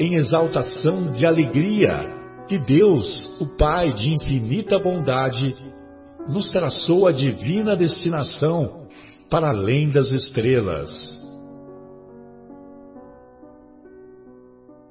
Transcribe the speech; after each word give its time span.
em 0.00 0.14
exaltação 0.14 1.12
de 1.12 1.26
alegria 1.26 2.06
que 2.48 2.58
Deus, 2.58 3.38
o 3.38 3.46
Pai 3.58 3.92
de 3.92 4.14
infinita 4.14 4.78
bondade, 4.78 5.54
nos 6.26 6.50
traçou 6.50 7.06
a 7.06 7.12
divina 7.12 7.76
destinação 7.76 8.88
para 9.28 9.50
além 9.50 9.90
das 9.90 10.10
estrelas. 10.10 10.90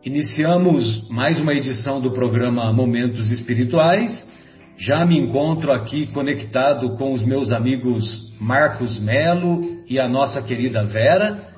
Iniciamos 0.05 1.09
mais 1.09 1.39
uma 1.39 1.53
edição 1.53 1.99
do 1.99 2.11
programa 2.11 2.71
Momentos 2.71 3.31
Espirituais. 3.31 4.31
Já 4.77 5.05
me 5.05 5.19
encontro 5.19 5.71
aqui 5.71 6.05
conectado 6.13 6.95
com 6.95 7.13
os 7.13 7.23
meus 7.25 7.51
amigos 7.51 8.31
Marcos 8.39 8.99
Melo 8.99 9.83
e 9.89 9.99
a 9.99 10.07
nossa 10.07 10.41
querida 10.43 10.85
Vera. 10.85 11.49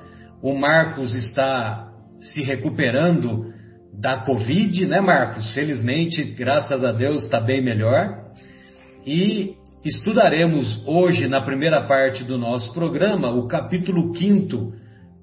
O 0.42 0.58
Marcos 0.58 1.14
está 1.14 1.91
se 2.22 2.42
recuperando 2.42 3.52
da 4.00 4.18
Covid, 4.18 4.86
né, 4.86 5.00
Marcos? 5.00 5.52
Felizmente, 5.52 6.22
graças 6.22 6.82
a 6.82 6.92
Deus, 6.92 7.24
está 7.24 7.40
bem 7.40 7.62
melhor. 7.62 8.22
E 9.06 9.54
estudaremos 9.84 10.86
hoje, 10.86 11.28
na 11.28 11.40
primeira 11.40 11.86
parte 11.86 12.24
do 12.24 12.38
nosso 12.38 12.72
programa, 12.72 13.30
o 13.32 13.46
capítulo 13.48 14.14
5 14.14 14.72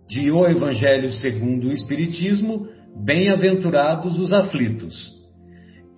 de 0.10 0.32
O 0.32 0.46
Evangelho 0.46 1.10
segundo 1.12 1.68
o 1.68 1.72
Espiritismo, 1.72 2.68
Bem-aventurados 3.04 4.20
os 4.20 4.34
aflitos. 4.34 4.96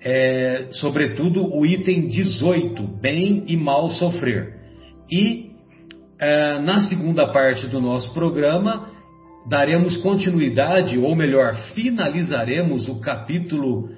É, 0.03 0.67
sobretudo 0.71 1.45
o 1.55 1.65
item 1.65 2.07
18, 2.07 2.99
Bem 2.99 3.45
e 3.47 3.55
Mal 3.55 3.89
Sofrer. 3.91 4.55
E 5.11 5.51
é, 6.19 6.59
na 6.59 6.81
segunda 6.81 7.31
parte 7.31 7.67
do 7.67 7.79
nosso 7.79 8.13
programa, 8.13 8.89
daremos 9.47 9.97
continuidade, 9.97 10.97
ou 10.97 11.15
melhor, 11.15 11.55
finalizaremos 11.73 12.87
o 12.87 12.99
capítulo, 12.99 13.89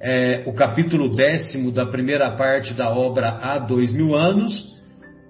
é, 0.00 0.44
o 0.46 0.52
capítulo 0.52 1.14
décimo 1.14 1.72
da 1.72 1.86
primeira 1.86 2.30
parte 2.36 2.74
da 2.74 2.90
obra 2.90 3.28
Há 3.28 3.58
Dois 3.58 3.92
Mil 3.92 4.14
Anos, 4.14 4.72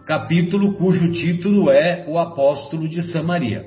capítulo 0.07 0.75
cujo 0.75 1.13
título 1.13 1.71
é 1.71 2.05
O 2.09 2.19
Apóstolo 2.19 2.89
de 2.89 3.03
Samaria. 3.11 3.67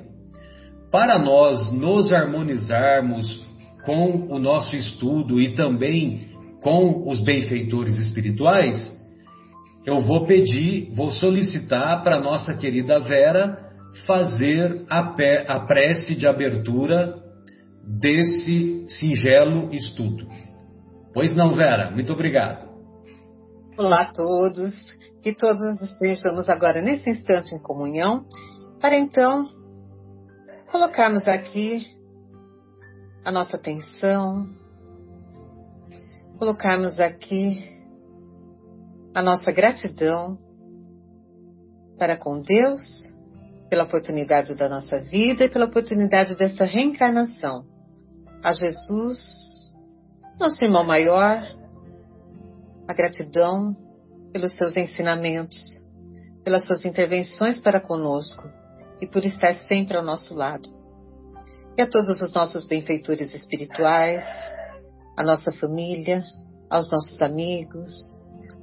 Para 0.91 1.19
nós 1.19 1.73
nos 1.73 2.13
harmonizarmos 2.13 3.45
com 3.83 4.27
o 4.29 4.39
nosso 4.39 4.75
estudo 4.75 5.39
e 5.39 5.53
também 5.53 6.27
com 6.61 7.09
os 7.09 7.19
benfeitores 7.21 7.97
espirituais, 7.97 8.95
eu 9.85 10.01
vou 10.01 10.25
pedir, 10.25 10.91
vou 10.93 11.11
solicitar 11.11 12.03
para 12.03 12.19
nossa 12.19 12.53
querida 12.57 12.99
Vera 12.99 13.66
fazer 14.05 14.85
a, 14.89 15.15
a 15.47 15.59
prece 15.61 16.15
de 16.15 16.27
abertura 16.27 17.21
desse 17.83 18.85
singelo 18.89 19.73
estudo. 19.73 20.27
Pois 21.13 21.35
não, 21.35 21.55
Vera? 21.55 21.89
Muito 21.91 22.13
obrigado. 22.13 22.67
Olá 23.77 24.01
a 24.01 24.13
todos, 24.13 24.73
que 25.21 25.33
todos 25.33 25.81
estejamos 25.81 26.49
agora 26.49 26.81
nesse 26.81 27.09
instante 27.09 27.55
em 27.55 27.59
comunhão, 27.59 28.25
para 28.81 28.97
então 28.97 29.45
colocarmos 30.71 31.27
aqui 31.27 31.85
a 33.23 33.31
nossa 33.31 33.55
atenção, 33.55 34.47
colocarmos 36.37 36.99
aqui 36.99 37.63
a 39.13 39.21
nossa 39.21 39.51
gratidão 39.51 40.37
para 41.97 42.17
com 42.17 42.41
Deus 42.41 42.81
pela 43.69 43.83
oportunidade 43.83 44.55
da 44.55 44.69
nossa 44.69 44.99
vida 44.99 45.45
e 45.45 45.49
pela 45.49 45.65
oportunidade 45.65 46.35
dessa 46.35 46.63
reencarnação. 46.63 47.65
A 48.43 48.53
Jesus, 48.53 49.19
nosso 50.39 50.63
irmão 50.63 50.83
maior, 50.83 51.43
a 52.87 52.93
gratidão 52.93 53.75
pelos 54.31 54.55
seus 54.55 54.77
ensinamentos, 54.77 55.57
pelas 56.43 56.65
suas 56.65 56.85
intervenções 56.85 57.59
para 57.59 57.79
conosco 57.79 58.47
e 59.01 59.07
por 59.07 59.25
estar 59.25 59.53
sempre 59.65 59.97
ao 59.97 60.03
nosso 60.03 60.33
lado. 60.33 60.69
E 61.77 61.81
a 61.81 61.89
todos 61.89 62.21
os 62.21 62.33
nossos 62.33 62.65
benfeitores 62.65 63.33
espirituais, 63.33 64.25
a 65.15 65.23
nossa 65.23 65.51
família, 65.51 66.23
aos 66.69 66.89
nossos 66.89 67.21
amigos, 67.21 67.91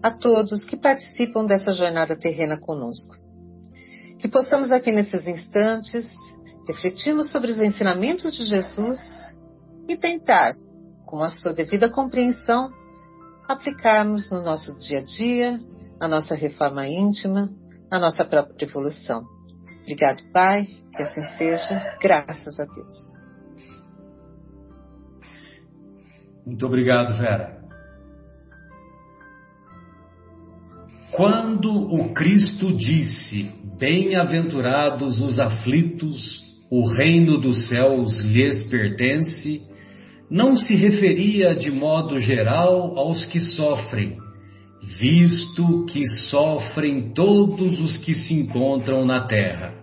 a 0.03 0.11
todos 0.11 0.65
que 0.65 0.77
participam 0.77 1.47
dessa 1.47 1.73
jornada 1.73 2.17
terrena 2.17 2.59
conosco. 2.59 3.24
Que 4.25 4.31
possamos 4.31 4.73
aqui 4.73 4.91
nesses 4.91 5.27
instantes 5.27 6.11
refletirmos 6.67 7.31
sobre 7.31 7.51
os 7.51 7.59
ensinamentos 7.59 8.35
de 8.35 8.47
Jesus 8.47 8.99
e 9.87 9.99
tentar, 9.99 10.55
com 11.05 11.23
a 11.23 11.29
sua 11.29 11.53
devida 11.53 11.93
compreensão, 11.93 12.71
aplicarmos 13.47 14.31
no 14.31 14.43
nosso 14.43 14.75
dia 14.79 15.01
a 15.01 15.03
dia, 15.03 15.61
na 16.01 16.09
nossa 16.09 16.35
reforma 16.35 16.89
íntima, 16.89 17.51
na 17.91 18.01
nossa 18.01 18.25
própria 18.25 18.65
evolução. 18.65 19.27
Obrigado, 19.83 20.23
Pai, 20.33 20.69
que 20.97 21.03
assim 21.03 21.23
seja, 21.37 21.99
graças 22.01 22.59
a 22.59 22.65
Deus. 22.65 22.95
Muito 26.47 26.65
obrigado, 26.65 27.15
Vera. 27.19 27.62
Quando 31.12 31.71
o 31.71 32.15
Cristo 32.15 32.75
disse: 32.75 33.64
Bem-aventurados 33.84 35.21
os 35.21 35.39
aflitos, 35.39 36.43
o 36.71 36.87
reino 36.87 37.37
dos 37.37 37.69
céus 37.69 38.19
lhes 38.21 38.65
pertence, 38.71 39.61
não 40.31 40.56
se 40.56 40.75
referia 40.75 41.55
de 41.55 41.71
modo 41.71 42.19
geral 42.19 42.99
aos 42.99 43.27
que 43.27 43.39
sofrem, 43.39 44.17
visto 44.99 45.84
que 45.84 46.06
sofrem 46.31 47.12
todos 47.12 47.78
os 47.78 47.99
que 47.99 48.15
se 48.15 48.33
encontram 48.33 49.05
na 49.05 49.27
terra, 49.27 49.75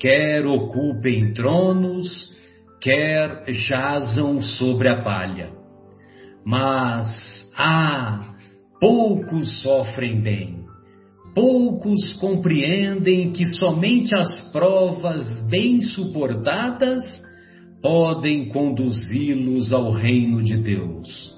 quer 0.00 0.44
ocupem 0.44 1.32
tronos, 1.32 2.10
quer 2.80 3.44
jazam 3.52 4.42
sobre 4.42 4.88
a 4.88 5.00
palha. 5.00 5.50
Mas, 6.44 7.48
ah, 7.56 8.34
poucos 8.80 9.62
sofrem 9.62 10.20
bem 10.20 10.57
Poucos 11.40 12.14
compreendem 12.14 13.30
que 13.30 13.46
somente 13.46 14.12
as 14.12 14.50
provas 14.50 15.48
bem 15.48 15.80
suportadas 15.80 17.00
podem 17.80 18.48
conduzi-los 18.48 19.72
ao 19.72 19.92
reino 19.92 20.42
de 20.42 20.56
Deus. 20.56 21.32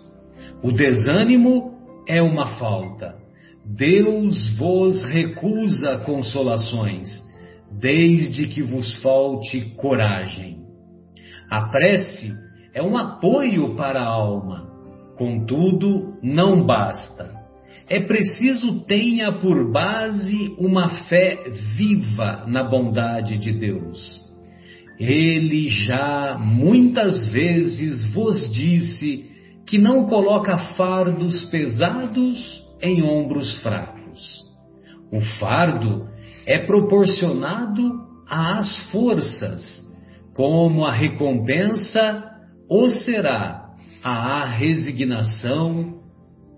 O 0.63 0.73
desânimo 0.73 1.75
é 2.09 2.23
uma 2.23 2.59
falta. 2.59 3.15
Deus 3.63 4.57
vos 4.57 5.05
recusa 5.05 5.99
consolações, 5.99 7.23
desde 7.79 8.49
que 8.49 8.63
vos 8.63 8.95
falte 9.03 9.61
coragem. 9.77 10.61
A 11.51 11.69
prece 11.69 12.33
é 12.73 12.83
um 12.83 12.97
apoio 12.97 13.77
para 13.77 14.01
a 14.01 14.09
alma, 14.09 14.67
contudo, 15.19 16.15
não 16.23 16.65
basta 16.65 17.40
é 17.91 17.99
preciso 17.99 18.85
tenha 18.85 19.33
por 19.33 19.73
base 19.73 20.55
uma 20.59 20.89
fé 21.09 21.51
viva 21.77 22.45
na 22.47 22.63
bondade 22.63 23.37
de 23.37 23.53
Deus. 23.53 24.21
Ele 24.97 25.69
já 25.69 26.39
muitas 26.39 27.29
vezes 27.33 28.07
vos 28.15 28.49
disse 28.53 29.29
que 29.67 29.77
não 29.77 30.07
coloca 30.07 30.57
fardos 30.77 31.45
pesados 31.47 32.65
em 32.81 33.03
ombros 33.03 33.61
fracos. 33.61 34.21
O 35.13 35.21
fardo 35.41 36.07
é 36.47 36.59
proporcionado 36.59 37.91
às 38.29 38.89
forças, 38.93 39.83
como 40.35 40.85
a 40.85 40.93
recompensa 40.93 42.25
o 42.69 42.89
será 42.89 43.69
a 44.03 44.45
resignação 44.45 46.00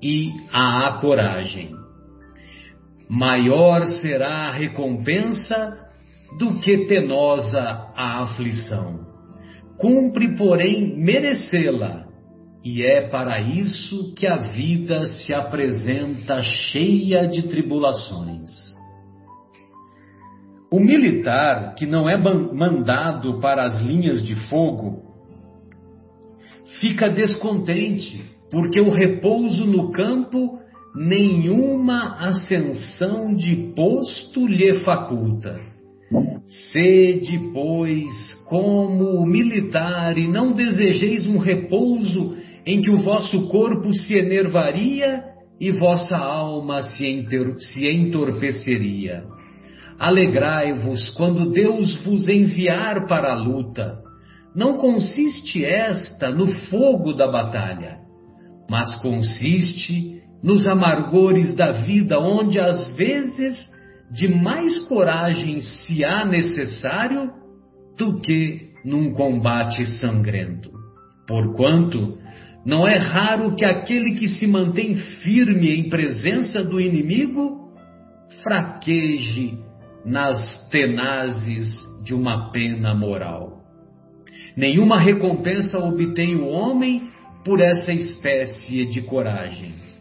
e 0.03 0.33
a 0.53 0.99
coragem. 1.01 1.71
Maior 3.09 3.87
será 3.87 4.49
a 4.49 4.53
recompensa 4.53 5.79
do 6.39 6.59
que 6.61 6.87
penosa 6.87 7.61
a 7.95 8.23
aflição. 8.23 9.01
Cumpre, 9.79 10.37
porém, 10.37 10.97
merecê-la, 10.97 12.07
e 12.65 12.85
é 12.85 13.09
para 13.09 13.41
isso 13.41 14.15
que 14.15 14.27
a 14.27 14.37
vida 14.37 15.07
se 15.07 15.35
apresenta 15.35 16.43
cheia 16.43 17.27
de 17.27 17.43
tribulações. 17.43 18.49
O 20.71 20.81
militar 20.81 21.75
que 21.75 21.85
não 21.85 22.09
é 22.09 22.17
mandado 22.17 23.41
para 23.41 23.65
as 23.67 23.83
linhas 23.83 24.25
de 24.25 24.35
fogo 24.49 25.03
fica 26.81 27.11
descontente, 27.11 28.25
porque 28.53 28.79
o 28.79 28.91
repouso 28.91 29.65
no 29.65 29.91
campo 29.91 30.61
nenhuma 30.95 32.17
ascensão 32.19 33.35
de 33.35 33.73
posto 33.75 34.47
lhe 34.47 34.81
faculta. 34.81 35.59
Sede, 36.71 37.39
pois, 37.55 38.35
como 38.51 39.25
militar, 39.25 40.19
e 40.19 40.29
não 40.29 40.53
desejeis 40.53 41.27
um 41.27 41.39
repouso 41.39 42.37
em 42.67 42.83
que 42.83 42.91
o 42.91 42.99
vosso 42.99 43.49
corpo 43.49 43.95
se 43.95 44.19
enervaria 44.19 45.25
e 45.59 45.73
vossa 45.73 46.19
alma 46.19 46.83
se, 46.83 47.07
enter, 47.07 47.59
se 47.59 47.89
entorpeceria. 47.89 49.25
Alegrai-vos 49.99 51.09
quando 51.11 51.51
Deus 51.51 51.97
vos 52.05 52.29
enviar 52.29 53.07
para 53.07 53.33
a 53.33 53.37
luta. 53.37 53.99
Não 54.55 54.77
consiste 54.77 55.65
esta 55.65 56.31
no 56.31 56.49
fogo 56.69 57.15
da 57.15 57.31
batalha, 57.31 58.02
mas 58.73 58.95
consiste 59.03 60.23
nos 60.43 60.67
amargores 60.67 61.55
da 61.55 61.73
vida, 61.73 62.19
onde 62.19 62.59
às 62.59 62.89
vezes 62.97 63.71
de 64.11 64.29
mais 64.29 64.79
coragem 64.89 65.61
se 65.61 66.03
há 66.03 66.25
necessário 66.25 67.31
do 67.99 68.19
que 68.21 68.71
num 68.83 69.13
combate 69.13 69.85
sangrento. 70.01 70.71
Porquanto, 71.29 72.17
não 72.65 72.89
é 72.89 72.97
raro 72.97 73.55
que 73.55 73.65
aquele 73.67 74.15
que 74.15 74.27
se 74.27 74.47
mantém 74.47 74.97
firme 74.97 75.71
em 75.71 75.91
presença 75.91 76.65
do 76.65 76.81
inimigo 76.81 77.75
fraqueje 78.43 79.59
nas 80.03 80.67
tenazes 80.71 81.77
de 82.07 82.15
uma 82.15 82.51
pena 82.51 82.95
moral. 82.95 83.61
Nenhuma 84.57 84.99
recompensa 84.99 85.79
obtém 85.79 86.37
o 86.37 86.47
homem 86.47 87.12
por 87.45 87.61
essa 87.61 87.93
espécie 87.93 88.87
de 88.87 89.03
coragem 89.03 89.93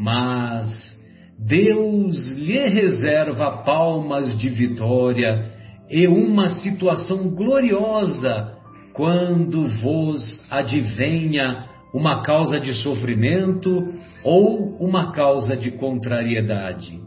mas 0.00 0.96
Deus 1.38 2.32
lhe 2.32 2.66
reserva 2.68 3.62
palmas 3.64 4.38
de 4.38 4.48
vitória 4.48 5.52
e 5.90 6.06
uma 6.06 6.48
situação 6.48 7.34
gloriosa 7.34 8.56
quando 8.94 9.64
vos 9.82 10.22
advenha 10.50 11.66
uma 11.92 12.22
causa 12.22 12.58
de 12.58 12.72
sofrimento 12.82 13.92
ou 14.24 14.76
uma 14.78 15.12
causa 15.12 15.54
de 15.54 15.72
contrariedade. 15.72 16.98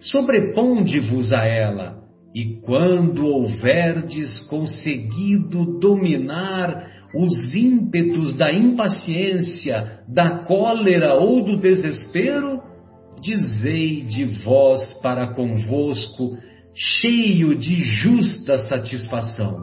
Sobreponde-vos 0.00 1.32
a 1.32 1.44
ela, 1.44 1.98
e 2.34 2.60
quando 2.62 3.26
houverdes 3.26 4.40
conseguido 4.48 5.78
dominar 5.80 6.97
os 7.14 7.54
ímpetos 7.54 8.36
da 8.36 8.52
impaciência, 8.52 10.00
da 10.06 10.40
cólera 10.44 11.14
ou 11.14 11.42
do 11.42 11.58
desespero, 11.58 12.60
dizei 13.20 14.02
de 14.02 14.24
vós 14.44 14.92
para 15.00 15.34
convosco, 15.34 16.36
cheio 16.74 17.56
de 17.56 17.82
justa 17.82 18.58
satisfação: 18.58 19.56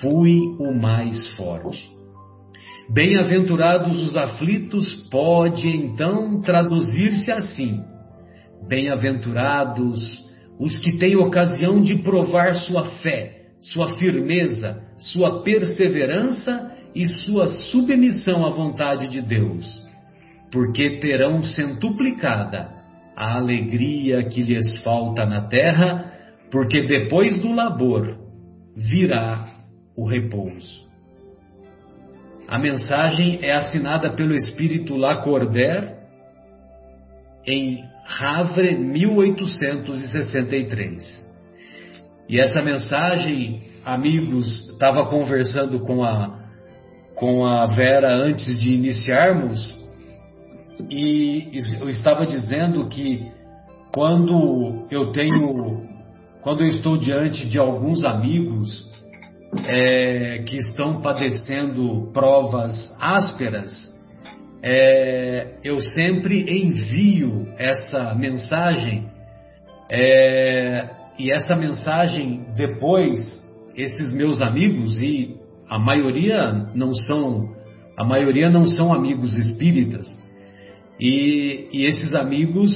fui 0.00 0.38
o 0.58 0.72
mais 0.74 1.28
forte. 1.36 1.90
Bem-aventurados 2.92 4.02
os 4.02 4.16
aflitos 4.16 5.08
pode 5.10 5.68
então 5.68 6.40
traduzir-se 6.40 7.30
assim: 7.30 7.80
Bem-aventurados 8.68 10.28
os 10.58 10.78
que 10.78 10.98
têm 10.98 11.16
ocasião 11.16 11.80
de 11.80 11.96
provar 11.96 12.54
sua 12.54 12.84
fé 13.02 13.39
sua 13.60 13.98
firmeza, 13.98 14.82
sua 14.96 15.42
perseverança 15.42 16.74
e 16.94 17.06
sua 17.06 17.48
submissão 17.48 18.46
à 18.46 18.50
vontade 18.50 19.08
de 19.08 19.20
Deus, 19.20 19.66
porque 20.50 20.98
terão 20.98 21.42
centuplicada 21.42 22.70
a 23.14 23.36
alegria 23.36 24.24
que 24.24 24.42
lhes 24.42 24.82
falta 24.82 25.26
na 25.26 25.42
terra, 25.42 26.10
porque 26.50 26.86
depois 26.86 27.38
do 27.40 27.54
labor 27.54 28.16
virá 28.74 29.46
o 29.96 30.08
repouso. 30.08 30.88
A 32.48 32.58
mensagem 32.58 33.38
é 33.42 33.52
assinada 33.52 34.10
pelo 34.10 34.34
espírito 34.34 34.96
Lacordaire 34.96 36.00
em 37.46 37.84
Havre, 38.20 38.76
1863. 38.76 41.29
E 42.30 42.38
essa 42.38 42.62
mensagem, 42.62 43.60
amigos, 43.84 44.70
estava 44.70 45.04
conversando 45.06 45.80
com 45.80 46.04
a, 46.04 46.38
com 47.16 47.44
a 47.44 47.66
Vera 47.66 48.08
antes 48.14 48.56
de 48.56 48.72
iniciarmos, 48.72 49.76
e 50.88 51.50
eu 51.80 51.88
estava 51.88 52.24
dizendo 52.24 52.88
que 52.88 53.26
quando 53.92 54.86
eu 54.92 55.10
tenho, 55.10 55.88
quando 56.40 56.60
eu 56.60 56.68
estou 56.68 56.96
diante 56.96 57.48
de 57.48 57.58
alguns 57.58 58.04
amigos 58.04 58.88
é, 59.66 60.44
que 60.46 60.56
estão 60.56 61.02
padecendo 61.02 62.12
provas 62.12 62.96
ásperas, 63.00 63.72
é, 64.62 65.54
eu 65.64 65.80
sempre 65.80 66.42
envio 66.48 67.48
essa 67.58 68.14
mensagem 68.14 69.08
é, 69.90 70.99
e 71.20 71.30
essa 71.30 71.54
mensagem 71.54 72.46
depois, 72.56 73.18
esses 73.76 74.12
meus 74.14 74.40
amigos 74.40 75.02
e 75.02 75.36
a 75.68 75.78
maioria 75.78 76.50
não 76.74 76.94
são 76.94 77.54
a 77.94 78.04
maioria 78.04 78.48
não 78.48 78.66
são 78.66 78.94
amigos 78.94 79.36
espíritas. 79.36 80.06
E, 80.98 81.68
e 81.70 81.84
esses 81.84 82.14
amigos 82.14 82.72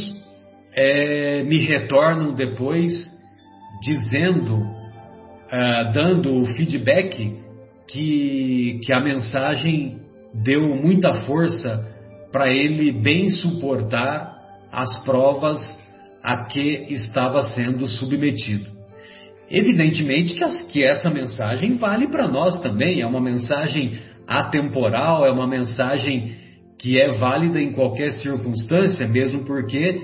é, 0.74 1.42
me 1.44 1.64
retornam 1.64 2.34
depois 2.34 2.92
dizendo, 3.80 4.58
é, 5.50 5.92
dando 5.92 6.34
o 6.34 6.44
feedback 6.44 7.38
que, 7.88 8.80
que 8.84 8.92
a 8.92 9.00
mensagem 9.00 10.00
deu 10.34 10.76
muita 10.76 11.24
força 11.24 11.94
para 12.30 12.52
ele 12.52 12.92
bem 12.92 13.30
suportar 13.30 14.34
as 14.70 15.02
provas 15.04 15.58
a 16.24 16.46
que 16.46 16.86
estava 16.88 17.42
sendo 17.42 17.86
submetido. 17.86 18.66
Evidentemente 19.50 20.34
que, 20.72 20.82
essa 20.82 21.10
mensagem 21.10 21.76
vale 21.76 22.08
para 22.08 22.26
nós 22.26 22.58
também, 22.62 23.02
é 23.02 23.06
uma 23.06 23.20
mensagem 23.20 24.00
atemporal, 24.26 25.26
é 25.26 25.30
uma 25.30 25.46
mensagem 25.46 26.34
que 26.78 26.98
é 26.98 27.12
válida 27.12 27.60
em 27.60 27.72
qualquer 27.72 28.10
circunstância, 28.12 29.06
mesmo 29.06 29.44
porque 29.44 30.00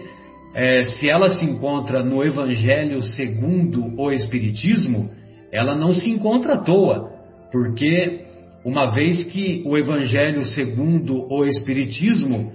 é, 0.54 0.84
se 0.84 1.08
ela 1.08 1.30
se 1.30 1.44
encontra 1.46 2.04
no 2.04 2.22
Evangelho 2.22 3.02
segundo 3.02 3.98
o 3.98 4.12
Espiritismo, 4.12 5.10
ela 5.50 5.74
não 5.74 5.94
se 5.94 6.10
encontra 6.10 6.54
à 6.54 6.58
toa, 6.58 7.10
porque 7.50 8.26
uma 8.62 8.90
vez 8.90 9.24
que 9.24 9.62
o 9.64 9.78
Evangelho 9.78 10.44
segundo 10.44 11.26
o 11.32 11.44
Espiritismo 11.46 12.52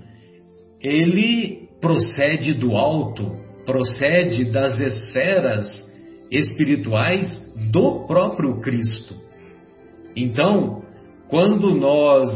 ele 0.79 1.67
procede 1.81 2.53
do 2.53 2.75
alto, 2.75 3.44
procede 3.65 4.45
das 4.45 4.79
esferas 4.79 5.67
espirituais 6.31 7.41
do 7.71 8.05
próprio 8.05 8.59
Cristo. 8.59 9.15
Então, 10.15 10.83
quando 11.27 11.73
nós 11.73 12.27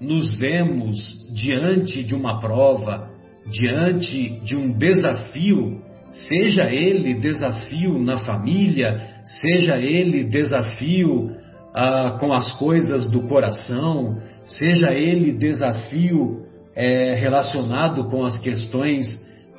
nos 0.00 0.34
vemos 0.34 0.96
diante 1.32 2.02
de 2.02 2.14
uma 2.14 2.40
prova, 2.40 3.10
diante 3.50 4.40
de 4.40 4.56
um 4.56 4.72
desafio, 4.72 5.80
seja 6.10 6.70
ele 6.70 7.14
desafio 7.14 7.98
na 7.98 8.18
família, 8.18 9.08
seja 9.40 9.78
ele 9.78 10.24
desafio 10.24 11.30
ah, 11.74 12.16
com 12.20 12.32
as 12.32 12.58
coisas 12.58 13.10
do 13.10 13.22
coração, 13.28 14.20
seja 14.44 14.92
ele 14.92 15.32
desafio 15.32 16.46
é, 16.74 17.14
relacionado 17.14 18.04
com 18.04 18.24
as 18.24 18.38
questões 18.38 19.06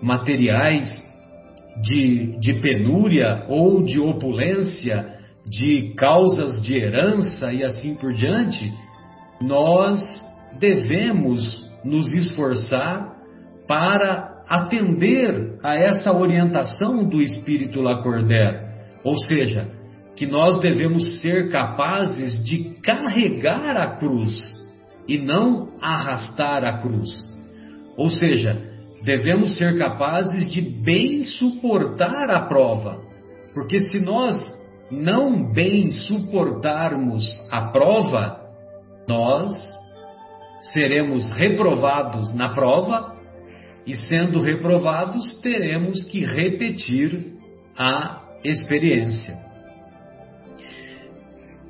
materiais 0.02 1.04
de, 1.82 2.40
de 2.40 2.54
penúria 2.62 3.46
ou 3.48 3.84
de 3.84 4.00
opulência, 4.00 5.18
de 5.46 5.94
causas 5.96 6.62
de 6.62 6.78
herança 6.78 7.54
e 7.54 7.64
assim 7.64 7.96
por 7.96 8.14
diante, 8.14 8.74
nós 9.42 10.02
devemos 10.60 11.72
nos 11.84 12.14
esforçar 12.14 13.16
para 13.68 14.44
atender 14.50 15.60
a 15.64 15.76
essa 15.76 16.12
orientação 16.12 17.08
do 17.08 17.22
Espírito 17.22 17.82
Lacordaire, 17.82 18.66
ou 19.04 19.18
seja, 19.20 19.70
que 20.16 20.26
nós 20.26 20.60
devemos 20.60 21.22
ser 21.22 21.52
capazes 21.52 22.44
de 22.44 22.76
carregar 22.82 23.78
a 23.78 23.98
cruz 23.98 24.56
e 25.08 25.18
não 25.18 25.70
arrastar 25.80 26.64
a 26.64 26.80
cruz. 26.80 27.10
Ou 27.96 28.10
seja, 28.10 28.67
devemos 29.08 29.58
ser 29.58 29.78
capazes 29.78 30.52
de 30.52 30.60
bem 30.60 31.24
suportar 31.24 32.30
a 32.30 32.42
prova, 32.42 33.02
porque 33.54 33.80
se 33.80 34.02
nós 34.02 34.36
não 34.92 35.50
bem 35.54 35.90
suportarmos 35.92 37.26
a 37.50 37.72
prova, 37.72 38.38
nós 39.08 39.54
seremos 40.74 41.32
reprovados 41.32 42.36
na 42.36 42.50
prova 42.50 43.16
e, 43.86 43.96
sendo 43.96 44.42
reprovados, 44.42 45.40
teremos 45.40 46.04
que 46.04 46.26
repetir 46.26 47.32
a 47.78 48.24
experiência. 48.44 49.34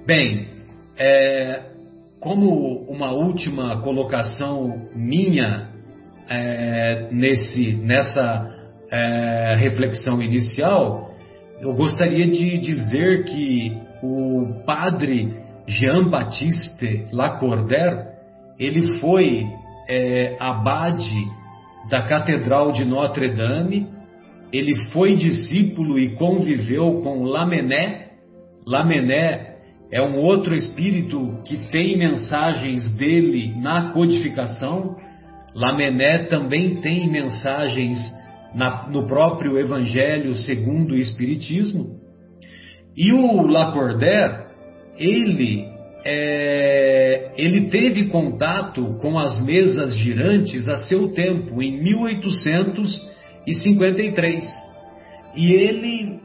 Bem, 0.08 0.48
é, 0.98 1.72
como 2.20 2.84
uma 2.89 3.12
última 3.12 3.79
colocação 3.84 4.89
minha 4.96 5.76
é, 6.29 7.07
nesse, 7.12 7.74
nessa 7.74 8.55
é, 8.91 9.55
reflexão 9.57 10.22
inicial, 10.22 11.12
eu 11.62 11.74
gostaria 11.74 12.27
de 12.27 12.57
dizer 12.60 13.24
que 13.25 13.75
o 14.03 14.63
padre 14.65 15.36
Jean-Baptiste 15.67 17.07
Lacordaire, 17.12 18.05
ele 18.60 19.00
foi 19.00 19.46
é, 19.89 20.38
abade 20.39 21.27
da 21.89 22.03
Catedral 22.03 22.72
de 22.72 22.86
Notre-Dame, 22.86 23.88
ele 24.51 24.75
foi 24.91 25.15
discípulo 25.15 26.00
e 26.00 26.15
conviveu 26.15 27.01
com 27.01 27.24
Lamennais. 27.24 28.07
Lamennais 28.65 29.48
é 29.91 30.01
um 30.01 30.17
outro 30.17 30.55
espírito 30.55 31.39
que 31.46 31.57
tem 31.72 31.98
mensagens 31.98 32.89
dele 32.98 33.53
na 33.60 33.91
codificação. 33.91 34.98
Lamené 35.57 36.25
também 36.25 36.75
tem 36.81 37.09
mensagens 37.09 37.97
na, 38.53 38.87
no 38.89 39.07
próprio 39.07 39.57
Evangelho 39.57 40.35
segundo 40.35 40.91
o 40.91 40.97
Espiritismo. 40.97 41.97
E 42.95 43.11
o 43.11 43.41
Lacordaire, 43.47 44.45
ele, 44.97 45.65
é, 46.05 47.31
ele 47.35 47.69
teve 47.69 48.05
contato 48.05 48.99
com 49.01 49.17
as 49.17 49.43
mesas 49.43 49.95
girantes 49.95 50.67
a 50.67 50.77
seu 50.77 51.11
tempo, 51.13 51.59
em 51.59 51.81
1853. 51.81 54.43
E 55.35 55.53
ele 55.53 56.19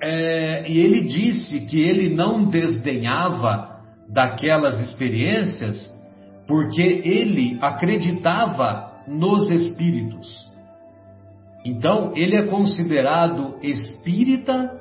é, 0.00 0.70
e 0.70 0.80
ele 0.80 1.02
disse 1.02 1.66
que 1.66 1.78
ele 1.80 2.14
não 2.14 2.48
desdenhava 2.48 3.80
daquelas 4.08 4.80
experiências 4.80 5.97
porque 6.48 6.82
ele 6.82 7.56
acreditava 7.60 8.90
nos 9.06 9.48
espíritos. 9.50 10.48
Então, 11.64 12.12
ele 12.16 12.34
é 12.36 12.46
considerado 12.46 13.56
espírita, 13.62 14.76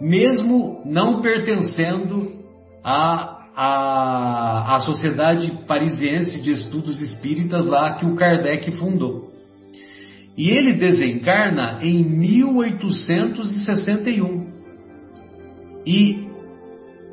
mesmo 0.00 0.80
não 0.86 1.20
pertencendo 1.20 2.38
à, 2.84 3.40
à, 3.56 4.76
à 4.76 4.80
Sociedade 4.80 5.50
Parisiense 5.66 6.40
de 6.40 6.52
Estudos 6.52 7.00
Espíritas, 7.00 7.66
lá 7.66 7.94
que 7.94 8.06
o 8.06 8.14
Kardec 8.14 8.70
fundou. 8.78 9.30
E 10.36 10.48
ele 10.48 10.74
desencarna 10.74 11.80
em 11.82 12.04
1861. 12.04 14.48
E 15.84 16.29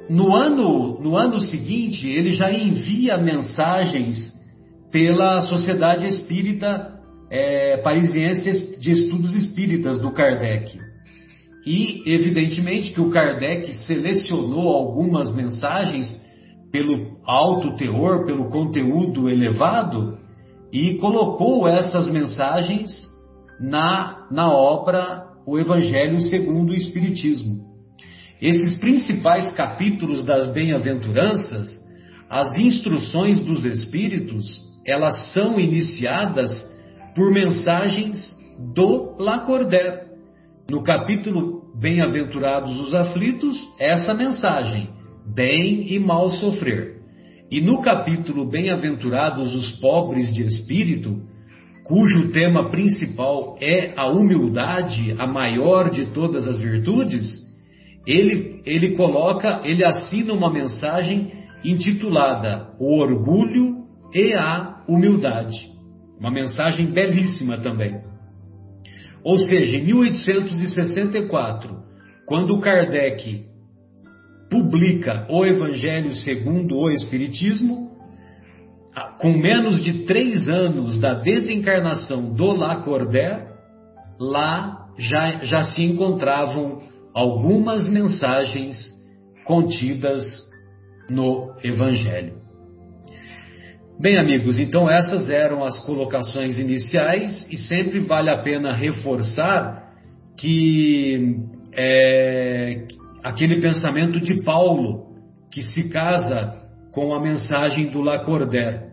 no 0.09 0.35
ano, 0.35 0.99
no 1.01 1.17
ano 1.17 1.39
seguinte, 1.39 2.07
ele 2.07 2.31
já 2.33 2.51
envia 2.51 3.17
mensagens 3.17 4.33
pela 4.91 5.41
Sociedade 5.41 6.07
Espírita 6.07 6.93
é, 7.29 7.77
Parisiense 7.77 8.79
de 8.79 8.91
Estudos 8.91 9.35
Espíritas 9.35 9.99
do 9.99 10.11
Kardec. 10.11 10.79
E, 11.65 12.01
evidentemente, 12.05 12.93
que 12.93 13.01
o 13.01 13.09
Kardec 13.09 13.73
selecionou 13.85 14.69
algumas 14.69 15.35
mensagens 15.35 16.07
pelo 16.71 17.17
alto 17.25 17.75
teor, 17.75 18.25
pelo 18.25 18.49
conteúdo 18.49 19.29
elevado, 19.29 20.17
e 20.71 20.95
colocou 20.95 21.67
essas 21.67 22.07
mensagens 22.11 22.89
na, 23.59 24.27
na 24.31 24.51
obra 24.51 25.27
O 25.45 25.57
Evangelho 25.57 26.21
segundo 26.21 26.71
o 26.71 26.75
Espiritismo. 26.75 27.66
Esses 28.41 28.77
principais 28.77 29.51
capítulos 29.51 30.23
das 30.23 30.51
bem-aventuranças, 30.53 31.67
as 32.29 32.55
instruções 32.55 33.41
dos 33.41 33.65
Espíritos, 33.65 34.45
elas 34.85 35.33
são 35.33 35.59
iniciadas 35.59 36.51
por 37.15 37.31
mensagens 37.31 38.35
do 38.75 39.15
Lacordaire. 39.17 40.07
No 40.69 40.83
capítulo 40.83 41.57
Bem-aventurados 41.79 42.79
os 42.79 42.93
aflitos, 42.93 43.57
essa 43.79 44.13
mensagem: 44.13 44.89
bem 45.33 45.93
e 45.93 45.99
mal 45.99 46.29
sofrer. 46.31 46.97
E 47.49 47.59
no 47.61 47.81
capítulo 47.81 48.49
Bem-aventurados 48.49 49.55
os 49.55 49.79
pobres 49.79 50.31
de 50.33 50.43
espírito, 50.43 51.21
cujo 51.85 52.31
tema 52.31 52.69
principal 52.69 53.57
é 53.61 53.93
a 53.95 54.07
humildade, 54.07 55.15
a 55.17 55.25
maior 55.25 55.89
de 55.89 56.07
todas 56.07 56.47
as 56.47 56.59
virtudes, 56.59 57.46
ele, 58.07 58.61
ele 58.65 58.95
coloca, 58.95 59.61
ele 59.65 59.83
assina 59.83 60.33
uma 60.33 60.51
mensagem 60.51 61.33
intitulada 61.63 62.69
O 62.79 62.97
Orgulho 62.97 63.83
e 64.13 64.33
a 64.33 64.83
Humildade. 64.87 65.57
Uma 66.17 66.31
mensagem 66.31 66.87
belíssima 66.87 67.57
também. 67.57 68.01
Ou 69.23 69.37
seja, 69.37 69.77
em 69.77 69.83
1864, 69.83 71.75
quando 72.25 72.59
Kardec 72.61 73.45
publica 74.49 75.27
o 75.29 75.45
Evangelho 75.45 76.13
segundo 76.13 76.77
o 76.77 76.89
Espiritismo, 76.89 77.91
com 79.19 79.33
menos 79.33 79.83
de 79.83 80.05
três 80.05 80.47
anos 80.47 80.97
da 80.97 81.15
desencarnação 81.15 82.33
do 82.33 82.53
Lacordaire, 82.53 83.47
lá 84.17 84.87
já, 84.97 85.43
já 85.43 85.63
se 85.65 85.83
encontravam 85.83 86.86
algumas 87.17 87.89
mensagens 87.89 88.77
contidas 89.43 90.23
no 91.09 91.51
Evangelho. 91.63 92.35
Bem, 93.99 94.19
amigos, 94.19 94.59
então 94.59 94.87
essas 94.87 95.27
eram 95.27 95.63
as 95.63 95.83
colocações 95.83 96.59
iniciais 96.59 97.47
e 97.51 97.57
sempre 97.57 98.01
vale 98.01 98.29
a 98.29 98.43
pena 98.43 98.71
reforçar 98.71 99.95
que 100.37 101.37
é, 101.73 102.85
aquele 103.23 103.61
pensamento 103.61 104.19
de 104.19 104.43
Paulo 104.43 105.07
que 105.51 105.63
se 105.63 105.89
casa 105.89 106.53
com 106.91 107.15
a 107.15 107.19
mensagem 107.19 107.89
do 107.89 107.99
Lacordaire. 107.99 108.91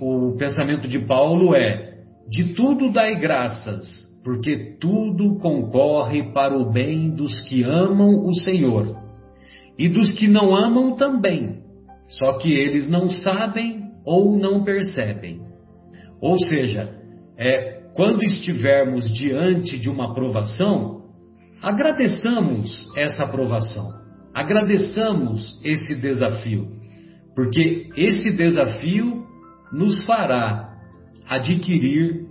O 0.00 0.34
pensamento 0.36 0.88
de 0.88 0.98
Paulo 0.98 1.54
é: 1.54 2.00
de 2.28 2.54
tudo 2.54 2.90
dai 2.90 3.14
graças, 3.14 4.04
porque 4.26 4.76
tudo 4.80 5.38
concorre 5.38 6.32
para 6.32 6.58
o 6.58 6.72
bem 6.72 7.14
dos 7.14 7.42
que 7.42 7.62
amam 7.62 8.26
o 8.26 8.34
Senhor 8.34 9.00
e 9.78 9.88
dos 9.88 10.12
que 10.14 10.26
não 10.26 10.52
amam 10.52 10.96
também, 10.96 11.60
só 12.08 12.32
que 12.32 12.52
eles 12.52 12.88
não 12.88 13.08
sabem 13.08 13.84
ou 14.04 14.36
não 14.36 14.64
percebem. 14.64 15.42
Ou 16.20 16.36
seja, 16.40 16.92
é, 17.38 17.84
quando 17.94 18.24
estivermos 18.24 19.08
diante 19.12 19.78
de 19.78 19.88
uma 19.88 20.12
provação, 20.12 21.04
agradeçamos 21.62 22.90
essa 22.96 23.28
provação, 23.28 23.86
agradeçamos 24.34 25.56
esse 25.62 26.00
desafio, 26.00 26.66
porque 27.36 27.90
esse 27.96 28.36
desafio 28.36 29.24
nos 29.72 30.04
fará 30.04 30.74
adquirir 31.28 32.25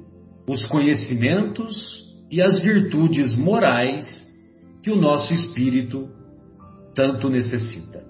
os 0.47 0.65
conhecimentos 0.65 2.03
e 2.31 2.41
as 2.41 2.61
virtudes 2.61 3.35
morais 3.35 4.25
que 4.83 4.91
o 4.91 4.95
nosso 4.95 5.33
espírito 5.33 6.09
tanto 6.93 7.29
necessita. 7.29 8.03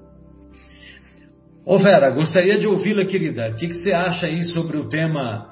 Ô 1.65 1.77
Vera, 1.79 2.11
gostaria 2.11 2.59
de 2.59 2.67
ouvi-la, 2.67 3.05
querida. 3.05 3.49
O 3.49 3.55
que, 3.55 3.67
que 3.67 3.73
você 3.73 3.91
acha 3.91 4.27
aí 4.27 4.43
sobre 4.43 4.77
o 4.77 4.87
tema 4.87 5.51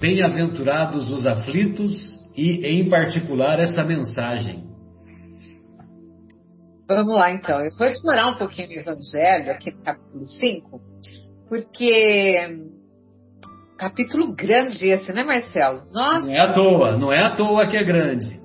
Bem-aventurados 0.00 1.10
os 1.10 1.26
aflitos 1.26 1.92
e, 2.36 2.64
em 2.64 2.88
particular, 2.88 3.58
essa 3.58 3.82
mensagem? 3.82 4.64
Vamos 6.88 7.14
lá, 7.14 7.32
então. 7.32 7.60
Eu 7.60 7.76
vou 7.76 7.86
explorar 7.86 8.28
um 8.28 8.36
pouquinho 8.36 8.68
o 8.68 8.80
Evangelho, 8.80 9.50
aqui 9.50 9.72
no 9.72 9.82
capítulo 9.82 10.26
5, 10.26 10.80
porque 11.48 12.70
capítulo 13.80 14.34
grande 14.34 14.88
esse, 14.88 15.10
né, 15.10 15.24
Marcelo? 15.24 15.84
Nossa! 15.90 16.26
Não 16.26 16.34
é 16.34 16.40
à 16.40 16.52
toa, 16.52 16.98
não 16.98 17.10
é 17.10 17.22
à 17.22 17.34
toa 17.34 17.66
que 17.66 17.78
é 17.78 17.82
grande. 17.82 18.38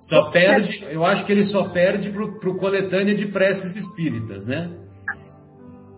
Só 0.00 0.30
perde, 0.32 0.84
eu 0.90 1.04
acho 1.04 1.24
que 1.24 1.30
ele 1.30 1.44
só 1.44 1.68
perde 1.68 2.10
para 2.10 2.50
o 2.50 2.58
coletânea 2.58 3.14
de 3.14 3.26
preces 3.26 3.76
espíritas, 3.76 4.46
né? 4.46 4.76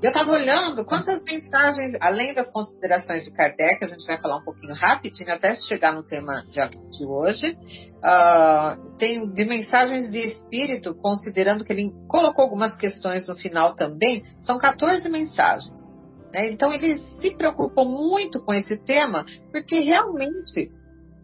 Eu 0.03 0.09
estava 0.09 0.33
olhando 0.33 0.85
quantas 0.85 1.23
mensagens, 1.25 1.97
além 2.01 2.35
das 2.35 2.53
considerações 2.53 3.25
de 3.25 3.33
Kardec, 3.33 3.85
a 3.85 3.87
gente 3.87 4.05
vai 4.05 4.21
falar 4.21 4.39
um 4.39 4.45
pouquinho 4.45 4.75
rapidinho 4.75 5.33
até 5.33 5.55
chegar 5.55 5.95
no 5.95 6.03
tema 6.05 6.43
de, 6.51 6.61
de 6.99 7.07
hoje, 7.07 7.57
uh, 8.03 8.97
tem 8.99 9.33
de 9.33 9.45
mensagens 9.45 10.11
de 10.11 10.19
espírito, 10.19 10.93
considerando 10.97 11.65
que 11.65 11.73
ele 11.73 11.93
colocou 12.09 12.43
algumas 12.43 12.77
questões 12.77 13.29
no 13.29 13.37
final 13.37 13.77
também, 13.77 14.25
são 14.41 14.59
14 14.59 15.09
mensagens. 15.09 15.92
Né? 16.33 16.51
Então 16.51 16.73
ele 16.73 16.97
se 16.97 17.37
preocupou 17.37 17.85
muito 17.85 18.41
com 18.41 18.55
esse 18.55 18.77
tema, 18.77 19.25
porque 19.51 19.81
realmente 19.81 20.71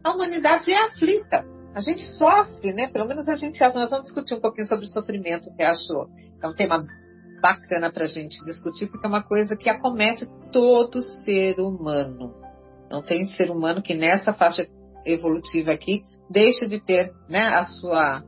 a 0.04 0.12
humanidade 0.12 0.70
é 0.70 0.84
aflita. 0.84 1.44
A 1.74 1.80
gente 1.80 2.02
sofre, 2.16 2.72
né? 2.72 2.88
Pelo 2.88 3.06
menos 3.06 3.28
a 3.28 3.34
gente 3.34 3.60
Nós 3.60 3.90
vamos 3.90 4.06
discutir 4.06 4.34
um 4.34 4.40
pouquinho 4.40 4.66
sobre 4.66 4.86
sofrimento 4.86 5.54
que 5.54 5.62
achou. 5.62 6.08
É 6.42 6.46
um 6.46 6.54
tema 6.54 6.84
bacana 7.40 7.90
para 7.92 8.04
a 8.04 8.08
gente 8.08 8.36
discutir, 8.44 8.86
porque 8.88 9.06
é 9.06 9.08
uma 9.08 9.22
coisa 9.22 9.56
que 9.56 9.68
acomete 9.68 10.26
todo 10.52 11.00
ser 11.24 11.60
humano. 11.60 12.34
Não 12.90 13.02
tem 13.02 13.24
ser 13.26 13.50
humano 13.50 13.82
que 13.82 13.94
nessa 13.94 14.32
faixa 14.32 14.66
evolutiva 15.04 15.70
aqui 15.72 16.02
deixe 16.28 16.66
de 16.66 16.80
ter 16.80 17.12
né, 17.28 17.48
a 17.48 17.64
sua 17.64 18.22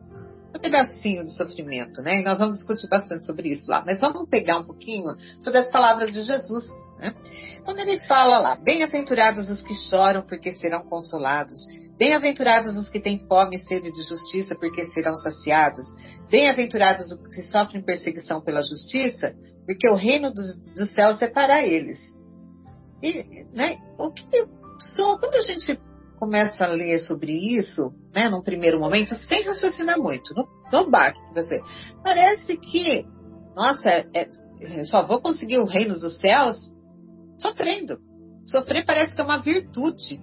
um 0.54 0.58
pedacinho 0.58 1.24
de 1.24 1.36
sofrimento, 1.36 2.02
né? 2.02 2.20
E 2.20 2.22
nós 2.22 2.38
vamos 2.38 2.58
discutir 2.58 2.88
bastante 2.88 3.24
sobre 3.24 3.50
isso 3.50 3.70
lá. 3.70 3.82
Mas 3.84 4.00
vamos 4.00 4.28
pegar 4.28 4.58
um 4.58 4.64
pouquinho 4.64 5.16
sobre 5.40 5.60
as 5.60 5.70
palavras 5.70 6.12
de 6.12 6.22
Jesus, 6.22 6.64
né? 6.98 7.14
Quando 7.64 7.78
ele 7.78 7.98
fala 8.00 8.38
lá, 8.38 8.56
bem-aventurados 8.56 9.48
os 9.48 9.62
que 9.62 9.74
choram, 9.88 10.22
porque 10.22 10.52
serão 10.52 10.82
consolados. 10.82 11.60
Bem-aventurados 11.96 12.76
os 12.76 12.88
que 12.88 12.98
têm 12.98 13.18
fome 13.26 13.56
e 13.56 13.60
sede 13.60 13.92
de 13.92 14.02
justiça, 14.02 14.54
porque 14.54 14.84
serão 14.86 15.14
saciados. 15.16 15.86
Bem-aventurados 16.30 17.12
os 17.12 17.34
que 17.34 17.42
sofrem 17.42 17.82
perseguição 17.82 18.40
pela 18.40 18.62
justiça, 18.62 19.34
porque 19.66 19.88
o 19.88 19.94
reino 19.94 20.32
dos, 20.32 20.60
dos 20.74 20.92
céus 20.92 21.18
para 21.32 21.64
eles. 21.64 21.98
E, 23.02 23.44
né, 23.52 23.78
o 23.98 24.10
que 24.10 24.24
só 24.96 25.18
quando 25.18 25.34
a 25.34 25.42
gente 25.42 25.78
começa 26.20 26.64
a 26.64 26.68
ler 26.68 27.00
sobre 27.00 27.32
isso, 27.32 27.90
né, 28.14 28.28
num 28.28 28.42
primeiro 28.42 28.78
momento, 28.78 29.14
sem 29.26 29.42
raciocinar 29.42 29.98
muito, 29.98 30.34
no, 30.34 30.46
no 30.70 30.90
que 30.90 31.34
você, 31.34 31.62
parece 32.04 32.58
que, 32.58 33.06
nossa, 33.56 33.88
é, 33.88 34.28
é, 34.60 34.84
só 34.84 35.06
vou 35.06 35.22
conseguir 35.22 35.58
o 35.58 35.64
reino 35.64 35.94
dos 35.94 36.20
céus 36.20 36.56
sofrendo. 37.40 37.98
Sofrer 38.44 38.84
parece 38.84 39.14
que 39.14 39.20
é 39.20 39.24
uma 39.24 39.38
virtude 39.38 40.20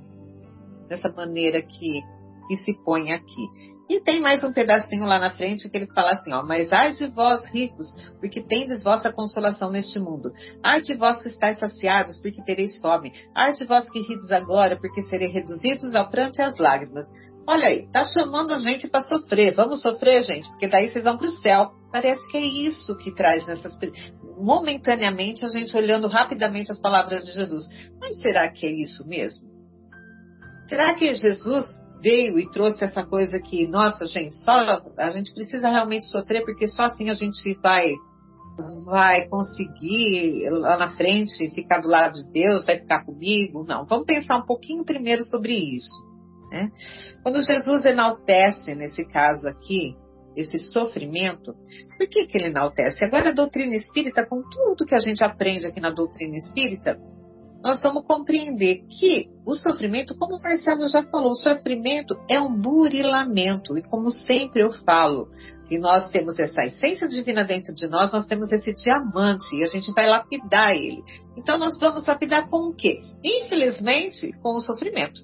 dessa 0.88 1.10
maneira 1.10 1.64
que, 1.64 2.04
que 2.48 2.56
se 2.58 2.74
põe 2.84 3.12
aqui. 3.12 3.48
E 3.90 4.02
tem 4.02 4.20
mais 4.20 4.44
um 4.44 4.52
pedacinho 4.52 5.06
lá 5.06 5.18
na 5.18 5.30
frente 5.32 5.70
que 5.70 5.78
ele 5.78 5.88
fala 5.94 6.12
assim, 6.12 6.34
ó, 6.34 6.44
mas 6.44 6.74
ai 6.74 6.92
de 6.92 7.08
vós 7.08 7.42
ricos, 7.52 7.88
porque 8.20 8.42
tendes 8.42 8.84
vossa 8.84 9.14
consolação 9.14 9.72
neste 9.72 9.98
mundo. 9.98 10.30
Ai 10.62 10.82
de 10.82 10.94
vós 10.94 11.22
que 11.22 11.30
estáis 11.30 11.58
saciados, 11.58 12.20
porque 12.20 12.44
tereis 12.44 12.78
fome. 12.82 13.14
Ai 13.34 13.54
de 13.54 13.64
vós 13.64 13.90
que 13.90 14.00
rides 14.00 14.30
agora, 14.32 14.76
porque 14.76 15.02
sereis 15.04 15.34
reduzidos 15.34 15.96
ao 15.96 16.10
pranto 16.10 16.40
e 16.40 16.44
às 16.44 16.58
lágrimas. 16.58 17.06
Olha 17.48 17.68
aí, 17.68 17.88
tá 17.90 18.04
chamando 18.04 18.54
a 18.54 18.58
gente 18.58 18.90
para 18.90 19.00
sofrer. 19.00 19.56
Vamos 19.56 19.82
sofrer, 19.82 20.22
gente, 20.24 20.50
porque 20.50 20.68
daí 20.68 20.90
vocês 20.90 21.06
vão 21.06 21.18
para 21.18 21.28
o 21.28 21.32
céu. 21.38 21.72
Parece 21.90 22.30
que 22.30 22.36
é 22.36 22.46
isso 22.46 22.98
que 22.98 23.16
traz 23.16 23.48
nessas 23.48 23.78
momentaneamente 24.38 25.44
a 25.46 25.50
gente 25.50 25.76
olhando 25.76 26.08
rapidamente 26.08 26.72
as 26.72 26.80
palavras 26.80 27.26
de 27.26 27.32
Jesus. 27.32 27.64
Mas 28.00 28.20
será 28.20 28.48
que 28.50 28.66
é 28.66 28.72
isso 28.72 29.08
mesmo? 29.08 29.48
Será 30.70 30.94
que 30.96 31.16
Jesus 31.16 31.66
veio 32.02 32.40
e 32.40 32.50
trouxe 32.52 32.84
essa 32.84 33.06
coisa 33.06 33.40
que, 33.40 33.68
nossa, 33.68 34.06
gente, 34.06 34.34
só 34.44 34.52
a 34.98 35.12
gente 35.12 35.34
precisa 35.34 35.70
realmente 35.70 36.08
sofrer 36.08 36.44
porque 36.44 36.68
só 36.68 36.84
assim 36.84 37.10
a 37.10 37.14
gente 37.14 37.54
vai 37.62 37.94
vai 38.86 39.28
conseguir 39.28 40.50
lá 40.50 40.78
na 40.78 40.90
frente 40.90 41.50
ficar 41.54 41.80
do 41.80 41.88
lado 41.88 42.16
de 42.16 42.32
Deus, 42.32 42.66
vai 42.66 42.80
ficar 42.80 43.06
comigo? 43.06 43.64
Não, 43.64 43.86
vamos 43.86 44.06
pensar 44.06 44.38
um 44.38 44.46
pouquinho 44.46 44.84
primeiro 44.84 45.24
sobre 45.24 45.54
isso. 45.54 46.04
Né? 46.50 46.72
Quando 47.22 47.42
Jesus 47.42 47.86
enaltece, 47.86 48.74
nesse 48.74 49.06
caso 49.08 49.48
aqui, 49.48 49.96
esse 50.36 50.58
sofrimento, 50.72 51.54
por 51.98 52.08
que, 52.08 52.26
que 52.26 52.38
ele 52.38 52.48
enaltece? 52.48 53.04
Agora 53.04 53.30
a 53.30 53.34
doutrina 53.34 53.76
espírita, 53.76 54.26
com 54.26 54.42
tudo 54.42 54.86
que 54.86 54.96
a 54.96 55.00
gente 55.00 55.24
aprende 55.24 55.66
aqui 55.66 55.80
na 55.80 55.90
doutrina 55.90 56.36
espírita, 56.36 56.98
nós 57.68 57.82
vamos 57.82 58.06
compreender 58.06 58.86
que 58.88 59.28
o 59.46 59.54
sofrimento, 59.54 60.18
como 60.18 60.38
o 60.38 60.42
Marcelo 60.42 60.88
já 60.88 61.04
falou, 61.04 61.32
o 61.32 61.36
sofrimento 61.36 62.16
é 62.30 62.40
um 62.40 62.56
burilamento. 62.56 63.78
E 63.78 63.84
como 63.84 64.10
sempre 64.10 64.64
eu 64.64 64.72
falo, 64.72 65.28
que 65.68 65.78
nós 65.78 66.10
temos 66.10 66.40
essa 66.40 66.64
essência 66.64 67.10
divina 67.10 67.44
dentro 67.44 67.76
de 67.76 67.86
nós, 67.90 68.10
nós 68.14 68.26
temos 68.26 68.50
esse 68.54 68.74
diamante 68.74 69.54
e 69.54 69.64
a 69.64 69.68
gente 69.68 69.92
vai 69.92 70.08
lapidar 70.08 70.72
ele. 70.72 71.04
Então 71.36 71.58
nós 71.58 71.78
vamos 71.78 72.08
lapidar 72.08 72.50
com 72.50 72.70
o 72.70 72.74
quê? 72.74 73.02
Infelizmente, 73.22 74.32
com 74.42 74.56
o 74.56 74.62
sofrimento. 74.62 75.20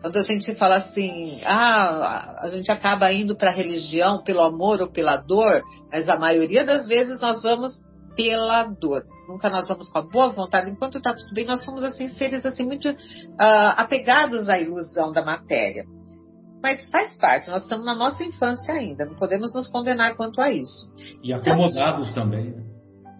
Quando 0.00 0.18
a 0.18 0.22
gente 0.22 0.54
fala 0.54 0.76
assim, 0.76 1.40
ah, 1.44 2.42
a 2.42 2.48
gente 2.50 2.70
acaba 2.70 3.12
indo 3.12 3.34
para 3.34 3.50
a 3.50 3.54
religião 3.54 4.22
pelo 4.22 4.42
amor 4.42 4.80
ou 4.80 4.88
pela 4.88 5.16
dor, 5.16 5.62
mas 5.90 6.08
a 6.08 6.16
maioria 6.16 6.64
das 6.64 6.86
vezes 6.86 7.20
nós 7.20 7.42
vamos 7.42 7.72
pela 8.16 8.64
dor. 8.64 9.04
Nunca 9.28 9.48
nós 9.48 9.68
vamos 9.68 9.90
com 9.90 9.98
a 9.98 10.02
boa 10.02 10.30
vontade. 10.30 10.70
Enquanto 10.70 10.98
está 10.98 11.14
tudo 11.14 11.32
bem, 11.34 11.46
nós 11.46 11.64
somos 11.64 11.82
assim 11.82 12.08
seres 12.08 12.44
assim 12.44 12.64
muito 12.64 12.88
uh, 12.88 13.74
apegados 13.76 14.48
à 14.48 14.58
ilusão 14.58 15.12
da 15.12 15.24
matéria. 15.24 15.84
Mas 16.62 16.88
faz 16.90 17.14
parte, 17.16 17.50
nós 17.50 17.62
estamos 17.62 17.84
na 17.84 17.94
nossa 17.94 18.24
infância 18.24 18.72
ainda, 18.72 19.04
não 19.04 19.14
podemos 19.16 19.54
nos 19.54 19.68
condenar 19.68 20.16
quanto 20.16 20.40
a 20.40 20.50
isso. 20.50 20.90
E 21.22 21.30
acomodados 21.30 22.10
então, 22.10 22.24
também. 22.24 22.54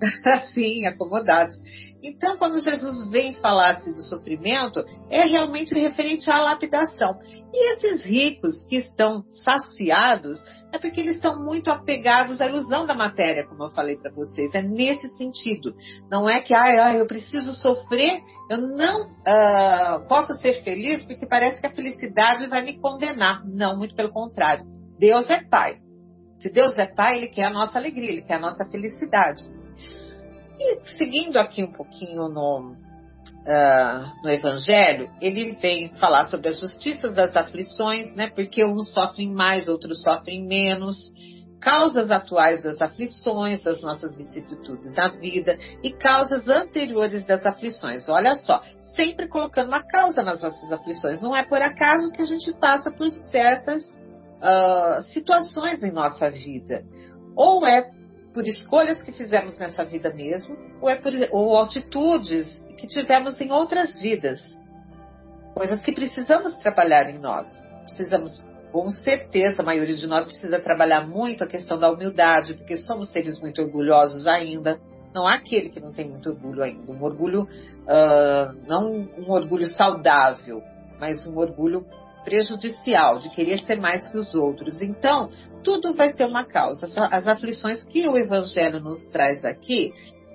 Né? 0.00 0.36
Sim, 0.52 0.86
acomodados. 0.86 1.54
Então, 2.02 2.36
quando 2.36 2.60
Jesus 2.60 3.08
vem 3.10 3.32
falar 3.34 3.80
do 3.80 4.02
sofrimento, 4.02 4.84
é 5.08 5.24
realmente 5.24 5.72
referente 5.74 6.30
à 6.30 6.38
lapidação. 6.38 7.16
E 7.50 7.72
esses 7.72 8.04
ricos 8.04 8.62
que 8.66 8.76
estão 8.76 9.24
saciados, 9.42 10.38
é 10.70 10.78
porque 10.78 11.00
eles 11.00 11.16
estão 11.16 11.42
muito 11.42 11.70
apegados 11.70 12.40
à 12.42 12.46
ilusão 12.46 12.84
da 12.84 12.94
matéria, 12.94 13.46
como 13.46 13.64
eu 13.64 13.70
falei 13.70 13.96
para 13.96 14.12
vocês. 14.12 14.54
É 14.54 14.60
nesse 14.60 15.08
sentido. 15.16 15.74
Não 16.10 16.28
é 16.28 16.40
que, 16.40 16.52
ah 16.52 16.94
eu 16.94 17.06
preciso 17.06 17.54
sofrer, 17.54 18.20
eu 18.50 18.58
não 18.58 19.06
uh, 19.06 20.06
posso 20.06 20.34
ser 20.34 20.62
feliz 20.62 21.02
porque 21.04 21.24
parece 21.24 21.58
que 21.58 21.66
a 21.66 21.72
felicidade 21.72 22.46
vai 22.48 22.62
me 22.62 22.78
condenar. 22.78 23.42
Não, 23.46 23.78
muito 23.78 23.94
pelo 23.94 24.10
contrário. 24.10 24.66
Deus 24.98 25.30
é 25.30 25.42
Pai. 25.48 25.78
Se 26.38 26.50
Deus 26.50 26.76
é 26.78 26.86
Pai, 26.86 27.16
Ele 27.16 27.28
quer 27.28 27.44
a 27.44 27.50
nossa 27.50 27.78
alegria, 27.78 28.10
Ele 28.10 28.22
quer 28.22 28.34
a 28.34 28.40
nossa 28.40 28.64
felicidade. 28.66 29.42
E 30.58 30.80
seguindo 30.96 31.36
aqui 31.36 31.62
um 31.62 31.72
pouquinho 31.72 32.28
no, 32.28 32.72
uh, 32.72 34.22
no 34.22 34.30
Evangelho, 34.30 35.10
ele 35.20 35.52
vem 35.52 35.88
falar 35.96 36.26
sobre 36.26 36.48
as 36.48 36.60
justiças 36.60 37.14
das 37.14 37.36
aflições, 37.36 38.14
né? 38.14 38.30
Porque 38.30 38.64
uns 38.64 38.92
sofrem 38.92 39.32
mais, 39.32 39.68
outros 39.68 40.02
sofrem 40.02 40.46
menos. 40.46 40.96
Causas 41.60 42.10
atuais 42.10 42.62
das 42.62 42.82
aflições, 42.82 43.62
das 43.62 43.80
nossas 43.80 44.16
vicissitudes 44.18 44.92
na 44.92 45.08
vida 45.08 45.58
e 45.82 45.92
causas 45.94 46.46
anteriores 46.46 47.24
das 47.24 47.46
aflições. 47.46 48.06
Olha 48.06 48.34
só, 48.34 48.62
sempre 48.94 49.28
colocando 49.28 49.68
uma 49.68 49.82
causa 49.82 50.22
nas 50.22 50.42
nossas 50.42 50.70
aflições. 50.70 51.22
Não 51.22 51.34
é 51.34 51.42
por 51.42 51.60
acaso 51.62 52.12
que 52.12 52.20
a 52.20 52.26
gente 52.26 52.52
passa 52.58 52.90
por 52.90 53.08
certas 53.10 53.82
uh, 53.82 55.02
situações 55.12 55.82
em 55.82 55.90
nossa 55.90 56.30
vida. 56.30 56.84
Ou 57.34 57.66
é 57.66 57.90
por 58.34 58.46
escolhas 58.48 59.00
que 59.00 59.12
fizemos 59.12 59.56
nessa 59.58 59.84
vida 59.84 60.12
mesmo, 60.12 60.56
ou, 60.82 60.90
é 60.90 60.96
por, 60.96 61.12
ou 61.30 61.56
atitudes 61.62 62.60
que 62.76 62.88
tivemos 62.88 63.40
em 63.40 63.52
outras 63.52 64.00
vidas. 64.00 64.40
Coisas 65.54 65.80
que 65.80 65.92
precisamos 65.92 66.58
trabalhar 66.58 67.08
em 67.08 67.18
nós. 67.18 67.46
Precisamos, 67.84 68.44
com 68.72 68.90
certeza, 68.90 69.62
a 69.62 69.64
maioria 69.64 69.94
de 69.94 70.08
nós 70.08 70.26
precisa 70.26 70.58
trabalhar 70.58 71.06
muito 71.06 71.44
a 71.44 71.46
questão 71.46 71.78
da 71.78 71.88
humildade, 71.88 72.54
porque 72.54 72.76
somos 72.76 73.12
seres 73.12 73.40
muito 73.40 73.62
orgulhosos 73.62 74.26
ainda. 74.26 74.80
Não 75.14 75.28
há 75.28 75.34
aquele 75.34 75.68
que 75.68 75.78
não 75.78 75.92
tem 75.92 76.08
muito 76.10 76.28
orgulho 76.28 76.60
ainda. 76.64 76.90
Um 76.90 77.00
orgulho, 77.04 77.42
uh, 77.42 78.66
não 78.66 79.08
um 79.16 79.30
orgulho 79.30 79.68
saudável, 79.68 80.60
mas 80.98 81.24
um 81.24 81.38
orgulho 81.38 81.86
prejudicial, 82.24 83.18
de 83.18 83.30
querer 83.30 83.60
ser 83.64 83.80
mais 83.80 84.08
que 84.08 84.16
os 84.16 84.34
outros. 84.34 84.80
Então, 84.80 85.30
tudo 85.62 85.94
vai 85.94 86.12
ter 86.12 86.24
uma 86.24 86.44
causa. 86.44 86.86
As 87.10 87.26
aflições 87.28 87.84
que 87.84 88.08
o 88.08 88.16
Evangelho 88.16 88.80
nos 88.80 89.00
traz 89.10 89.44
aqui 89.44 89.92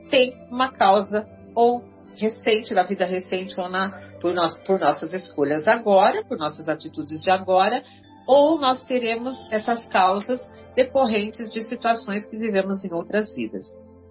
tem 0.09 0.33
uma 0.49 0.71
causa 0.71 1.27
ou 1.55 1.83
recente, 2.15 2.73
na 2.73 2.83
vida 2.83 3.05
recente 3.05 3.59
ou 3.59 3.69
na, 3.69 3.91
por, 4.21 4.33
nós, 4.33 4.57
por 4.63 4.79
nossas 4.79 5.13
escolhas 5.13 5.67
agora, 5.67 6.23
por 6.23 6.37
nossas 6.37 6.67
atitudes 6.67 7.21
de 7.21 7.31
agora, 7.31 7.83
ou 8.27 8.59
nós 8.59 8.83
teremos 8.83 9.35
essas 9.51 9.87
causas 9.87 10.39
decorrentes 10.75 11.51
de 11.51 11.63
situações 11.63 12.25
que 12.25 12.37
vivemos 12.37 12.83
em 12.83 12.93
outras 12.93 13.33
vidas. 13.33 13.65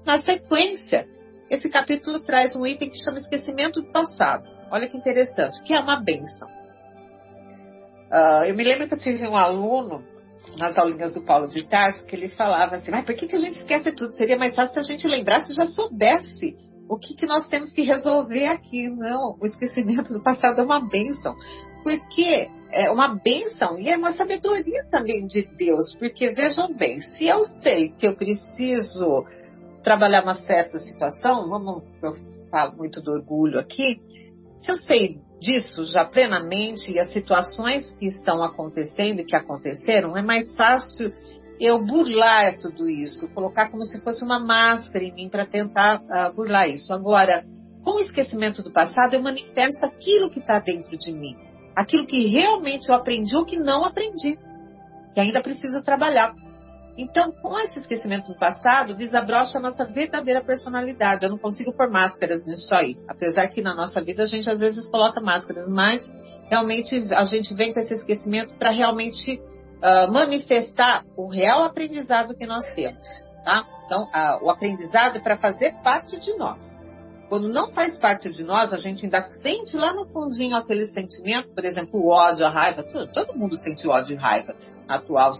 Na 0.04 0.18
sequência, 0.18 1.06
esse 1.50 1.68
capítulo 1.68 2.20
traz 2.20 2.56
um 2.56 2.66
item 2.66 2.90
que 2.90 3.02
chama 3.02 3.18
esquecimento 3.18 3.80
do 3.80 3.92
passado. 3.92 4.48
Olha 4.70 4.88
que 4.88 4.96
interessante, 4.96 5.62
que 5.62 5.72
é 5.72 5.80
uma 5.80 6.02
benção. 6.02 6.57
Uh, 8.10 8.44
eu 8.46 8.54
me 8.54 8.64
lembro 8.64 8.88
que 8.88 8.94
eu 8.94 8.98
tive 8.98 9.26
um 9.26 9.36
aluno 9.36 10.02
nas 10.56 10.76
aulinhas 10.78 11.14
do 11.14 11.22
Paulo 11.22 11.48
de 11.48 11.66
Tarso 11.68 12.06
que 12.06 12.16
ele 12.16 12.28
falava 12.28 12.76
assim, 12.76 12.90
ah, 12.92 13.02
por 13.02 13.14
que, 13.14 13.26
que 13.26 13.36
a 13.36 13.38
gente 13.38 13.58
esquece 13.58 13.92
tudo? 13.92 14.12
Seria 14.12 14.38
mais 14.38 14.54
fácil 14.54 14.74
se 14.74 14.80
a 14.80 14.94
gente 14.94 15.06
lembrasse 15.06 15.52
e 15.52 15.54
já 15.54 15.66
soubesse 15.66 16.56
o 16.88 16.98
que, 16.98 17.14
que 17.14 17.26
nós 17.26 17.46
temos 17.48 17.72
que 17.72 17.82
resolver 17.82 18.46
aqui. 18.46 18.88
Não, 18.88 19.36
o 19.40 19.46
esquecimento 19.46 20.12
do 20.12 20.22
passado 20.22 20.60
é 20.60 20.64
uma 20.64 20.80
benção. 20.80 21.34
Porque 21.82 22.48
é 22.72 22.90
uma 22.90 23.14
benção 23.14 23.78
e 23.78 23.88
é 23.88 23.96
uma 23.96 24.14
sabedoria 24.14 24.84
também 24.90 25.26
de 25.26 25.46
Deus. 25.56 25.94
Porque 25.98 26.30
vejam 26.30 26.74
bem, 26.74 27.00
se 27.00 27.26
eu 27.26 27.44
sei 27.60 27.90
que 27.90 28.06
eu 28.06 28.16
preciso 28.16 29.26
trabalhar 29.82 30.22
uma 30.22 30.34
certa 30.34 30.78
situação, 30.78 31.48
vamos, 31.48 31.84
eu 32.02 32.14
falo 32.50 32.76
muito 32.76 33.00
do 33.00 33.12
orgulho 33.12 33.58
aqui, 33.58 34.00
se 34.56 34.70
eu 34.70 34.74
sei 34.76 35.20
disso 35.40 35.84
já 35.86 36.04
plenamente 36.04 36.90
e 36.90 36.98
as 36.98 37.12
situações 37.12 37.90
que 37.98 38.06
estão 38.06 38.42
acontecendo 38.42 39.20
e 39.20 39.24
que 39.24 39.36
aconteceram, 39.36 40.16
é 40.16 40.22
mais 40.22 40.54
fácil 40.56 41.12
eu 41.60 41.84
burlar 41.84 42.56
tudo 42.58 42.88
isso, 42.88 43.28
colocar 43.34 43.70
como 43.70 43.82
se 43.84 44.00
fosse 44.00 44.22
uma 44.22 44.38
máscara 44.38 45.04
em 45.04 45.12
mim 45.12 45.28
para 45.28 45.46
tentar 45.46 46.00
uh, 46.00 46.34
burlar 46.34 46.68
isso. 46.68 46.92
Agora, 46.92 47.44
com 47.82 47.96
o 47.96 48.00
esquecimento 48.00 48.62
do 48.62 48.72
passado, 48.72 49.14
eu 49.14 49.22
manifesto 49.22 49.84
aquilo 49.84 50.30
que 50.30 50.38
está 50.38 50.60
dentro 50.60 50.96
de 50.96 51.12
mim, 51.12 51.36
aquilo 51.74 52.06
que 52.06 52.26
realmente 52.26 52.88
eu 52.88 52.94
aprendi 52.94 53.34
ou 53.34 53.44
que 53.44 53.56
não 53.56 53.84
aprendi, 53.84 54.38
que 55.14 55.20
ainda 55.20 55.42
preciso 55.42 55.82
trabalhar. 55.84 56.34
Então, 56.98 57.30
com 57.30 57.56
esse 57.60 57.78
esquecimento 57.78 58.26
do 58.26 58.36
passado, 58.36 58.92
desabrocha 58.92 59.56
a 59.56 59.60
nossa 59.60 59.84
verdadeira 59.84 60.42
personalidade. 60.44 61.24
Eu 61.24 61.30
não 61.30 61.38
consigo 61.38 61.72
pôr 61.72 61.88
máscaras 61.88 62.44
nisso 62.44 62.74
aí. 62.74 62.96
Apesar 63.06 63.46
que 63.46 63.62
na 63.62 63.72
nossa 63.72 64.02
vida 64.02 64.24
a 64.24 64.26
gente 64.26 64.50
às 64.50 64.58
vezes 64.58 64.90
coloca 64.90 65.20
máscaras, 65.20 65.68
mas 65.68 66.02
realmente 66.50 67.04
a 67.14 67.22
gente 67.22 67.54
vem 67.54 67.72
com 67.72 67.78
esse 67.78 67.94
esquecimento 67.94 68.52
para 68.58 68.72
realmente 68.72 69.40
uh, 69.40 70.12
manifestar 70.12 71.04
o 71.16 71.28
real 71.28 71.62
aprendizado 71.62 72.34
que 72.34 72.44
nós 72.44 72.66
temos. 72.74 73.06
Tá? 73.44 73.64
Então, 73.86 74.02
uh, 74.02 74.44
o 74.44 74.50
aprendizado 74.50 75.18
é 75.18 75.20
para 75.20 75.38
fazer 75.38 75.76
parte 75.84 76.18
de 76.18 76.36
nós. 76.36 76.60
Quando 77.28 77.48
não 77.48 77.70
faz 77.70 77.96
parte 77.96 78.28
de 78.32 78.42
nós, 78.42 78.72
a 78.72 78.76
gente 78.76 79.04
ainda 79.04 79.22
sente 79.40 79.76
lá 79.76 79.94
no 79.94 80.06
fundinho 80.06 80.56
aquele 80.56 80.88
sentimento, 80.88 81.54
por 81.54 81.64
exemplo, 81.64 82.00
o 82.00 82.08
ódio, 82.08 82.44
a 82.44 82.50
raiva. 82.50 82.82
Todo, 82.82 83.06
todo 83.12 83.38
mundo 83.38 83.54
sente 83.56 83.86
ódio 83.86 84.14
e 84.14 84.16
raiva 84.16 84.52
atual, 84.88 85.34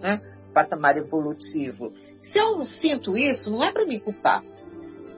né? 0.00 0.20
Patamar 0.54 0.96
evolutivo. 0.96 1.92
Se 2.22 2.38
eu 2.38 2.64
sinto 2.64 3.18
isso, 3.18 3.50
não 3.50 3.62
é 3.62 3.72
para 3.72 3.84
me 3.84 4.00
culpar. 4.00 4.42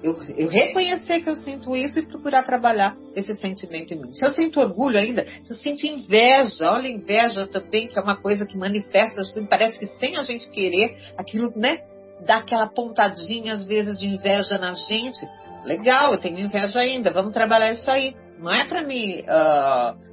Eu, 0.02 0.16
eu, 0.36 0.48
reconhecer 0.48 1.20
que 1.20 1.28
eu 1.28 1.34
sinto 1.36 1.74
isso 1.74 1.98
e 1.98 2.06
procurar 2.06 2.42
trabalhar 2.44 2.96
esse 3.14 3.34
sentimento 3.34 3.94
em 3.94 4.02
mim. 4.02 4.12
Se 4.12 4.24
eu 4.24 4.30
sinto 4.30 4.60
orgulho 4.60 4.98
ainda, 4.98 5.26
se 5.44 5.50
eu 5.50 5.56
sinto 5.56 5.84
inveja, 5.84 6.70
olha, 6.70 6.88
inveja 6.88 7.46
também, 7.46 7.88
que 7.88 7.98
é 7.98 8.02
uma 8.02 8.16
coisa 8.16 8.44
que 8.44 8.58
manifesta, 8.58 9.22
assim, 9.22 9.46
parece 9.46 9.78
que 9.78 9.86
sem 9.98 10.16
a 10.16 10.22
gente 10.22 10.50
querer, 10.50 11.12
aquilo, 11.16 11.52
né, 11.56 11.80
dá 12.26 12.38
aquela 12.38 12.68
pontadinha, 12.68 13.54
às 13.54 13.66
vezes, 13.66 13.98
de 13.98 14.06
inveja 14.06 14.58
na 14.58 14.72
gente. 14.72 15.18
Legal, 15.64 16.12
eu 16.12 16.20
tenho 16.20 16.38
inveja 16.38 16.78
ainda, 16.80 17.10
vamos 17.10 17.32
trabalhar 17.32 17.72
isso 17.72 17.90
aí. 17.90 18.14
Não 18.38 18.52
é 18.52 18.66
para 18.66 18.84
me 18.84 19.22
uh, 19.22 20.06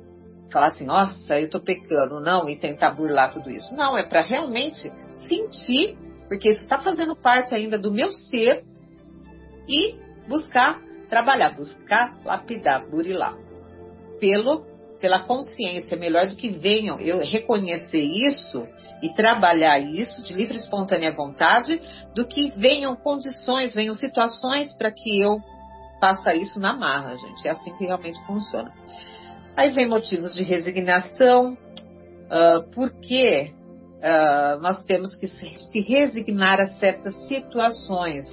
falar 0.52 0.68
assim, 0.68 0.86
nossa, 0.86 1.40
eu 1.40 1.50
tô 1.50 1.60
pecando, 1.60 2.22
não, 2.22 2.50
e 2.50 2.56
tentar 2.56 2.92
burlar 2.92 3.34
tudo 3.34 3.50
isso. 3.50 3.74
Não, 3.76 3.98
é 3.98 4.04
para 4.04 4.22
realmente 4.22 4.92
sentir, 5.28 5.98
porque 6.28 6.50
isso 6.50 6.64
está 6.64 6.80
fazendo 6.80 7.16
parte 7.16 7.54
ainda 7.54 7.78
do 7.78 7.92
meu 7.92 8.12
ser, 8.12 8.64
e 9.68 9.96
buscar 10.28 10.82
trabalhar, 11.10 11.56
buscar 11.56 12.18
lapidar, 12.26 12.90
burilar. 12.90 13.36
Pelo, 14.20 14.66
pela 15.00 15.20
consciência, 15.20 15.98
melhor 15.98 16.28
do 16.28 16.36
que 16.36 16.50
venham 16.50 17.00
eu 17.00 17.20
reconhecer 17.20 18.02
isso 18.02 18.68
e 19.02 19.14
trabalhar 19.14 19.80
isso 19.80 20.24
de 20.24 20.34
livre 20.34 20.56
e 20.56 20.60
espontânea 20.60 21.14
vontade, 21.14 21.80
do 22.16 22.28
que 22.28 22.52
venham 22.56 22.96
condições, 22.96 23.74
venham 23.74 23.94
situações 23.94 24.74
para 24.74 24.92
que 24.92 25.22
eu 25.22 25.38
faça 26.00 26.36
isso 26.36 26.60
na 26.60 26.74
marra, 26.74 27.16
gente. 27.18 27.48
É 27.48 27.52
assim 27.52 27.74
que 27.78 27.86
realmente 27.86 28.20
funciona. 28.26 28.74
Aí 29.56 29.72
vem 29.72 29.88
motivos 29.88 30.34
de 30.34 30.44
resignação, 30.44 31.54
uh, 31.54 32.64
porque 32.74 33.54
uh, 34.04 34.62
nós 34.62 34.84
temos 34.84 35.16
que 35.16 35.28
se 35.28 35.80
resignar 35.80 36.60
a 36.60 36.68
certas 36.76 37.16
situações. 37.28 38.26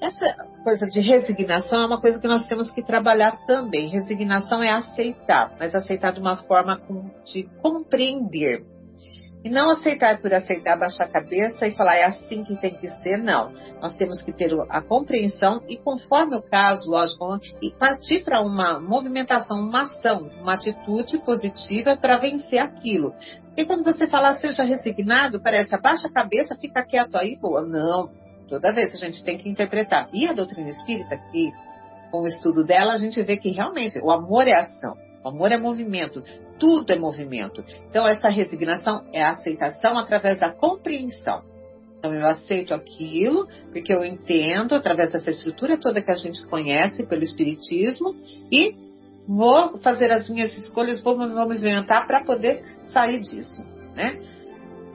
Essa 0.00 0.36
coisa 0.62 0.86
de 0.86 1.00
resignação 1.00 1.82
é 1.82 1.86
uma 1.86 2.00
coisa 2.00 2.20
que 2.20 2.28
nós 2.28 2.46
temos 2.46 2.70
que 2.70 2.82
trabalhar 2.82 3.44
também. 3.46 3.88
Resignação 3.88 4.62
é 4.62 4.70
aceitar, 4.70 5.56
mas 5.58 5.74
aceitar 5.74 6.12
de 6.12 6.20
uma 6.20 6.36
forma 6.36 6.80
de 7.24 7.44
compreender. 7.60 8.64
E 9.44 9.48
não 9.48 9.70
aceitar 9.70 10.20
por 10.20 10.34
aceitar, 10.34 10.76
baixar 10.76 11.04
a 11.04 11.08
cabeça 11.08 11.66
e 11.66 11.72
falar 11.72 11.94
é 11.94 12.04
assim 12.04 12.42
que 12.42 12.56
tem 12.56 12.74
que 12.74 12.90
ser, 13.02 13.16
não. 13.16 13.52
Nós 13.80 13.94
temos 13.94 14.20
que 14.20 14.32
ter 14.32 14.50
a 14.68 14.82
compreensão 14.82 15.62
e, 15.68 15.76
conforme 15.76 16.36
o 16.36 16.42
caso, 16.42 16.90
lógico, 16.90 17.38
e 17.62 17.70
partir 17.70 18.24
para 18.24 18.40
uma 18.40 18.80
movimentação, 18.80 19.60
uma 19.60 19.82
ação, 19.82 20.28
uma 20.40 20.54
atitude 20.54 21.18
positiva 21.18 21.96
para 21.96 22.18
vencer 22.18 22.58
aquilo. 22.58 23.14
E 23.56 23.64
quando 23.64 23.84
você 23.84 24.06
fala 24.06 24.34
seja 24.34 24.64
resignado, 24.64 25.40
parece 25.40 25.74
abaixa 25.74 26.08
a 26.08 26.12
cabeça, 26.12 26.56
fica 26.56 26.84
quieto 26.84 27.16
aí, 27.16 27.36
boa. 27.36 27.62
Não. 27.62 28.10
Toda 28.48 28.72
vez 28.72 28.92
a 28.94 28.96
gente 28.96 29.22
tem 29.22 29.38
que 29.38 29.48
interpretar. 29.48 30.08
E 30.12 30.26
a 30.26 30.32
doutrina 30.32 30.70
espírita, 30.70 31.16
que 31.30 31.52
com 32.10 32.22
o 32.22 32.26
estudo 32.26 32.64
dela, 32.64 32.94
a 32.94 32.98
gente 32.98 33.22
vê 33.22 33.36
que 33.36 33.50
realmente 33.50 33.98
o 34.00 34.10
amor 34.10 34.48
é 34.48 34.54
ação. 34.54 34.96
O 35.24 35.28
amor 35.28 35.52
é 35.52 35.58
movimento, 35.58 36.22
tudo 36.58 36.92
é 36.92 36.96
movimento. 36.96 37.64
Então, 37.88 38.06
essa 38.06 38.28
resignação 38.28 39.04
é 39.12 39.22
a 39.22 39.30
aceitação 39.30 39.98
através 39.98 40.38
da 40.38 40.50
compreensão. 40.50 41.42
Então, 41.98 42.14
eu 42.14 42.26
aceito 42.26 42.72
aquilo, 42.72 43.48
porque 43.72 43.92
eu 43.92 44.04
entendo, 44.04 44.74
através 44.74 45.12
dessa 45.12 45.30
estrutura 45.30 45.76
toda 45.76 46.00
que 46.00 46.10
a 46.10 46.16
gente 46.16 46.46
conhece 46.46 47.04
pelo 47.04 47.24
Espiritismo, 47.24 48.14
e 48.52 48.74
vou 49.26 49.76
fazer 49.78 50.10
as 50.12 50.28
minhas 50.30 50.56
escolhas, 50.56 51.02
vou 51.02 51.18
me 51.18 51.26
movimentar 51.26 52.06
para 52.06 52.24
poder 52.24 52.62
sair 52.86 53.20
disso. 53.20 53.62
Né? 53.94 54.20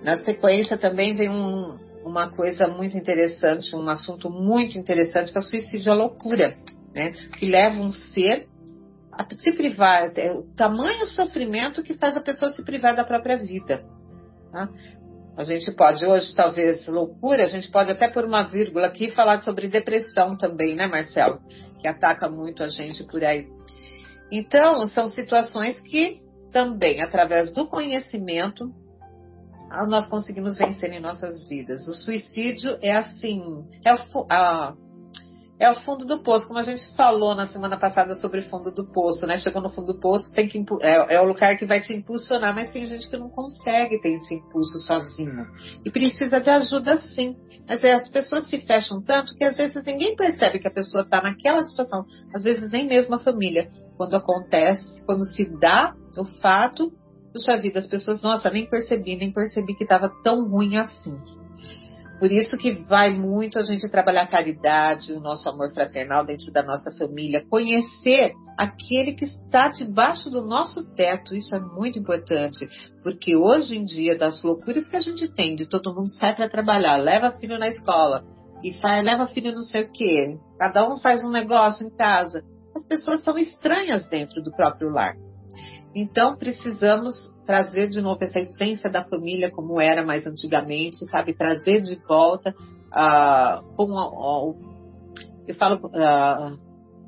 Na 0.02 0.16
sequência, 0.24 0.78
também 0.78 1.14
vem 1.14 1.30
um, 1.30 1.78
uma 2.06 2.30
coisa 2.30 2.68
muito 2.68 2.98
interessante, 2.98 3.76
um 3.76 3.88
assunto 3.90 4.30
muito 4.30 4.78
interessante, 4.78 5.32
que 5.32 5.38
é 5.38 5.42
o 5.42 5.44
suicídio 5.44 5.92
à 5.92 5.96
loucura, 5.96 6.56
né? 6.96 7.12
que 7.38 7.46
leva 7.46 7.82
um 7.82 7.92
ser 7.92 8.48
se 9.36 9.52
privar, 9.52 10.12
é 10.18 10.32
o 10.32 10.44
tamanho 10.56 11.06
sofrimento 11.08 11.84
que 11.84 11.94
faz 11.94 12.16
a 12.16 12.22
pessoa 12.22 12.52
se 12.52 12.64
privar 12.64 12.96
da 12.96 13.04
própria 13.04 13.38
vida. 13.38 13.84
Tá? 14.52 14.70
A 15.36 15.44
gente 15.44 15.72
pode 15.72 16.06
hoje, 16.06 16.34
talvez, 16.36 16.86
loucura, 16.88 17.44
a 17.44 17.48
gente 17.48 17.72
pode 17.72 17.92
até 17.92 18.08
por 18.08 18.24
uma 18.24 18.44
vírgula 18.44 18.88
aqui 18.88 19.10
falar 19.12 19.42
sobre 19.42 19.68
depressão 19.68 20.38
também, 20.38 20.76
né, 20.76 20.88
Marcelo? 20.88 21.40
Que 21.80 21.88
ataca 21.88 22.30
muito 22.30 22.62
a 22.62 22.68
gente 22.68 23.04
por 23.06 23.24
aí. 23.24 23.48
Então, 24.32 24.86
são 24.88 25.08
situações 25.08 25.80
que 25.82 26.22
também, 26.52 27.02
através 27.02 27.52
do 27.52 27.68
conhecimento, 27.68 28.72
nós 29.88 30.08
conseguimos 30.08 30.58
vencer 30.58 30.92
em 30.92 31.02
nossas 31.02 31.48
vidas. 31.50 31.88
O 31.88 31.96
suicídio 31.96 32.78
é 32.80 32.96
assim, 32.96 33.42
é 33.84 33.90
a, 34.30 34.76
é 35.64 35.72
o 35.72 35.76
fundo 35.76 36.06
do 36.06 36.22
poço, 36.22 36.46
como 36.46 36.60
a 36.60 36.64
gente 36.64 36.94
falou 36.96 37.34
na 37.34 37.46
semana 37.46 37.78
passada 37.78 38.16
sobre 38.16 38.42
fundo 38.42 38.70
do 38.70 38.86
poço, 38.86 39.26
né? 39.26 39.38
Chegou 39.38 39.62
no 39.62 39.70
fundo 39.70 39.94
do 39.94 40.00
poço, 40.00 40.34
tem 40.34 40.50
que 40.50 40.62
é, 40.82 41.16
é 41.16 41.22
o 41.22 41.26
lugar 41.26 41.58
que 41.58 41.66
vai 41.66 41.80
te 41.80 41.94
impulsionar, 41.94 42.54
mas 42.54 42.72
tem 42.74 42.86
gente 42.86 43.10
que 43.10 43.18
não 43.18 43.30
consegue 43.30 44.02
ter 44.02 44.16
esse 44.16 44.36
impulso 44.36 44.78
sozinho 44.80 45.48
e 45.86 45.90
precisa 45.90 46.42
de 46.42 46.50
ajuda 46.50 46.98
sim. 47.16 47.38
Mas 47.66 47.82
é, 47.82 47.94
as 47.94 48.10
pessoas 48.10 48.50
se 48.50 48.58
fecham 48.58 49.02
tanto 49.02 49.34
que 49.36 49.44
às 49.46 49.56
vezes 49.56 49.86
ninguém 49.86 50.18
percebe 50.18 50.60
que 50.60 50.68
a 50.68 50.74
pessoa 50.74 51.04
está 51.04 51.22
naquela 51.22 51.62
situação, 51.64 52.04
às 52.36 52.44
vezes 52.44 52.70
nem 52.70 52.86
mesmo 52.86 53.16
a 53.16 53.20
família. 53.20 53.70
Quando 53.96 54.16
acontece, 54.16 55.06
quando 55.06 55.24
se 55.34 55.46
dá 55.60 55.94
o 56.18 56.26
fato, 56.42 56.92
puxa 57.32 57.56
vida, 57.58 57.80
as 57.80 57.88
pessoas, 57.88 58.22
nossa, 58.22 58.50
nem 58.50 58.70
percebi, 58.70 59.16
nem 59.16 59.32
percebi 59.32 59.76
que 59.76 59.84
estava 59.84 60.12
tão 60.24 60.50
ruim 60.50 60.76
assim. 60.76 61.18
Por 62.24 62.32
isso 62.32 62.58
que 62.58 62.72
vai 62.72 63.10
muito 63.10 63.60
a 63.60 63.64
gente 63.64 63.92
trabalhar 63.92 64.22
a 64.22 64.28
caridade, 64.28 65.12
o 65.12 65.20
nosso 65.20 65.50
amor 65.50 65.74
fraternal 65.74 66.26
dentro 66.26 66.54
da 66.54 66.64
nossa 66.64 66.90
família, 66.94 67.46
conhecer 67.50 68.32
aquele 68.58 69.12
que 69.12 69.26
está 69.26 69.68
debaixo 69.68 70.30
do 70.30 70.48
nosso 70.48 70.90
teto. 70.96 71.36
Isso 71.36 71.54
é 71.54 71.60
muito 71.60 72.00
importante, 72.00 72.66
porque 73.04 73.36
hoje 73.36 73.78
em 73.78 73.84
dia, 73.84 74.18
das 74.18 74.42
loucuras 74.42 74.88
que 74.88 74.96
a 74.96 75.02
gente 75.02 75.28
tem, 75.36 75.54
de 75.54 75.68
todo 75.68 75.94
mundo 75.94 76.08
sai 76.18 76.34
para 76.34 76.48
trabalhar, 76.48 76.96
leva 76.96 77.38
filho 77.42 77.60
na 77.60 77.68
escola, 77.68 78.24
e 78.64 78.72
faz, 78.80 79.04
leva 79.04 79.28
filho 79.28 79.52
não 79.52 79.64
sei 79.64 79.84
o 79.84 79.92
quê. 79.92 80.38
Cada 80.58 80.90
um 80.90 80.96
faz 81.00 81.26
um 81.26 81.30
negócio 81.30 81.86
em 81.86 81.94
casa. 81.94 82.42
As 82.74 82.88
pessoas 82.88 83.22
são 83.22 83.38
estranhas 83.38 84.08
dentro 84.08 84.42
do 84.42 84.56
próprio 84.56 84.88
lar. 84.88 85.14
Então 85.94 86.38
precisamos 86.38 87.33
trazer 87.46 87.90
de 87.90 88.02
novo 88.02 88.24
essa 88.24 88.40
essência 88.40 88.90
da 88.90 89.04
família 89.04 89.52
como 89.52 89.80
era 89.80 90.06
mais 90.06 90.26
antigamente, 90.26 90.98
sabe? 91.10 91.34
Trazer 91.34 91.82
de 91.82 91.96
volta 92.08 92.52
uh, 92.52 93.76
com 93.76 93.92
uh, 93.92 94.74
eu 95.48 95.56
falo 95.56 95.88
uh, 95.88 96.58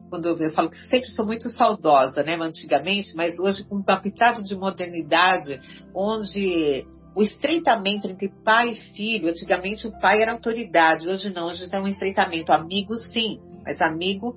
quando 0.09 0.37
eu 0.41 0.51
falo 0.51 0.69
que 0.69 0.77
sempre 0.87 1.09
sou 1.09 1.25
muito 1.25 1.49
saudosa, 1.49 2.23
né? 2.23 2.35
Antigamente, 2.35 3.15
mas 3.15 3.39
hoje 3.39 3.65
com 3.67 3.77
um 3.77 3.83
pitado 3.83 4.43
de 4.43 4.55
modernidade, 4.55 5.59
onde 5.93 6.85
o 7.15 7.21
estreitamento 7.21 8.07
entre 8.07 8.29
pai 8.43 8.71
e 8.71 8.75
filho, 8.75 9.29
antigamente 9.29 9.87
o 9.87 9.99
pai 9.99 10.21
era 10.21 10.33
autoridade, 10.33 11.07
hoje 11.07 11.33
não, 11.33 11.47
hoje 11.47 11.69
tem 11.69 11.81
um 11.81 11.87
estreitamento, 11.87 12.51
amigo 12.51 12.93
sim, 12.97 13.39
mas 13.63 13.81
amigo 13.81 14.35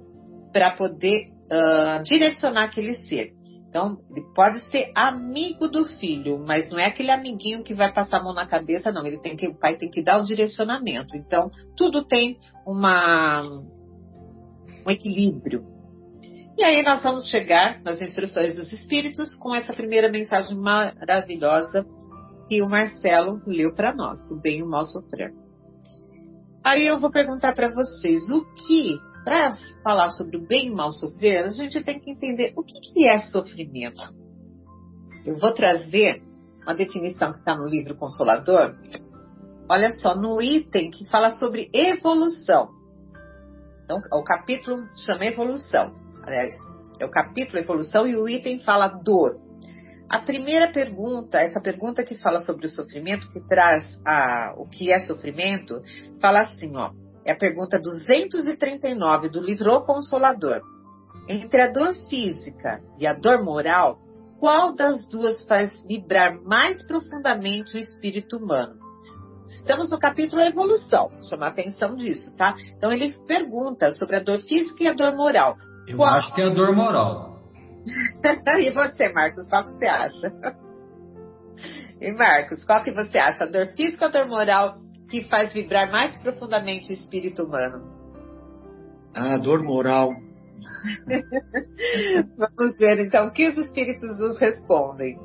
para 0.52 0.70
poder 0.70 1.28
uh, 1.46 2.02
direcionar 2.04 2.64
aquele 2.64 2.94
ser. 2.94 3.32
Então, 3.68 3.98
ele 4.11 4.24
pode 4.35 4.61
ser 4.70 4.90
amigo 4.94 5.68
do 5.68 5.85
filho, 5.85 6.38
mas 6.38 6.70
não 6.70 6.78
é 6.78 6.87
aquele 6.87 7.11
amiguinho 7.11 7.62
que 7.62 7.74
vai 7.74 7.92
passar 7.92 8.18
a 8.18 8.22
mão 8.22 8.33
na 8.33 8.46
cabeça, 8.46 8.90
não. 8.90 9.07
Ele 9.07 9.18
tem 9.18 9.37
que, 9.37 9.46
o 9.46 9.54
pai 9.54 9.76
tem 9.76 9.90
que 9.90 10.02
dar 10.02 10.18
o 10.18 10.24
direcionamento. 10.24 11.14
Então, 11.14 11.50
tudo 11.76 12.04
tem 12.04 12.38
uma, 12.66 13.42
um 14.87 14.90
equilíbrio. 14.90 15.66
E 16.57 16.64
aí 16.64 16.83
nós 16.83 17.02
vamos 17.02 17.31
chegar 17.31 17.81
nas 17.83 18.00
instruções 18.00 18.57
dos 18.57 18.72
espíritos 18.72 19.35
com 19.37 19.54
essa 19.54 19.72
primeira 19.72 20.11
mensagem 20.11 20.57
maravilhosa 20.57 21.87
que 22.48 22.62
o 22.62 22.68
Marcelo 22.68 23.40
leu 23.46 23.74
para 23.74 23.94
nós, 23.94 24.31
o 24.31 24.40
bem 24.40 24.59
e 24.59 24.62
o 24.62 24.68
mal 24.68 24.85
sofrer. 24.87 25.33
Aí 26.64 26.87
eu 26.87 26.98
vou 26.98 27.11
perguntar 27.11 27.54
para 27.54 27.68
vocês 27.68 28.28
o 28.31 28.44
que, 28.54 28.98
para 29.28 29.58
falar 29.84 30.08
sobre 30.08 30.38
o 30.38 30.46
bem 30.46 30.68
e 30.68 30.70
o 30.70 30.74
mal 30.74 30.90
sofrer, 30.90 31.44
a 31.44 31.50
gente 31.50 31.84
tem 31.84 32.00
que 32.00 32.10
entender 32.10 32.54
o 32.56 32.62
que, 32.62 32.80
que 32.80 33.06
é 33.06 33.18
sofrimento. 33.18 34.00
Eu 35.22 35.36
vou 35.36 35.52
trazer 35.52 36.22
uma 36.62 36.74
definição 36.74 37.32
que 37.32 37.38
está 37.38 37.54
no 37.54 37.66
livro 37.66 37.94
Consolador. 37.94 38.74
Olha 39.68 39.90
só, 39.90 40.16
no 40.16 40.40
item 40.40 40.90
que 40.90 41.06
fala 41.10 41.32
sobre 41.32 41.68
evolução. 41.74 42.70
Então, 43.84 44.00
o 44.14 44.24
capítulo 44.24 44.86
chama 45.04 45.26
Evolução. 45.26 45.92
Aliás, 46.22 46.54
é 46.98 47.04
o 47.04 47.10
capítulo 47.10 47.58
Evolução 47.58 48.06
e 48.06 48.16
o 48.16 48.26
item 48.26 48.60
fala 48.60 48.88
dor. 48.88 49.38
A 50.08 50.20
primeira 50.20 50.72
pergunta, 50.72 51.38
essa 51.38 51.60
pergunta 51.60 52.02
que 52.02 52.16
fala 52.16 52.40
sobre 52.40 52.64
o 52.64 52.70
sofrimento, 52.70 53.28
que 53.28 53.46
traz 53.46 54.00
a, 54.06 54.54
o 54.56 54.66
que 54.66 54.90
é 54.90 54.98
sofrimento, 55.00 55.82
fala 56.18 56.40
assim, 56.40 56.74
ó. 56.74 56.92
É 57.28 57.32
a 57.32 57.36
pergunta 57.36 57.78
239 57.78 59.28
do 59.28 59.42
livro 59.42 59.70
O 59.74 59.82
Consolador. 59.82 60.62
Entre 61.28 61.60
a 61.60 61.70
dor 61.70 61.92
física 62.08 62.80
e 62.98 63.06
a 63.06 63.12
dor 63.12 63.44
moral, 63.44 63.98
qual 64.40 64.74
das 64.74 65.06
duas 65.08 65.44
faz 65.44 65.70
vibrar 65.86 66.40
mais 66.42 66.82
profundamente 66.86 67.76
o 67.76 67.78
espírito 67.78 68.38
humano? 68.38 68.78
Estamos 69.46 69.90
no 69.90 69.98
capítulo 69.98 70.40
Evolução, 70.40 71.10
chama 71.28 71.44
a 71.44 71.48
atenção 71.50 71.96
disso, 71.96 72.34
tá? 72.34 72.54
Então 72.74 72.90
ele 72.90 73.12
pergunta 73.26 73.92
sobre 73.92 74.16
a 74.16 74.20
dor 74.20 74.40
física 74.40 74.84
e 74.84 74.88
a 74.88 74.94
dor 74.94 75.14
moral. 75.14 75.54
Eu 75.86 75.98
qual... 75.98 76.08
acho 76.14 76.34
que 76.34 76.40
é 76.40 76.46
a 76.46 76.48
dor 76.48 76.74
moral. 76.74 77.42
e 78.58 78.70
você, 78.70 79.12
Marcos, 79.12 79.46
qual 79.50 79.66
que 79.66 79.72
você 79.72 79.84
acha? 79.84 80.32
e 82.00 82.10
Marcos, 82.10 82.64
qual 82.64 82.82
que 82.82 82.90
você 82.90 83.18
acha? 83.18 83.44
A 83.44 83.46
dor 83.46 83.66
física 83.76 84.06
ou 84.06 84.08
a 84.08 84.12
dor 84.12 84.28
moral 84.28 84.88
que 85.11 85.25
faz 85.25 85.53
vibrar 85.53 85.90
mais 85.90 86.16
profundamente 86.18 86.90
o 86.90 86.92
espírito 86.92 87.44
humano? 87.44 87.83
A 89.14 89.37
dor 89.38 89.62
moral. 89.62 90.11
Vamos 92.37 92.77
ver 92.79 93.01
então 93.01 93.29
o 93.29 93.33
que 93.33 93.49
os 93.49 93.57
espíritos 93.57 94.18
nos 94.18 94.38
respondem. 94.38 95.18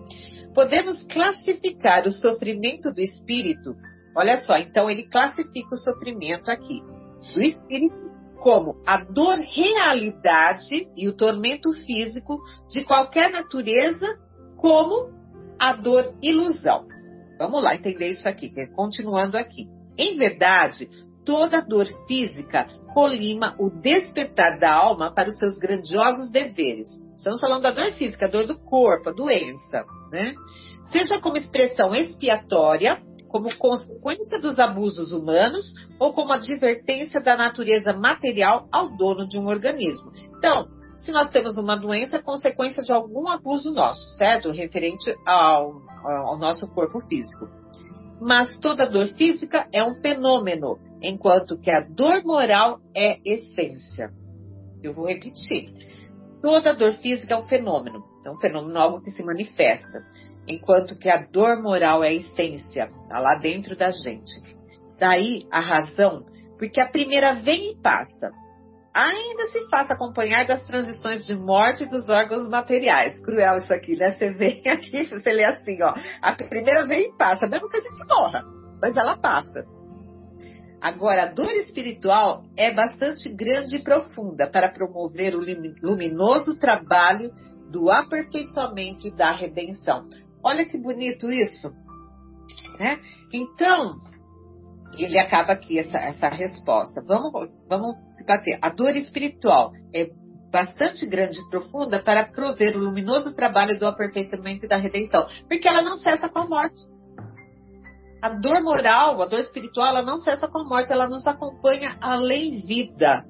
Podemos 0.53 1.03
classificar 1.03 2.05
o 2.05 2.11
sofrimento 2.11 2.93
do 2.93 3.01
espírito. 3.01 3.75
Olha 4.15 4.37
só, 4.37 4.57
então 4.57 4.89
ele 4.89 5.09
classifica 5.09 5.73
o 5.73 5.77
sofrimento 5.77 6.49
aqui 6.49 6.81
do 7.35 7.41
espírito 7.41 8.03
como 8.43 8.75
a 8.85 8.97
dor 8.97 9.37
realidade 9.37 10.89
e 10.97 11.07
o 11.07 11.15
tormento 11.15 11.71
físico 11.71 12.37
de 12.69 12.83
qualquer 12.83 13.31
natureza, 13.31 14.19
como 14.57 15.09
a 15.57 15.73
dor 15.73 16.13
ilusão. 16.21 16.85
Vamos 17.37 17.63
lá 17.63 17.75
entender 17.75 18.09
isso 18.09 18.27
aqui, 18.27 18.51
continuando 18.67 19.37
aqui. 19.37 19.67
Em 19.97 20.17
verdade, 20.17 20.89
toda 21.25 21.61
dor 21.61 21.87
física 22.07 22.67
colima 22.93 23.55
o 23.59 23.69
despertar 23.69 24.57
da 24.57 24.71
alma 24.71 25.13
para 25.13 25.29
os 25.29 25.37
seus 25.37 25.57
grandiosos 25.57 26.31
deveres. 26.31 26.87
Estamos 27.17 27.39
falando 27.39 27.63
da 27.63 27.71
dor 27.71 27.91
física, 27.93 28.27
dor 28.27 28.45
do 28.45 28.59
corpo, 28.59 29.09
a 29.09 29.13
doença, 29.13 29.85
né? 30.11 30.33
Seja 30.91 31.19
como 31.19 31.37
expressão 31.37 31.95
expiatória 31.95 33.01
como 33.33 33.49
consequência 33.57 34.39
dos 34.39 34.59
abusos 34.59 35.11
humanos 35.11 35.65
ou 35.99 36.13
como 36.13 36.31
advertência 36.31 37.19
da 37.19 37.35
natureza 37.35 37.91
material 37.91 38.67
ao 38.71 38.95
dono 38.95 39.27
de 39.27 39.39
um 39.39 39.47
organismo. 39.47 40.11
Então, 40.37 40.67
se 40.97 41.11
nós 41.11 41.31
temos 41.31 41.57
uma 41.57 41.75
doença, 41.75 42.17
é 42.17 42.21
consequência 42.21 42.83
de 42.83 42.93
algum 42.93 43.27
abuso 43.27 43.73
nosso, 43.73 44.07
certo? 44.17 44.51
Referente 44.51 45.15
ao, 45.25 45.81
ao 46.03 46.37
nosso 46.37 46.67
corpo 46.67 46.99
físico. 47.01 47.47
Mas 48.21 48.57
toda 48.59 48.89
dor 48.89 49.07
física 49.07 49.67
é 49.73 49.83
um 49.83 49.95
fenômeno, 49.95 50.77
enquanto 51.01 51.59
que 51.59 51.71
a 51.71 51.81
dor 51.81 52.23
moral 52.23 52.79
é 52.95 53.19
essência. 53.25 54.11
Eu 54.81 54.93
vou 54.93 55.07
repetir. 55.07 55.71
Toda 56.41 56.75
dor 56.75 56.93
física 56.93 57.33
é 57.33 57.37
um 57.37 57.47
fenômeno. 57.47 58.03
É 58.25 58.31
um 58.31 58.39
fenômeno, 58.39 58.77
algo 58.77 59.01
que 59.01 59.11
se 59.11 59.23
manifesta 59.23 60.03
enquanto 60.47 60.97
que 60.97 61.09
a 61.09 61.17
dor 61.17 61.61
moral 61.61 62.03
é 62.03 62.09
a 62.09 62.13
essência, 62.13 62.91
está 63.03 63.19
lá 63.19 63.35
dentro 63.35 63.75
da 63.75 63.91
gente. 63.91 64.31
Daí 64.99 65.45
a 65.51 65.59
razão, 65.59 66.25
porque 66.57 66.79
a 66.81 66.89
primeira 66.89 67.33
vem 67.33 67.71
e 67.71 67.75
passa. 67.81 68.31
Ainda 68.93 69.47
se 69.47 69.67
faça 69.69 69.93
acompanhar 69.93 70.45
das 70.45 70.63
transições 70.67 71.25
de 71.25 71.35
morte 71.35 71.85
dos 71.85 72.09
órgãos 72.09 72.47
materiais. 72.47 73.19
Cruel 73.25 73.55
isso 73.55 73.73
aqui, 73.73 73.95
né? 73.95 74.11
Você 74.11 74.31
vem 74.33 74.61
aqui, 74.69 75.05
você 75.05 75.31
lê 75.31 75.43
assim, 75.43 75.81
ó. 75.81 75.95
A 76.21 76.33
primeira 76.33 76.85
vem 76.85 77.09
e 77.09 77.17
passa, 77.17 77.47
mesmo 77.47 77.69
que 77.69 77.77
a 77.77 77.81
gente 77.81 78.07
morra, 78.07 78.43
mas 78.79 78.95
ela 78.95 79.17
passa. 79.17 79.65
Agora, 80.79 81.23
a 81.23 81.31
dor 81.31 81.51
espiritual 81.53 82.43
é 82.57 82.71
bastante 82.71 83.33
grande 83.33 83.77
e 83.77 83.83
profunda 83.83 84.47
para 84.49 84.69
promover 84.69 85.33
o 85.33 85.41
luminoso 85.81 86.59
trabalho 86.59 87.31
do 87.71 87.89
aperfeiçoamento 87.89 89.07
e 89.07 89.15
da 89.15 89.31
redenção. 89.31 90.07
Olha 90.43 90.65
que 90.65 90.77
bonito 90.77 91.31
isso. 91.31 91.69
Né? 92.77 92.99
Então, 93.31 94.01
ele 94.97 95.17
acaba 95.17 95.53
aqui 95.53 95.79
essa, 95.79 95.97
essa 95.97 96.29
resposta. 96.29 97.01
Vamos, 97.05 97.49
vamos 97.67 97.95
se 98.15 98.25
bater. 98.25 98.59
A 98.61 98.69
dor 98.69 98.95
espiritual 98.95 99.71
é 99.93 100.09
bastante 100.51 101.05
grande 101.07 101.39
e 101.39 101.49
profunda 101.49 102.01
para 102.03 102.25
prover 102.25 102.77
o 102.77 102.79
luminoso 102.79 103.35
trabalho 103.35 103.77
do 103.79 103.87
aperfeiçoamento 103.87 104.65
e 104.65 104.69
da 104.69 104.77
redenção, 104.77 105.25
porque 105.49 105.67
ela 105.67 105.81
não 105.81 105.95
cessa 105.95 106.29
com 106.29 106.39
a 106.39 106.47
morte. 106.47 106.79
A 108.21 108.29
dor 108.29 108.61
moral, 108.61 109.19
a 109.21 109.25
dor 109.25 109.39
espiritual, 109.39 109.87
ela 109.87 110.03
não 110.03 110.19
cessa 110.19 110.47
com 110.47 110.59
a 110.59 110.63
morte, 110.63 110.93
ela 110.93 111.07
nos 111.07 111.25
acompanha 111.25 111.97
além 111.99 112.61
vida. 112.61 113.25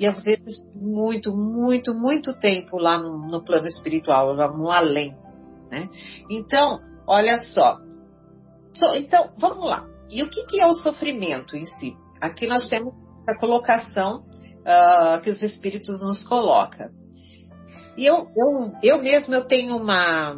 E 0.00 0.06
às 0.06 0.22
vezes 0.24 0.64
muito, 0.74 1.36
muito, 1.36 1.92
muito 1.94 2.32
tempo 2.40 2.78
lá 2.78 2.96
no, 2.96 3.18
no 3.28 3.44
plano 3.44 3.68
espiritual, 3.68 4.34
no 4.34 4.70
além. 4.70 5.14
Né? 5.70 5.88
Então, 6.30 6.80
olha 7.06 7.36
só. 7.54 7.76
So, 8.72 8.94
então, 8.96 9.30
vamos 9.38 9.68
lá. 9.68 9.86
E 10.10 10.22
o 10.22 10.28
que, 10.28 10.44
que, 10.44 10.60
é 10.60 10.66
o 10.66 10.74
sofrimento 10.74 11.56
em 11.56 11.66
si? 11.66 11.96
Aqui 12.20 12.46
nós 12.46 12.68
temos 12.68 12.92
a 13.26 13.38
colocação 13.38 14.24
uh, 14.60 15.22
que 15.22 15.30
os 15.30 15.42
espíritos 15.42 16.02
nos 16.02 16.26
colocam. 16.26 16.88
E 17.96 18.04
eu, 18.04 18.26
eu, 18.36 18.72
eu 18.82 19.02
mesmo 19.02 19.34
eu 19.34 19.44
tenho 19.46 19.76
uma 19.76 20.36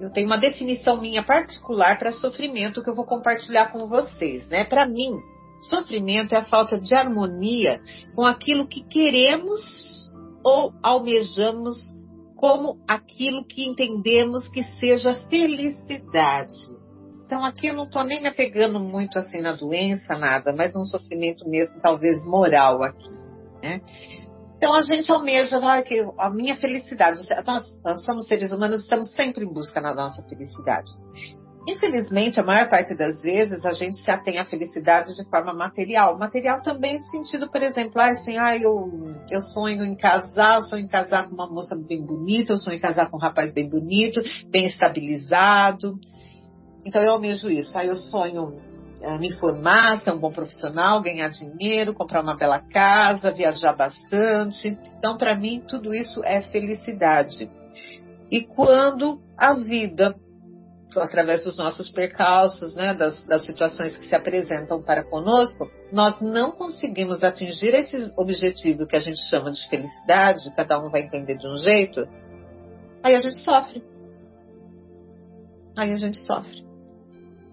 eu 0.00 0.10
tenho 0.10 0.26
uma 0.26 0.38
definição 0.38 1.00
minha 1.00 1.24
particular 1.24 1.98
para 1.98 2.12
sofrimento 2.12 2.82
que 2.82 2.90
eu 2.90 2.94
vou 2.94 3.06
compartilhar 3.06 3.72
com 3.72 3.88
vocês, 3.88 4.46
né? 4.48 4.64
Para 4.64 4.86
mim, 4.86 5.10
sofrimento 5.70 6.34
é 6.34 6.38
a 6.38 6.44
falta 6.44 6.78
de 6.78 6.94
harmonia 6.94 7.80
com 8.14 8.24
aquilo 8.24 8.68
que 8.68 8.84
queremos 8.84 9.60
ou 10.44 10.72
almejamos 10.82 11.74
como 12.36 12.78
aquilo 12.86 13.46
que 13.46 13.64
entendemos 13.64 14.46
que 14.48 14.62
seja 14.78 15.14
felicidade. 15.30 16.75
Então 17.26 17.44
aqui 17.44 17.66
eu 17.66 17.74
não 17.74 17.84
estou 17.84 18.04
nem 18.04 18.22
me 18.22 18.28
apegando 18.28 18.78
muito 18.78 19.18
assim 19.18 19.40
na 19.40 19.52
doença, 19.52 20.14
nada, 20.14 20.52
mas 20.52 20.72
num 20.74 20.84
sofrimento 20.84 21.46
mesmo, 21.48 21.80
talvez 21.80 22.24
moral 22.24 22.84
aqui. 22.84 23.10
Né? 23.60 23.80
Então 24.56 24.72
a 24.72 24.80
gente 24.82 25.10
almeja 25.10 25.58
ah, 25.58 25.82
que 25.82 26.06
a 26.18 26.30
minha 26.30 26.54
felicidade, 26.54 27.20
nós, 27.44 27.64
nós 27.84 28.04
somos 28.04 28.28
seres 28.28 28.52
humanos, 28.52 28.82
estamos 28.82 29.10
sempre 29.10 29.44
em 29.44 29.52
busca 29.52 29.82
da 29.82 29.92
nossa 29.92 30.22
felicidade. 30.22 30.88
Infelizmente, 31.68 32.38
a 32.38 32.44
maior 32.44 32.70
parte 32.70 32.94
das 32.94 33.20
vezes 33.22 33.66
a 33.66 33.72
gente 33.72 33.96
se 33.96 34.08
atém 34.08 34.38
à 34.38 34.44
felicidade 34.44 35.16
de 35.16 35.28
forma 35.28 35.52
material. 35.52 36.16
Material 36.16 36.62
também 36.62 36.94
no 36.94 37.00
sentido, 37.00 37.50
por 37.50 37.60
exemplo, 37.60 38.00
assim, 38.00 38.38
ah, 38.38 38.56
eu, 38.56 38.88
eu 39.28 39.40
sonho 39.52 39.84
em 39.84 39.96
casar, 39.96 40.62
sonho 40.62 40.84
em 40.84 40.88
casar 40.88 41.28
com 41.28 41.34
uma 41.34 41.50
moça 41.50 41.74
bem 41.74 42.00
bonita, 42.06 42.52
eu 42.52 42.56
sonho 42.56 42.76
em 42.76 42.80
casar 42.80 43.10
com 43.10 43.16
um 43.16 43.20
rapaz 43.20 43.52
bem 43.52 43.68
bonito, 43.68 44.22
bem 44.48 44.66
estabilizado. 44.66 45.98
Então 46.86 47.02
eu 47.02 47.10
almejo 47.10 47.50
isso. 47.50 47.76
Aí 47.76 47.88
eu 47.88 47.96
sonho 47.96 48.54
é, 49.02 49.18
me 49.18 49.32
formar, 49.34 50.00
ser 50.00 50.12
um 50.12 50.18
bom 50.18 50.30
profissional, 50.30 51.02
ganhar 51.02 51.28
dinheiro, 51.28 51.92
comprar 51.92 52.22
uma 52.22 52.36
bela 52.36 52.60
casa, 52.60 53.32
viajar 53.32 53.74
bastante. 53.74 54.78
Então, 54.96 55.18
para 55.18 55.36
mim, 55.36 55.62
tudo 55.68 55.92
isso 55.92 56.22
é 56.24 56.40
felicidade. 56.40 57.50
E 58.30 58.42
quando 58.42 59.20
a 59.36 59.52
vida 59.52 60.14
através 60.98 61.44
dos 61.44 61.58
nossos 61.58 61.90
percalços, 61.90 62.74
né, 62.74 62.94
das, 62.94 63.26
das 63.26 63.44
situações 63.44 63.94
que 63.98 64.06
se 64.06 64.14
apresentam 64.14 64.82
para 64.82 65.04
conosco, 65.04 65.70
nós 65.92 66.18
não 66.22 66.52
conseguimos 66.52 67.22
atingir 67.22 67.74
esse 67.74 68.10
objetivo 68.16 68.86
que 68.86 68.96
a 68.96 69.00
gente 69.00 69.20
chama 69.28 69.50
de 69.50 69.68
felicidade, 69.68 70.50
cada 70.56 70.78
um 70.78 70.88
vai 70.88 71.02
entender 71.02 71.36
de 71.36 71.46
um 71.46 71.56
jeito, 71.58 72.00
aí 73.02 73.14
a 73.14 73.18
gente 73.18 73.36
sofre. 73.42 73.82
Aí 75.76 75.92
a 75.92 75.96
gente 75.96 76.16
sofre. 76.16 76.65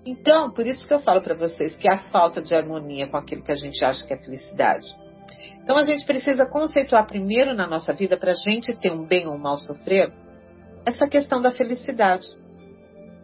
Então, 0.05 0.51
por 0.51 0.65
isso 0.65 0.85
que 0.87 0.93
eu 0.93 0.99
falo 0.99 1.21
para 1.21 1.33
vocês 1.33 1.75
que 1.77 1.89
há 1.89 1.97
falta 2.11 2.41
de 2.41 2.53
harmonia 2.53 3.07
com 3.07 3.17
aquilo 3.17 3.43
que 3.43 3.51
a 3.51 3.55
gente 3.55 3.83
acha 3.83 4.05
que 4.05 4.13
é 4.13 4.17
felicidade. 4.17 4.85
Então, 5.63 5.77
a 5.77 5.83
gente 5.83 6.05
precisa 6.05 6.45
conceituar 6.45 7.07
primeiro 7.07 7.55
na 7.55 7.65
nossa 7.65 7.93
vida, 7.93 8.17
para 8.17 8.31
a 8.31 8.35
gente 8.35 8.75
ter 8.75 8.91
um 8.91 9.05
bem 9.05 9.27
ou 9.27 9.35
um 9.35 9.37
mal 9.37 9.57
sofrer, 9.57 10.11
essa 10.85 11.07
questão 11.07 11.41
da 11.41 11.51
felicidade. 11.51 12.27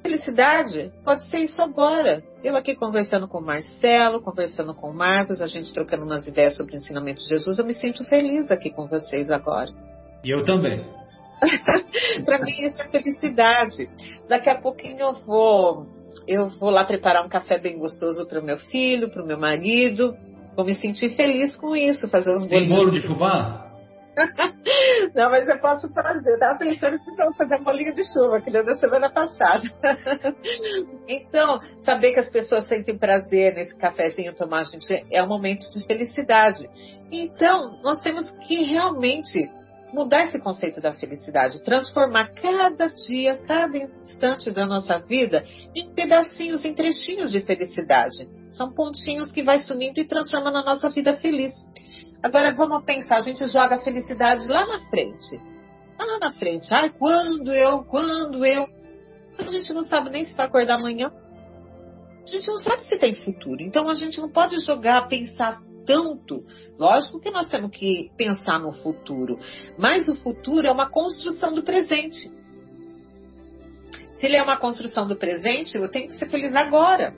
Felicidade 0.01 0.91
pode 1.03 1.25
ser 1.29 1.39
isso 1.39 1.61
agora. 1.61 2.23
Eu 2.41 2.55
aqui 2.55 2.73
conversando 2.73 3.27
com 3.27 3.39
o 3.39 3.45
Marcelo, 3.45 4.21
conversando 4.21 4.73
com 4.73 4.89
o 4.89 4.93
Marcos, 4.93 5.41
a 5.41 5.47
gente 5.47 5.73
trocando 5.73 6.05
umas 6.05 6.25
ideias 6.25 6.55
sobre 6.55 6.75
o 6.75 6.77
ensinamento 6.77 7.21
de 7.21 7.27
Jesus, 7.27 7.59
eu 7.59 7.65
me 7.65 7.73
sinto 7.73 8.05
feliz 8.05 8.49
aqui 8.49 8.69
com 8.69 8.87
vocês 8.87 9.29
agora. 9.29 9.69
E 10.23 10.33
eu 10.33 10.45
também. 10.45 10.85
Para 12.25 12.39
mim 12.39 12.61
isso 12.61 12.81
é 12.81 12.87
felicidade. 12.87 13.89
Daqui 14.29 14.49
a 14.49 14.61
pouquinho 14.61 14.99
eu 14.99 15.13
vou 15.25 15.98
eu 16.29 16.47
vou 16.47 16.69
lá 16.69 16.85
preparar 16.85 17.25
um 17.25 17.29
café 17.29 17.57
bem 17.57 17.79
gostoso 17.79 18.27
para 18.27 18.39
o 18.39 18.45
meu 18.45 18.57
filho, 18.57 19.09
para 19.09 19.23
o 19.23 19.25
meu 19.25 19.39
marido. 19.39 20.15
Vou 20.55 20.63
me 20.63 20.75
sentir 20.75 21.15
feliz 21.15 21.55
com 21.55 21.75
isso, 21.75 22.07
fazer 22.07 22.31
uns 22.31 22.47
bolinhos. 22.47 22.67
Tem 22.67 22.69
bolo 22.69 22.91
de 22.91 23.01
fubá? 23.01 23.65
Não, 25.15 25.31
mas 25.31 25.47
eu 25.47 25.59
posso 25.59 25.91
fazer. 25.91 26.33
Eu 26.33 26.39
tava 26.39 26.59
pensando 26.59 26.97
se 26.97 27.15
vou 27.15 27.33
fazer 27.33 27.63
bolinho 27.63 27.93
de 27.95 28.03
chuva, 28.13 28.41
que 28.41 28.51
deu 28.51 28.63
da 28.63 28.75
semana 28.75 29.09
passada. 29.09 29.63
então, 31.07 31.59
saber 31.79 32.13
que 32.13 32.19
as 32.19 32.29
pessoas 32.29 32.67
sentem 32.67 32.97
prazer 32.97 33.55
nesse 33.55 33.75
cafezinho 33.75 34.35
tomar, 34.35 34.65
gente, 34.65 35.05
é 35.11 35.23
um 35.23 35.27
momento 35.27 35.67
de 35.71 35.83
felicidade. 35.87 36.69
Então, 37.11 37.81
nós 37.81 38.01
temos 38.01 38.29
que 38.47 38.65
realmente 38.65 39.49
mudar 39.93 40.25
esse 40.25 40.39
conceito 40.39 40.81
da 40.81 40.93
felicidade, 40.93 41.63
transformar 41.63 42.33
cada 42.33 42.87
dia, 42.87 43.37
cada 43.47 43.77
instante 43.77 44.51
da 44.51 44.65
nossa 44.65 44.99
vida 44.99 45.43
em 45.75 45.93
pedacinhos, 45.93 46.63
em 46.63 46.73
trechinhos 46.73 47.31
de 47.31 47.41
felicidade. 47.41 48.29
São 48.51 48.73
pontinhos 48.73 49.31
que 49.31 49.43
vai 49.43 49.59
sumindo 49.59 49.99
e 49.99 50.07
transformando 50.07 50.57
a 50.57 50.63
nossa 50.63 50.89
vida 50.89 51.13
feliz. 51.15 51.53
Agora 52.21 52.51
vamos 52.51 52.83
pensar, 52.83 53.17
a 53.17 53.21
gente 53.21 53.45
joga 53.47 53.75
a 53.75 53.83
felicidade 53.83 54.47
lá 54.47 54.65
na 54.67 54.79
frente. 54.89 55.39
Lá 55.97 56.19
na 56.19 56.31
frente. 56.31 56.73
Ai, 56.73 56.89
quando 56.91 57.53
eu, 57.53 57.83
quando 57.85 58.45
eu. 58.45 58.67
A 59.37 59.43
gente 59.43 59.73
não 59.73 59.83
sabe 59.83 60.09
nem 60.09 60.23
se 60.23 60.35
vai 60.35 60.47
acordar 60.47 60.75
amanhã. 60.75 61.11
A 62.23 62.31
gente 62.31 62.47
não 62.47 62.57
sabe 62.57 62.83
se 62.85 62.97
tem 62.97 63.15
futuro. 63.15 63.61
Então 63.61 63.89
a 63.89 63.93
gente 63.93 64.19
não 64.19 64.29
pode 64.29 64.57
jogar, 64.65 65.07
pensar 65.07 65.61
tanto. 65.89 66.45
Lógico 66.77 67.19
que 67.19 67.31
nós 67.31 67.49
temos 67.49 67.71
que 67.71 68.11
pensar 68.15 68.59
no 68.59 68.73
futuro, 68.73 69.39
mas 69.75 70.07
o 70.07 70.15
futuro 70.15 70.67
é 70.67 70.71
uma 70.71 70.87
construção 70.87 71.51
do 71.51 71.63
presente. 71.63 72.31
Se 74.11 74.27
ele 74.27 74.35
é 74.35 74.43
uma 74.43 74.57
construção 74.57 75.07
do 75.07 75.15
presente, 75.15 75.75
eu 75.75 75.89
tenho 75.89 76.09
que 76.09 76.13
ser 76.13 76.29
feliz 76.29 76.55
agora. 76.55 77.15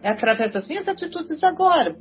É 0.00 0.10
através 0.10 0.52
das 0.52 0.68
minhas 0.68 0.86
atitudes 0.86 1.42
agora. 1.42 1.96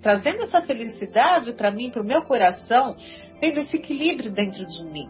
Trazendo 0.00 0.42
essa 0.42 0.62
felicidade 0.62 1.52
para 1.54 1.72
mim, 1.72 1.90
para 1.90 2.00
o 2.00 2.06
meu 2.06 2.22
coração, 2.22 2.96
tendo 3.40 3.60
esse 3.60 3.76
equilíbrio 3.76 4.30
dentro 4.30 4.64
de 4.64 4.84
mim. 4.84 5.08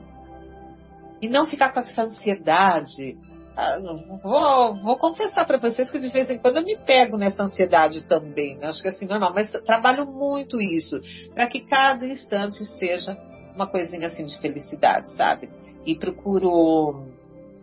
E 1.20 1.28
não 1.28 1.44
ficar 1.44 1.74
com 1.74 1.80
essa 1.80 2.04
ansiedade, 2.04 3.18
ah, 3.56 3.78
vou, 4.22 4.74
vou 4.82 4.96
confessar 4.98 5.46
para 5.46 5.58
vocês 5.58 5.90
que 5.90 6.00
de 6.00 6.08
vez 6.08 6.28
em 6.28 6.38
quando 6.38 6.56
eu 6.56 6.64
me 6.64 6.76
pego 6.76 7.16
nessa 7.16 7.44
ansiedade 7.44 8.04
também. 8.04 8.56
Né? 8.56 8.66
Acho 8.66 8.82
que 8.82 8.88
assim, 8.88 9.06
normal, 9.06 9.32
mas 9.34 9.50
trabalho 9.64 10.06
muito 10.06 10.60
isso, 10.60 11.00
para 11.32 11.46
que 11.46 11.60
cada 11.60 12.04
instante 12.06 12.64
seja 12.78 13.16
uma 13.54 13.68
coisinha 13.68 14.08
assim 14.08 14.26
de 14.26 14.36
felicidade, 14.40 15.14
sabe? 15.16 15.48
E 15.86 15.94
procuro 15.96 17.06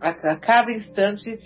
a, 0.00 0.08
a 0.08 0.36
cada 0.36 0.72
instante 0.72 1.38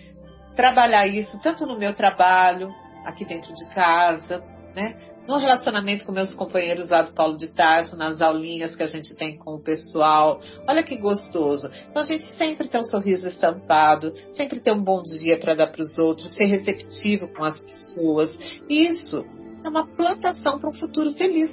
trabalhar 0.54 1.06
isso, 1.06 1.40
tanto 1.42 1.66
no 1.66 1.78
meu 1.78 1.92
trabalho, 1.92 2.72
aqui 3.04 3.24
dentro 3.24 3.52
de 3.52 3.68
casa, 3.70 4.42
né? 4.74 4.94
No 5.26 5.38
relacionamento 5.38 6.04
com 6.04 6.12
meus 6.12 6.32
companheiros 6.34 6.88
lá 6.88 7.02
do 7.02 7.12
Paulo 7.12 7.36
de 7.36 7.48
Tarso, 7.48 7.96
nas 7.96 8.20
aulinhas 8.20 8.76
que 8.76 8.82
a 8.82 8.86
gente 8.86 9.14
tem 9.16 9.36
com 9.36 9.54
o 9.54 9.62
pessoal. 9.62 10.40
Olha 10.68 10.82
que 10.82 10.96
gostoso. 10.96 11.70
Então 11.90 12.02
a 12.02 12.06
gente 12.06 12.24
sempre 12.36 12.68
tem 12.68 12.80
um 12.80 12.84
sorriso 12.84 13.28
estampado, 13.28 14.14
sempre 14.32 14.60
ter 14.60 14.72
um 14.72 14.82
bom 14.82 15.02
dia 15.02 15.38
para 15.38 15.54
dar 15.54 15.66
para 15.68 15.82
os 15.82 15.98
outros, 15.98 16.34
ser 16.34 16.44
receptivo 16.44 17.28
com 17.28 17.44
as 17.44 17.58
pessoas. 17.58 18.36
Isso 18.68 19.26
é 19.64 19.68
uma 19.68 19.86
plantação 19.86 20.58
para 20.58 20.70
um 20.70 20.74
futuro 20.74 21.12
feliz. 21.12 21.50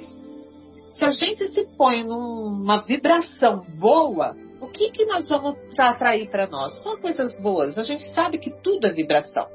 Se 0.92 1.04
a 1.04 1.10
gente 1.10 1.48
se 1.48 1.66
põe 1.76 2.04
numa 2.04 2.82
vibração 2.82 3.62
boa, 3.78 4.36
o 4.60 4.68
que, 4.68 4.90
que 4.90 5.04
nós 5.04 5.28
vamos 5.28 5.58
atrair 5.76 6.30
para 6.30 6.46
nós? 6.46 6.72
Só 6.82 6.96
coisas 6.96 7.38
boas. 7.40 7.76
A 7.76 7.82
gente 7.82 8.04
sabe 8.14 8.38
que 8.38 8.50
tudo 8.62 8.86
é 8.86 8.90
vibração. 8.90 9.46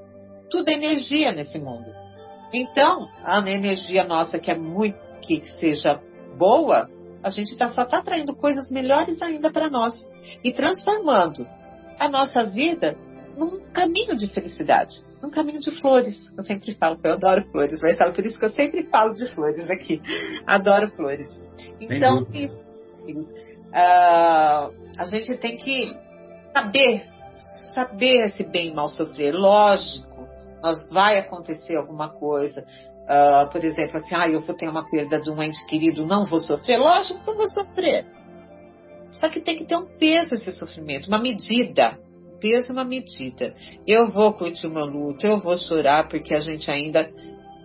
Tudo 0.49 0.67
é 0.67 0.73
energia 0.73 1.31
nesse 1.31 1.57
mundo. 1.57 2.08
Então, 2.53 3.07
a 3.23 3.39
energia 3.49 4.03
nossa 4.03 4.39
que 4.39 4.49
é 4.49 4.57
muito 4.57 4.97
que 5.21 5.45
seja 5.59 6.01
boa, 6.37 6.89
a 7.21 7.29
gente 7.29 7.55
tá, 7.57 7.67
só 7.67 7.83
está 7.83 7.99
atraindo 7.99 8.35
coisas 8.35 8.71
melhores 8.71 9.21
ainda 9.21 9.51
para 9.51 9.69
nós 9.69 9.93
e 10.43 10.51
transformando 10.51 11.45
a 11.99 12.09
nossa 12.09 12.43
vida 12.43 12.97
num 13.37 13.59
caminho 13.71 14.15
de 14.15 14.27
felicidade, 14.27 14.95
num 15.21 15.29
caminho 15.29 15.59
de 15.59 15.71
flores. 15.79 16.15
Eu 16.35 16.43
sempre 16.43 16.73
falo 16.73 16.97
que 16.97 17.07
eu 17.07 17.13
adoro 17.13 17.45
flores, 17.51 17.79
mas 17.81 17.97
sabe 17.97 18.15
por 18.15 18.25
isso 18.25 18.39
que 18.39 18.45
eu 18.45 18.51
sempre 18.51 18.83
falo 18.89 19.13
de 19.13 19.27
flores 19.33 19.69
aqui. 19.69 20.01
Adoro 20.47 20.89
flores. 20.89 21.29
Então, 21.79 22.25
isso, 22.33 23.35
uh, 23.67 24.73
a 24.97 25.05
gente 25.05 25.37
tem 25.37 25.57
que 25.57 25.95
saber, 26.53 27.03
saber 27.73 28.27
esse 28.27 28.43
bem 28.43 28.69
e 28.69 28.73
mal 28.73 28.87
sofrer. 28.87 29.33
Lógico 29.33 30.08
nós 30.61 30.87
vai 30.89 31.17
acontecer 31.17 31.75
alguma 31.75 32.09
coisa. 32.09 32.65
Uh, 33.09 33.49
por 33.51 33.63
exemplo, 33.63 33.97
assim, 33.97 34.13
ah, 34.13 34.29
eu 34.29 34.41
vou 34.41 34.55
ter 34.55 34.69
uma 34.69 34.85
perda 34.89 35.19
de 35.19 35.31
um 35.31 35.41
ente 35.41 35.65
querido, 35.65 36.05
não 36.05 36.25
vou 36.25 36.39
sofrer? 36.39 36.77
Lógico 36.77 37.23
que 37.23 37.29
eu 37.29 37.35
vou 37.35 37.47
sofrer. 37.49 38.05
Só 39.11 39.29
que 39.29 39.41
tem 39.41 39.57
que 39.57 39.65
ter 39.65 39.75
um 39.75 39.87
peso 39.97 40.35
esse 40.35 40.51
sofrimento, 40.53 41.07
uma 41.07 41.19
medida. 41.19 41.97
Peso, 42.39 42.71
uma 42.71 42.85
medida. 42.85 43.53
Eu 43.85 44.07
vou 44.07 44.31
curtir 44.33 44.67
o 44.67 44.85
luto, 44.85 45.27
eu 45.27 45.37
vou 45.39 45.57
chorar 45.57 46.07
porque 46.07 46.33
a 46.33 46.39
gente 46.39 46.71
ainda 46.71 47.09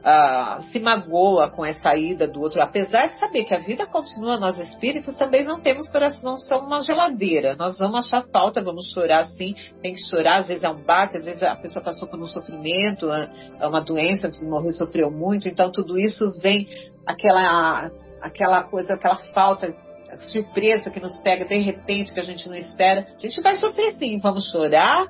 ah, 0.04 0.58
se 0.70 0.78
magoa 0.78 1.48
com 1.48 1.64
essa 1.64 1.96
ida 1.96 2.28
do 2.28 2.42
outro, 2.42 2.60
apesar 2.60 3.06
de 3.06 3.18
saber 3.18 3.44
que 3.44 3.54
a 3.54 3.58
vida 3.58 3.86
continua, 3.86 4.38
nós 4.38 4.58
espíritos 4.58 5.16
também 5.16 5.42
não 5.44 5.60
temos 5.60 5.88
coração, 5.88 6.32
não 6.32 6.36
são 6.36 6.66
uma 6.66 6.80
geladeira. 6.82 7.56
Nós 7.56 7.78
vamos 7.78 8.04
achar 8.04 8.22
falta, 8.30 8.62
vamos 8.62 8.92
chorar 8.92 9.24
sim, 9.28 9.54
tem 9.80 9.94
que 9.94 10.06
chorar, 10.10 10.40
às 10.40 10.48
vezes 10.48 10.62
é 10.62 10.68
um 10.68 10.82
baque, 10.82 11.16
às 11.16 11.24
vezes 11.24 11.42
a 11.42 11.56
pessoa 11.56 11.82
passou 11.82 12.06
por 12.06 12.20
um 12.20 12.26
sofrimento, 12.26 13.10
é, 13.10 13.30
é 13.60 13.66
uma 13.66 13.80
doença, 13.80 14.26
antes 14.26 14.38
de 14.38 14.46
morrer 14.46 14.72
sofreu 14.72 15.10
muito, 15.10 15.48
então 15.48 15.72
tudo 15.72 15.98
isso 15.98 16.38
vem 16.42 16.68
aquela, 17.06 17.90
aquela 18.20 18.62
coisa, 18.64 18.92
aquela 18.92 19.16
falta 19.32 19.74
surpresa 20.18 20.90
que 20.90 21.00
nos 21.00 21.16
pega 21.22 21.46
de 21.46 21.56
repente, 21.56 22.12
que 22.12 22.20
a 22.20 22.24
gente 22.24 22.46
não 22.46 22.56
espera. 22.56 23.06
A 23.16 23.18
gente 23.18 23.40
vai 23.40 23.56
sofrer 23.56 23.92
sim, 23.92 24.20
vamos 24.20 24.50
chorar, 24.50 25.06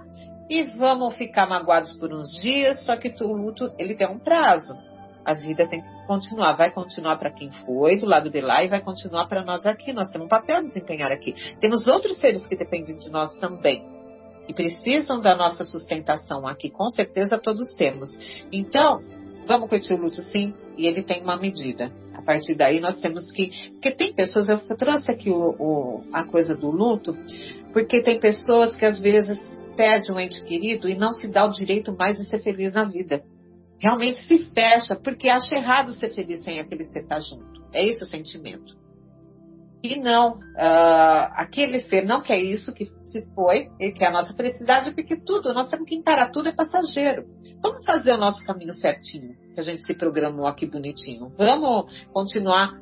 e 0.49 0.63
vamos 0.63 1.17
ficar 1.17 1.49
magoados 1.49 1.93
por 1.99 2.13
uns 2.13 2.31
dias, 2.43 2.85
só 2.85 2.97
que 2.97 3.15
o 3.23 3.33
luto 3.33 3.71
ele 3.79 3.95
tem 3.95 4.09
um 4.09 4.19
prazo. 4.19 4.75
A 5.25 5.33
vida 5.33 5.67
tem 5.67 5.81
que 5.81 6.07
continuar, 6.07 6.53
vai 6.53 6.71
continuar 6.71 7.17
para 7.17 7.31
quem 7.31 7.51
foi 7.51 7.99
do 7.99 8.05
lado 8.05 8.29
de 8.29 8.41
lá 8.43 8.63
e 8.63 8.69
vai 8.69 8.83
continuar 8.83 9.27
para 9.27 9.43
nós 9.43 9.65
aqui. 9.65 9.93
Nós 9.93 10.11
temos 10.11 10.27
um 10.27 10.29
papel 10.29 10.57
a 10.57 10.61
desempenhar 10.61 11.11
aqui. 11.11 11.35
Temos 11.61 11.87
outros 11.87 12.19
seres 12.19 12.47
que 12.47 12.55
dependem 12.55 12.99
de 12.99 13.11
nós 13.11 13.35
também 13.37 13.83
e 14.47 14.53
precisam 14.53 15.21
da 15.21 15.35
nossa 15.35 15.65
sustentação 15.65 16.47
aqui. 16.47 16.69
Com 16.69 16.91
certeza 16.91 17.39
todos 17.39 17.73
temos. 17.75 18.11
Então, 18.53 19.03
vamos 19.47 19.71
curtir 19.71 19.95
o 19.95 19.97
luto 19.97 20.21
sim, 20.21 20.55
e 20.77 20.87
ele 20.87 21.03
tem 21.03 21.23
uma 21.23 21.37
medida. 21.37 21.91
A 22.15 22.23
partir 22.23 22.55
daí 22.55 22.81
nós 22.81 23.01
temos 23.01 23.31
que. 23.31 23.71
Porque 23.73 23.91
tem 23.93 24.15
pessoas, 24.15 24.49
eu 24.49 24.77
trouxe 24.77 25.11
aqui 25.11 25.31
o, 25.31 25.55
o, 25.59 26.05
a 26.13 26.25
coisa 26.25 26.57
do 26.57 26.71
luto, 26.71 27.17
porque 27.73 28.01
tem 28.03 28.19
pessoas 28.19 28.77
que 28.77 28.85
às 28.85 28.99
vezes 28.99 29.64
perde 29.75 30.13
um 30.13 30.19
ente 30.19 30.45
querido 30.45 30.89
e 30.89 30.97
não 30.97 31.11
se 31.13 31.31
dá 31.31 31.45
o 31.45 31.51
direito 31.51 31.95
mais 31.97 32.17
de 32.17 32.29
ser 32.29 32.41
feliz 32.41 32.73
na 32.73 32.85
vida. 32.85 33.23
Realmente 33.83 34.21
se 34.23 34.39
fecha 34.53 34.97
porque 34.97 35.29
acha 35.29 35.57
errado 35.57 35.93
ser 35.93 36.11
feliz 36.11 36.43
sem 36.43 36.61
aquele 36.61 36.85
ser 36.85 37.01
estar 37.01 37.21
junto. 37.21 37.65
É 37.73 37.85
esse 37.85 38.03
o 38.03 38.07
sentimento. 38.07 38.75
E 39.83 40.01
não, 40.01 40.39
uh, 40.39 41.29
aquele 41.35 41.79
ser 41.81 42.07
não 42.07 42.23
quer 42.23 42.39
isso 42.39 42.73
que 42.73 42.87
se 43.05 43.21
foi, 43.35 43.69
ele 43.79 43.93
quer 43.93 44.07
a 44.07 44.13
nossa 44.13 44.33
felicidade, 44.33 44.95
porque 44.95 45.15
tudo, 45.15 45.53
nós 45.53 45.69
temos 45.69 45.87
que 45.87 45.95
encarar 45.95 46.31
tudo 46.31 46.49
é 46.49 46.53
passageiro. 46.53 47.27
Vamos 47.63 47.85
fazer 47.85 48.13
o 48.15 48.17
nosso 48.17 48.43
caminho 48.47 48.73
certinho, 48.73 49.35
que 49.53 49.61
a 49.61 49.63
gente 49.63 49.83
se 49.83 49.93
programou 49.93 50.47
aqui 50.47 50.65
bonitinho. 50.65 51.31
Vamos 51.37 51.93
continuar, 52.15 52.73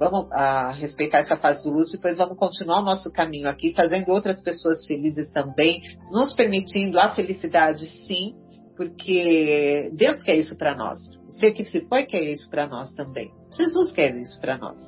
vamos 0.00 0.24
uh, 0.24 0.72
respeitar 0.72 1.18
essa 1.18 1.36
fase 1.36 1.62
do 1.62 1.70
luto, 1.76 1.92
depois 1.92 2.16
vamos 2.16 2.38
continuar 2.38 2.80
o 2.80 2.84
nosso 2.84 3.12
caminho 3.12 3.46
aqui, 3.46 3.74
fazendo 3.74 4.10
outras 4.10 4.42
pessoas 4.42 4.86
felizes 4.86 5.30
também, 5.30 5.82
nos 6.10 6.32
permitindo 6.32 6.98
a 6.98 7.10
felicidade, 7.10 7.86
sim, 8.06 8.34
porque 8.78 9.90
Deus 9.92 10.22
quer 10.22 10.36
isso 10.36 10.56
para 10.56 10.74
nós. 10.74 10.98
O 11.26 11.30
ser 11.32 11.52
que 11.52 11.66
se 11.66 11.86
foi 11.86 12.06
quer 12.06 12.24
isso 12.24 12.48
para 12.48 12.66
nós 12.66 12.90
também. 12.94 13.30
Jesus 13.52 13.92
quer 13.92 14.16
isso 14.16 14.40
para 14.40 14.56
nós. 14.56 14.80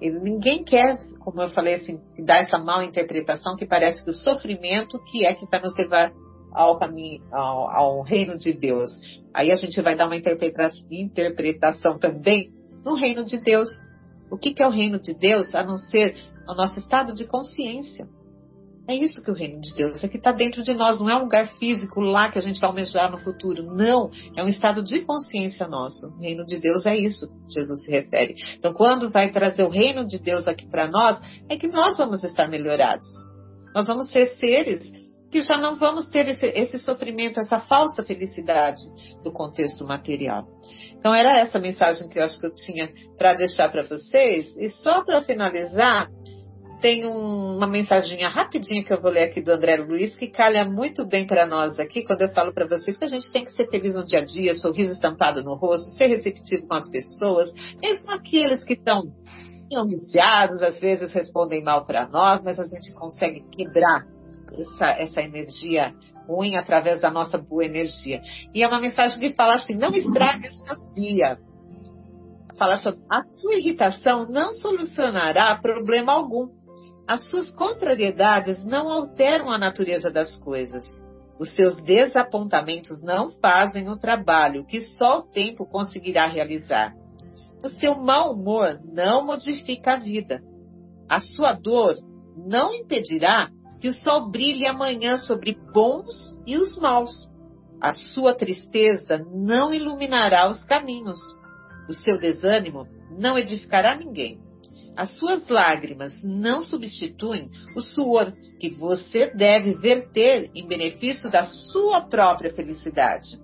Ele, 0.00 0.18
ninguém 0.18 0.64
quer, 0.64 0.96
como 1.20 1.42
eu 1.42 1.50
falei 1.50 1.74
assim, 1.74 2.00
dar 2.24 2.38
essa 2.38 2.56
mal 2.58 2.82
interpretação 2.82 3.56
que 3.56 3.66
parece 3.66 4.02
que 4.02 4.10
o 4.10 4.14
sofrimento 4.14 4.98
que 5.04 5.26
é 5.26 5.34
que 5.34 5.44
vai 5.46 5.60
nos 5.60 5.76
levar 5.76 6.10
ao 6.52 6.78
caminho, 6.78 7.22
ao, 7.30 7.70
ao 7.70 8.02
reino 8.02 8.38
de 8.38 8.54
Deus. 8.54 8.90
Aí 9.34 9.52
a 9.52 9.56
gente 9.56 9.78
vai 9.82 9.94
dar 9.94 10.06
uma 10.06 10.16
interpretação 10.16 11.98
também 11.98 12.50
no 12.82 12.94
reino 12.94 13.24
de 13.24 13.38
Deus. 13.38 13.68
O 14.30 14.38
que, 14.38 14.52
que 14.52 14.62
é 14.62 14.66
o 14.66 14.70
reino 14.70 14.98
de 14.98 15.14
Deus 15.14 15.54
a 15.54 15.62
não 15.62 15.76
ser 15.76 16.16
o 16.48 16.54
nosso 16.54 16.78
estado 16.78 17.14
de 17.14 17.26
consciência? 17.26 18.06
É 18.86 18.94
isso 18.94 19.24
que 19.24 19.30
o 19.30 19.34
reino 19.34 19.60
de 19.62 19.74
Deus 19.74 20.04
é 20.04 20.08
que 20.08 20.18
está 20.18 20.30
dentro 20.30 20.62
de 20.62 20.74
nós, 20.74 21.00
não 21.00 21.08
é 21.08 21.16
um 21.16 21.22
lugar 21.22 21.48
físico 21.58 22.00
lá 22.00 22.30
que 22.30 22.38
a 22.38 22.42
gente 22.42 22.60
vai 22.60 22.68
almejar 22.68 23.10
no 23.10 23.16
futuro. 23.16 23.74
Não, 23.74 24.10
é 24.36 24.44
um 24.44 24.48
estado 24.48 24.84
de 24.84 25.00
consciência 25.00 25.66
nosso. 25.66 26.06
O 26.08 26.18
reino 26.18 26.44
de 26.44 26.58
Deus 26.58 26.84
é 26.84 26.94
isso, 26.94 27.26
Jesus 27.48 27.82
se 27.82 27.90
refere. 27.90 28.34
Então, 28.58 28.74
quando 28.74 29.08
vai 29.08 29.30
trazer 29.32 29.64
o 29.64 29.70
reino 29.70 30.06
de 30.06 30.18
Deus 30.18 30.46
aqui 30.46 30.68
para 30.68 30.86
nós, 30.86 31.18
é 31.48 31.56
que 31.56 31.66
nós 31.66 31.96
vamos 31.96 32.22
estar 32.24 32.46
melhorados. 32.46 33.06
Nós 33.74 33.86
vamos 33.86 34.10
ser 34.12 34.26
seres 34.36 34.84
que 35.34 35.42
já 35.42 35.58
não 35.58 35.74
vamos 35.74 36.06
ter 36.10 36.28
esse, 36.28 36.46
esse 36.46 36.78
sofrimento, 36.78 37.40
essa 37.40 37.58
falsa 37.58 38.04
felicidade 38.04 38.80
do 39.20 39.32
contexto 39.32 39.84
material. 39.84 40.46
Então, 40.96 41.12
era 41.12 41.40
essa 41.40 41.58
mensagem 41.58 42.08
que 42.08 42.20
eu 42.20 42.22
acho 42.22 42.38
que 42.38 42.46
eu 42.46 42.54
tinha 42.54 42.88
para 43.18 43.34
deixar 43.34 43.68
para 43.68 43.82
vocês. 43.82 44.56
E 44.56 44.68
só 44.68 45.02
para 45.04 45.22
finalizar, 45.22 46.06
tem 46.80 47.04
um, 47.04 47.56
uma 47.56 47.66
mensaginha 47.66 48.28
rapidinha 48.28 48.84
que 48.84 48.92
eu 48.92 49.02
vou 49.02 49.10
ler 49.10 49.24
aqui 49.24 49.42
do 49.42 49.50
André 49.50 49.74
Luiz, 49.78 50.14
que 50.14 50.28
calha 50.28 50.64
muito 50.64 51.04
bem 51.04 51.26
para 51.26 51.44
nós 51.44 51.80
aqui, 51.80 52.04
quando 52.04 52.22
eu 52.22 52.28
falo 52.28 52.54
para 52.54 52.68
vocês 52.68 52.96
que 52.96 53.04
a 53.04 53.08
gente 53.08 53.28
tem 53.32 53.44
que 53.44 53.50
ser 53.54 53.68
feliz 53.68 53.96
no 53.96 54.04
dia 54.04 54.20
a 54.20 54.24
dia, 54.24 54.54
sorriso 54.54 54.92
estampado 54.92 55.42
no 55.42 55.56
rosto, 55.56 55.98
ser 55.98 56.06
receptivo 56.06 56.64
com 56.68 56.74
as 56.74 56.88
pessoas, 56.88 57.52
mesmo 57.82 58.08
aqueles 58.12 58.62
que 58.62 58.74
estão 58.74 59.02
viciados, 59.88 60.62
às 60.62 60.78
vezes 60.78 61.12
respondem 61.12 61.60
mal 61.60 61.84
para 61.84 62.06
nós, 62.06 62.40
mas 62.44 62.60
a 62.60 62.64
gente 62.64 62.94
consegue 62.94 63.44
quebrar 63.50 64.13
essa, 64.60 64.86
essa 65.00 65.22
energia 65.22 65.94
ruim 66.26 66.56
através 66.56 67.00
da 67.00 67.10
nossa 67.10 67.38
boa 67.38 67.64
energia. 67.64 68.22
E 68.54 68.62
é 68.62 68.68
uma 68.68 68.80
mensagem 68.80 69.18
que 69.18 69.34
fala 69.34 69.54
assim: 69.54 69.74
não 69.74 69.92
estrague 69.92 70.46
o 70.48 70.52
seu 70.52 70.94
dia. 70.94 71.38
Fala 72.58 72.76
sobre 72.78 73.00
a 73.10 73.22
sua 73.40 73.54
irritação 73.56 74.26
não 74.28 74.52
solucionará 74.54 75.56
problema 75.56 76.12
algum 76.12 76.48
as 77.06 77.28
suas 77.28 77.50
contrariedades 77.50 78.64
não 78.64 78.90
alteram 78.90 79.50
a 79.50 79.58
natureza 79.58 80.10
das 80.10 80.34
coisas. 80.36 80.84
Os 81.38 81.54
seus 81.54 81.76
desapontamentos 81.82 83.02
não 83.02 83.30
fazem 83.40 83.90
o 83.90 83.98
trabalho 83.98 84.64
que 84.64 84.80
só 84.80 85.18
o 85.18 85.22
tempo 85.22 85.66
conseguirá 85.66 86.26
realizar. 86.26 86.94
O 87.62 87.68
seu 87.68 87.94
mau 87.96 88.32
humor 88.32 88.80
não 88.84 89.26
modifica 89.26 89.94
a 89.94 89.96
vida. 89.96 90.40
A 91.08 91.20
sua 91.20 91.52
dor 91.52 91.96
não 92.36 92.72
impedirá 92.72 93.50
que 93.84 93.88
o 93.88 93.92
sol 93.92 94.30
brilhe 94.30 94.66
amanhã 94.66 95.18
sobre 95.18 95.58
bons 95.74 96.16
e 96.46 96.56
os 96.56 96.74
maus. 96.78 97.28
A 97.78 97.92
sua 97.92 98.34
tristeza 98.34 99.18
não 99.30 99.74
iluminará 99.74 100.48
os 100.48 100.64
caminhos. 100.64 101.18
O 101.86 101.92
seu 101.92 102.18
desânimo 102.18 102.86
não 103.20 103.36
edificará 103.36 103.94
ninguém. 103.94 104.40
As 104.96 105.14
suas 105.18 105.46
lágrimas 105.50 106.14
não 106.24 106.62
substituem 106.62 107.50
o 107.76 107.82
suor 107.82 108.32
que 108.58 108.70
você 108.70 109.26
deve 109.34 109.74
verter 109.74 110.50
em 110.54 110.66
benefício 110.66 111.30
da 111.30 111.44
sua 111.44 112.00
própria 112.08 112.54
felicidade. 112.54 113.38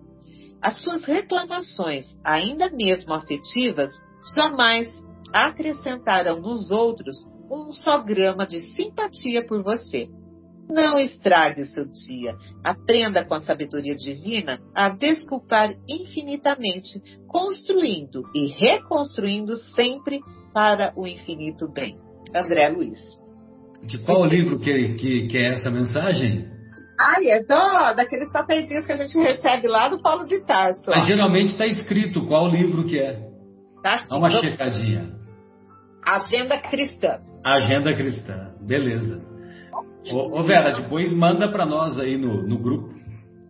As 0.63 0.81
suas 0.81 1.05
reclamações, 1.05 2.07
ainda 2.25 2.71
mesmo 2.71 3.13
afetivas, 3.13 3.91
jamais 4.35 4.89
acrescentarão 5.35 6.41
nos 6.41 6.71
outros 6.71 7.15
um 7.51 7.71
só 7.73 7.99
grama 7.99 8.47
de 8.47 8.61
simpatia 8.75 9.47
por 9.47 9.63
você. 9.63 10.09
Não 10.71 10.99
estrague 10.99 11.63
o 11.63 11.67
seu 11.67 11.85
dia. 11.87 12.37
Aprenda 12.65 13.25
com 13.25 13.35
a 13.35 13.41
sabedoria 13.41 13.95
divina 13.95 14.59
a 14.75 14.89
desculpar 14.89 15.75
infinitamente, 15.89 17.01
construindo 17.27 18.23
e 18.35 18.49
reconstruindo 18.49 19.57
sempre 19.75 20.21
para 20.53 20.93
o 20.97 21.07
infinito 21.07 21.69
bem. 21.69 21.99
André 22.35 22.69
Luiz. 22.69 22.99
De 23.83 23.99
qual 23.99 24.25
livro 24.25 24.59
que, 24.59 24.95
que, 24.95 25.27
que 25.27 25.39
é 25.39 25.49
essa 25.55 25.71
mensagem? 25.71 26.49
Ai, 26.99 27.31
é 27.31 27.41
do, 27.41 27.97
daqueles 27.97 28.31
papeizinhos 28.31 28.85
que 28.85 28.93
a 28.93 28.97
gente 28.97 29.17
recebe 29.19 29.67
lá 29.67 29.89
do 29.89 30.03
Paulo 30.03 30.27
de 30.27 30.45
Tarso. 30.45 30.91
Mas 30.91 31.07
geralmente 31.07 31.53
está 31.53 31.65
escrito 31.65 32.27
qual 32.27 32.49
livro 32.49 32.85
que 32.85 32.99
é. 32.99 33.19
Tá 33.83 34.05
Dá 34.09 34.17
uma 34.19 34.31
checadinha. 34.31 35.11
Agenda 36.07 36.59
Cristã. 36.59 37.21
Agenda 37.43 37.95
Cristã, 37.95 38.55
beleza. 38.61 39.30
Ô, 40.11 40.39
ô 40.39 40.43
Vera, 40.43 40.73
depois 40.81 41.13
manda 41.13 41.49
para 41.49 41.67
nós 41.67 41.99
aí 41.99 42.17
no, 42.17 42.47
no 42.47 42.59
grupo. 42.59 42.95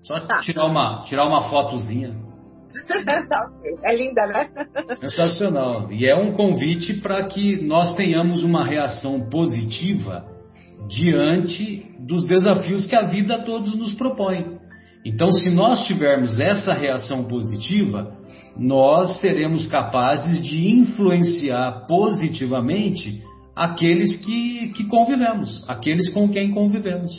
Só 0.02 0.18
tá. 0.20 0.40
tirar, 0.40 0.66
uma, 0.66 1.04
tirar 1.04 1.26
uma 1.26 1.48
fotozinha. 1.48 2.14
É 3.82 3.96
linda, 3.96 4.26
né? 4.26 4.48
Sensacional. 5.00 5.90
E 5.90 6.06
é 6.06 6.14
um 6.14 6.32
convite 6.32 7.00
para 7.00 7.24
que 7.24 7.60
nós 7.60 7.94
tenhamos 7.96 8.44
uma 8.44 8.64
reação 8.64 9.28
positiva 9.28 10.24
diante 10.88 11.84
dos 11.98 12.24
desafios 12.24 12.86
que 12.86 12.94
a 12.94 13.02
vida 13.02 13.36
a 13.36 13.42
todos 13.42 13.74
nos 13.74 13.94
propõe. 13.94 14.58
Então, 15.04 15.30
se 15.32 15.50
nós 15.50 15.86
tivermos 15.86 16.38
essa 16.38 16.72
reação 16.72 17.24
positiva, 17.24 18.16
nós 18.56 19.20
seremos 19.20 19.66
capazes 19.66 20.42
de 20.42 20.70
influenciar 20.70 21.86
positivamente 21.86 23.22
aqueles 23.54 24.16
que, 24.24 24.72
que 24.74 24.84
convivemos, 24.84 25.64
aqueles 25.68 26.08
com 26.10 26.28
quem 26.28 26.50
convivemos. 26.50 27.12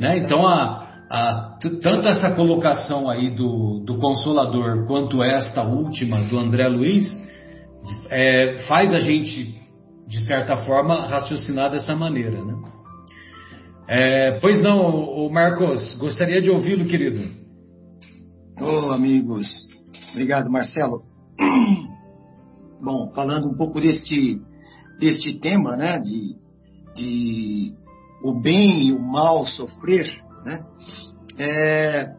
Né? 0.00 0.18
Então, 0.18 0.46
a, 0.46 0.88
a, 1.10 1.58
tanto 1.82 2.08
essa 2.08 2.34
colocação 2.34 3.08
aí 3.08 3.30
do, 3.30 3.82
do 3.84 3.98
Consolador 3.98 4.86
quanto 4.86 5.22
esta 5.22 5.62
última 5.62 6.22
do 6.22 6.38
André 6.38 6.68
Luiz 6.68 7.06
é, 8.10 8.58
faz 8.68 8.94
a 8.94 8.98
gente, 8.98 9.60
de 10.06 10.24
certa 10.26 10.56
forma, 10.58 11.06
raciocinar 11.06 11.70
dessa 11.70 11.94
maneira. 11.94 12.42
Né? 12.44 12.54
É, 13.88 14.38
pois 14.40 14.62
não, 14.62 14.88
o 14.88 15.30
Marcos, 15.32 15.96
gostaria 15.98 16.40
de 16.40 16.50
ouvi-lo, 16.50 16.86
querido. 16.86 17.20
Ô, 18.60 18.88
oh, 18.88 18.92
amigos, 18.92 19.48
obrigado, 20.12 20.50
Marcelo. 20.50 21.02
Bom, 22.82 23.10
falando 23.14 23.48
um 23.48 23.56
pouco 23.56 23.80
deste, 23.80 24.40
deste 25.00 25.40
tema, 25.40 25.76
né, 25.76 25.98
de, 25.98 26.36
de 26.94 27.74
o 28.22 28.38
bem 28.38 28.88
e 28.88 28.92
o 28.92 29.00
mal 29.00 29.46
sofrer, 29.46 30.22
né? 30.44 30.62
É, 31.38 32.14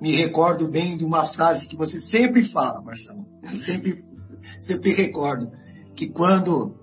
me 0.00 0.14
recordo 0.14 0.68
bem 0.68 0.96
de 0.96 1.04
uma 1.04 1.32
frase 1.32 1.66
que 1.66 1.76
você 1.76 2.00
sempre 2.02 2.48
fala, 2.50 2.80
Marcelo. 2.82 3.26
sempre, 3.66 4.04
sempre 4.60 4.92
recordo 4.94 5.50
que 5.96 6.08
quando 6.08 6.74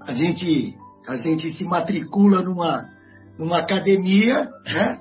a 0.00 0.14
gente 0.14 0.76
a 1.06 1.16
gente 1.16 1.52
se 1.52 1.64
matricula 1.64 2.40
numa 2.40 2.88
numa 3.36 3.58
academia, 3.58 4.48
né? 4.64 5.00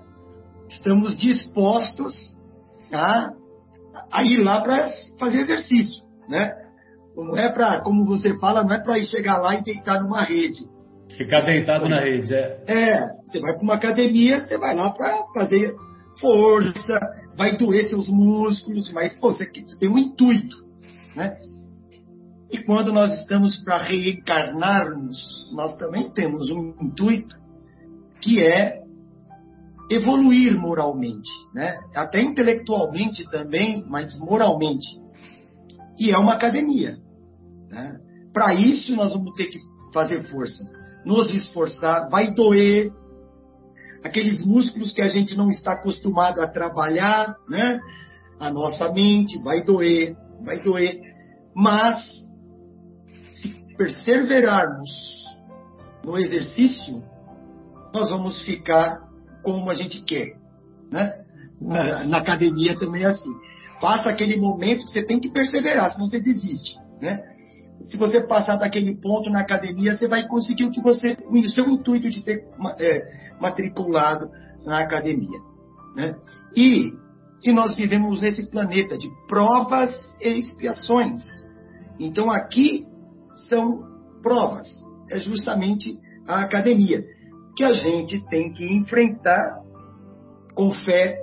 Estamos 0.68 1.16
dispostos 1.16 2.36
a, 2.92 3.32
a 4.12 4.24
ir 4.24 4.38
lá 4.38 4.60
para 4.62 4.90
fazer 5.20 5.42
exercício, 5.42 6.04
né? 6.28 6.63
Não 7.16 7.38
é 7.38 7.52
para, 7.52 7.82
como 7.82 8.06
você 8.06 8.38
fala, 8.40 8.64
não 8.64 8.74
é 8.74 8.80
para 8.80 8.98
ir 8.98 9.06
chegar 9.06 9.38
lá 9.38 9.56
e 9.56 9.64
deitar 9.64 10.02
numa 10.02 10.24
rede. 10.24 10.68
Ficar 11.18 11.42
deitado 11.42 11.88
na 11.88 12.00
rede, 12.00 12.34
é. 12.34 12.64
É, 12.66 13.00
você 13.26 13.40
vai 13.40 13.54
para 13.54 13.64
uma 13.64 13.76
academia, 13.76 14.42
você 14.42 14.58
vai 14.58 14.76
lá 14.76 14.92
para 14.92 15.26
fazer 15.34 15.76
força, 16.20 17.00
vai 17.38 17.56
doer 17.56 17.88
seus 17.88 18.10
músculos, 18.10 18.92
mas 18.92 19.18
pô, 19.20 19.32
você, 19.32 19.46
você 19.46 19.78
tem 19.78 19.90
um 19.90 19.98
intuito, 19.98 20.58
né? 21.16 21.38
E 22.52 22.64
quando 22.64 22.94
nós 22.94 23.12
estamos 23.20 23.58
para 23.64 23.84
reencarnarmos, 23.84 25.52
nós 25.56 25.76
também 25.76 26.12
temos 26.12 26.52
um 26.52 26.76
intuito 26.82 27.36
que 28.22 28.44
é 28.44 28.84
evoluir 29.90 30.58
moralmente, 30.58 31.30
né? 31.54 31.80
até 31.96 32.22
intelectualmente 32.22 33.30
também, 33.30 33.84
mas 33.88 34.18
moralmente. 34.20 34.88
E 36.00 36.12
é 36.12 36.18
uma 36.18 36.34
academia. 36.34 36.98
Né? 37.74 38.00
Para 38.32 38.54
isso, 38.54 38.96
nós 38.96 39.12
vamos 39.12 39.34
ter 39.36 39.48
que 39.48 39.60
fazer 39.94 40.24
força, 40.30 40.64
nos 41.06 41.34
esforçar, 41.34 42.10
vai 42.10 42.34
doer. 42.34 42.92
Aqueles 44.04 44.46
músculos 44.46 44.92
que 44.92 45.02
a 45.02 45.08
gente 45.08 45.36
não 45.36 45.50
está 45.50 45.74
acostumado 45.74 46.42
a 46.42 46.48
trabalhar, 46.48 47.36
né? 47.50 47.80
a 48.40 48.52
nossa 48.52 48.92
mente, 48.92 49.42
vai 49.42 49.64
doer, 49.64 50.16
vai 50.44 50.62
doer. 50.62 51.00
Mas, 51.56 52.04
se 53.32 53.56
perseverarmos 53.78 54.90
no 56.04 56.18
exercício, 56.18 57.02
nós 57.94 58.10
vamos 58.10 58.42
ficar 58.44 59.00
como 59.42 59.70
a 59.70 59.76
gente 59.76 60.04
quer. 60.04 60.36
Né? 60.92 61.14
Na, 61.62 62.04
na 62.04 62.18
academia 62.18 62.78
também 62.78 63.04
é 63.04 63.08
assim. 63.08 63.32
Passa 63.80 64.10
aquele 64.10 64.38
momento 64.38 64.86
que 64.86 64.92
você 64.92 65.06
tem 65.06 65.20
que 65.20 65.32
perseverar, 65.32 65.92
senão 65.94 66.08
você 66.08 66.20
desiste. 66.20 66.76
Né? 67.02 67.33
Se 67.84 67.98
você 67.98 68.22
passar 68.26 68.56
daquele 68.56 68.96
ponto 68.96 69.30
na 69.30 69.42
academia, 69.42 69.96
você 69.96 70.08
vai 70.08 70.28
conseguir 70.28 70.66
o 70.66 70.72
que 70.72 70.82
você, 70.82 71.18
o 71.28 71.50
seu 71.50 71.68
intuito 71.70 72.10
de 72.10 72.24
ter 72.24 72.46
é, 72.80 73.02
matriculado 73.40 74.30
na 74.66 74.80
academia. 74.80 75.40
Né? 75.96 76.16
E, 76.56 76.94
e 77.44 77.52
nós 77.52 77.76
vivemos 77.76 78.22
nesse 78.22 78.50
planeta 78.50 78.98
de 78.98 79.08
provas 79.28 79.92
e 80.22 80.40
expiações. 80.40 81.22
Então 82.00 82.32
aqui 82.32 82.86
são 83.50 83.84
provas. 84.22 84.68
É 85.12 85.20
justamente 85.20 86.00
a 86.26 86.42
academia 86.42 87.04
que 87.56 87.64
a 87.64 87.74
gente 87.74 88.26
tem 88.30 88.54
que 88.54 88.66
enfrentar 88.66 89.62
com 90.56 90.72
fé, 90.72 91.18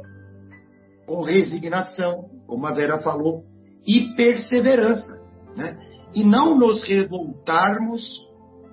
com 1.06 1.22
resignação, 1.22 2.28
como 2.46 2.66
a 2.66 2.72
Vera 2.72 2.98
falou, 2.98 3.44
e 3.86 4.14
perseverança, 4.14 5.18
né? 5.56 5.89
E 6.14 6.24
não 6.24 6.58
nos 6.58 6.82
revoltarmos 6.84 8.28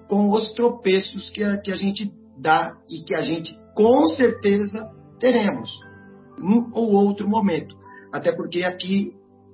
com 0.08 0.32
os 0.32 0.54
tropeços 0.54 1.30
que 1.30 1.44
a, 1.44 1.58
que 1.58 1.72
a 1.72 1.76
gente 1.76 2.12
dá 2.38 2.78
e 2.90 3.04
que 3.04 3.16
a 3.16 3.22
gente 3.22 3.52
com 3.76 4.08
certeza 4.10 4.90
teremos 5.20 5.72
um 6.40 6.72
ou 6.74 6.94
outro 6.94 7.28
momento. 7.28 7.76
Até 8.12 8.32
porque 8.32 8.64
aqui, 8.64 9.14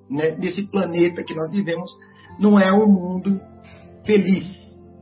né, 0.09 0.31
nesse 0.31 0.69
planeta 0.69 1.23
que 1.23 1.34
nós 1.34 1.51
vivemos, 1.51 1.91
não 2.39 2.59
é 2.59 2.71
um 2.71 2.88
mundo 2.88 3.41
feliz, 4.05 4.45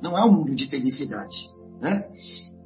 não 0.01 0.17
é 0.17 0.25
um 0.25 0.31
mundo 0.31 0.55
de 0.55 0.67
felicidade. 0.67 1.49
Né? 1.81 2.03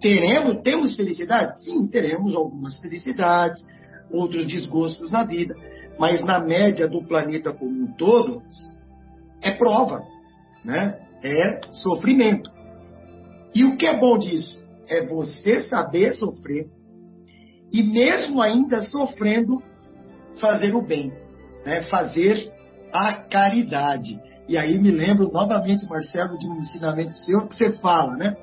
Teremos, 0.02 0.62
temos 0.62 0.96
felicidade? 0.96 1.64
Sim, 1.64 1.88
teremos 1.88 2.36
algumas 2.36 2.78
felicidades, 2.80 3.66
outros 4.12 4.46
desgostos 4.46 5.10
na 5.12 5.24
vida, 5.24 5.56
mas 5.98 6.22
na 6.22 6.40
média 6.40 6.88
do 6.88 7.04
planeta 7.04 7.54
como 7.54 7.72
um 7.72 7.94
todo, 7.94 8.42
é 9.46 9.52
prova, 9.52 10.02
né? 10.64 11.00
é 11.24 11.62
sofrimento. 11.72 12.52
E 13.54 13.64
o 13.64 13.78
que 13.78 13.86
é 13.86 13.98
bom 13.98 14.18
disso? 14.18 14.66
É 14.88 15.06
você 15.06 15.64
saber 15.64 16.14
sofrer 16.14 16.68
e 17.72 17.84
mesmo 17.84 18.42
ainda 18.42 18.82
sofrendo, 18.82 19.62
fazer 20.40 20.74
o 20.76 20.82
bem, 20.82 21.12
né? 21.66 21.84
fazer 21.84 22.52
a 22.94 23.14
caridade. 23.14 24.20
E 24.48 24.58
aí 24.58 24.78
me 24.80 24.92
lembro 24.92 25.32
novamente, 25.32 25.88
Marcelo, 25.88 26.38
de 26.38 26.48
um 26.48 26.58
ensinamento 26.60 27.14
seu 27.16 27.48
que 27.48 27.56
você 27.56 27.72
fala, 27.74 28.16
né? 28.16 28.36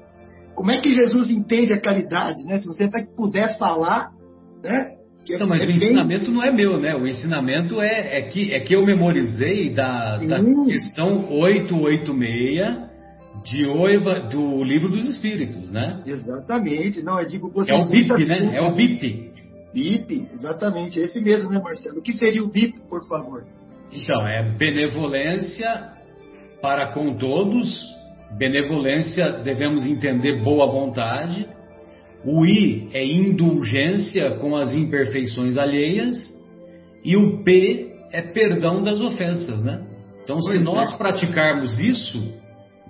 Como 0.54 0.70
é 0.70 0.80
que 0.80 0.94
Jesus 0.94 1.30
entende 1.30 1.72
a 1.72 1.80
caridade, 1.80 2.44
né? 2.44 2.58
Se 2.58 2.66
você 2.66 2.84
até 2.84 3.04
puder 3.04 3.56
falar, 3.56 4.10
né? 4.62 4.96
Que 5.24 5.36
não, 5.38 5.46
mas 5.46 5.62
é 5.62 5.66
o 5.66 5.70
ensinamento 5.70 6.24
bem... 6.26 6.34
não 6.34 6.42
é 6.42 6.52
meu, 6.52 6.80
né? 6.80 6.96
O 6.96 7.06
ensinamento 7.06 7.80
é, 7.80 8.18
é, 8.18 8.22
que, 8.22 8.52
é 8.52 8.60
que 8.60 8.74
eu 8.74 8.84
memorizei 8.84 9.70
da, 9.70 10.16
da 10.16 10.40
questão 10.66 11.30
886 11.30 12.92
de 13.44 13.66
Oiva, 13.66 14.20
do 14.28 14.62
Livro 14.62 14.88
dos 14.88 15.08
Espíritos, 15.08 15.70
né? 15.70 16.02
Exatamente. 16.06 17.02
Não, 17.02 17.20
eu 17.20 17.26
digo 17.26 17.50
você 17.50 17.72
É 17.72 17.76
o 17.76 17.88
BIP, 17.88 18.24
né? 18.26 18.56
É 18.56 18.62
o 18.62 18.74
BIP. 18.74 19.30
BIP, 19.72 20.28
exatamente. 20.34 20.98
Esse 20.98 21.20
mesmo, 21.20 21.50
né, 21.50 21.60
Marcelo? 21.62 21.98
O 21.98 22.02
que 22.02 22.12
seria 22.12 22.42
o 22.42 22.50
BIP, 22.50 22.80
por 22.88 23.06
favor? 23.08 23.44
Então, 23.92 24.26
é 24.26 24.42
benevolência 24.56 25.92
para 26.60 26.92
com 26.92 27.16
todos, 27.16 27.92
Benevolência 28.36 29.30
devemos 29.30 29.84
entender 29.84 30.42
boa 30.42 30.66
vontade. 30.66 31.46
O 32.24 32.44
I 32.46 32.88
é 32.92 33.04
indulgência 33.04 34.32
com 34.38 34.54
as 34.56 34.74
imperfeições 34.74 35.56
alheias. 35.56 36.16
E 37.04 37.16
o 37.16 37.42
P 37.42 37.92
é 38.12 38.22
perdão 38.22 38.82
das 38.82 39.00
ofensas, 39.00 39.62
né? 39.62 39.84
Então, 40.22 40.38
pois 40.38 40.58
se 40.58 40.64
nós 40.64 40.92
é. 40.92 40.96
praticarmos 40.96 41.80
isso, 41.80 42.40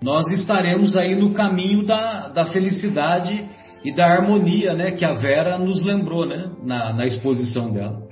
nós 0.02 0.30
estaremos 0.32 0.96
aí 0.96 1.14
no 1.14 1.32
caminho 1.32 1.86
da, 1.86 2.28
da 2.28 2.46
felicidade 2.46 3.48
e 3.84 3.94
da 3.94 4.06
harmonia, 4.06 4.74
né? 4.74 4.92
Que 4.92 5.04
a 5.04 5.14
Vera 5.14 5.56
nos 5.56 5.84
lembrou, 5.84 6.26
né? 6.26 6.50
Na, 6.62 6.92
na 6.92 7.06
exposição 7.06 7.72
dela. 7.72 8.02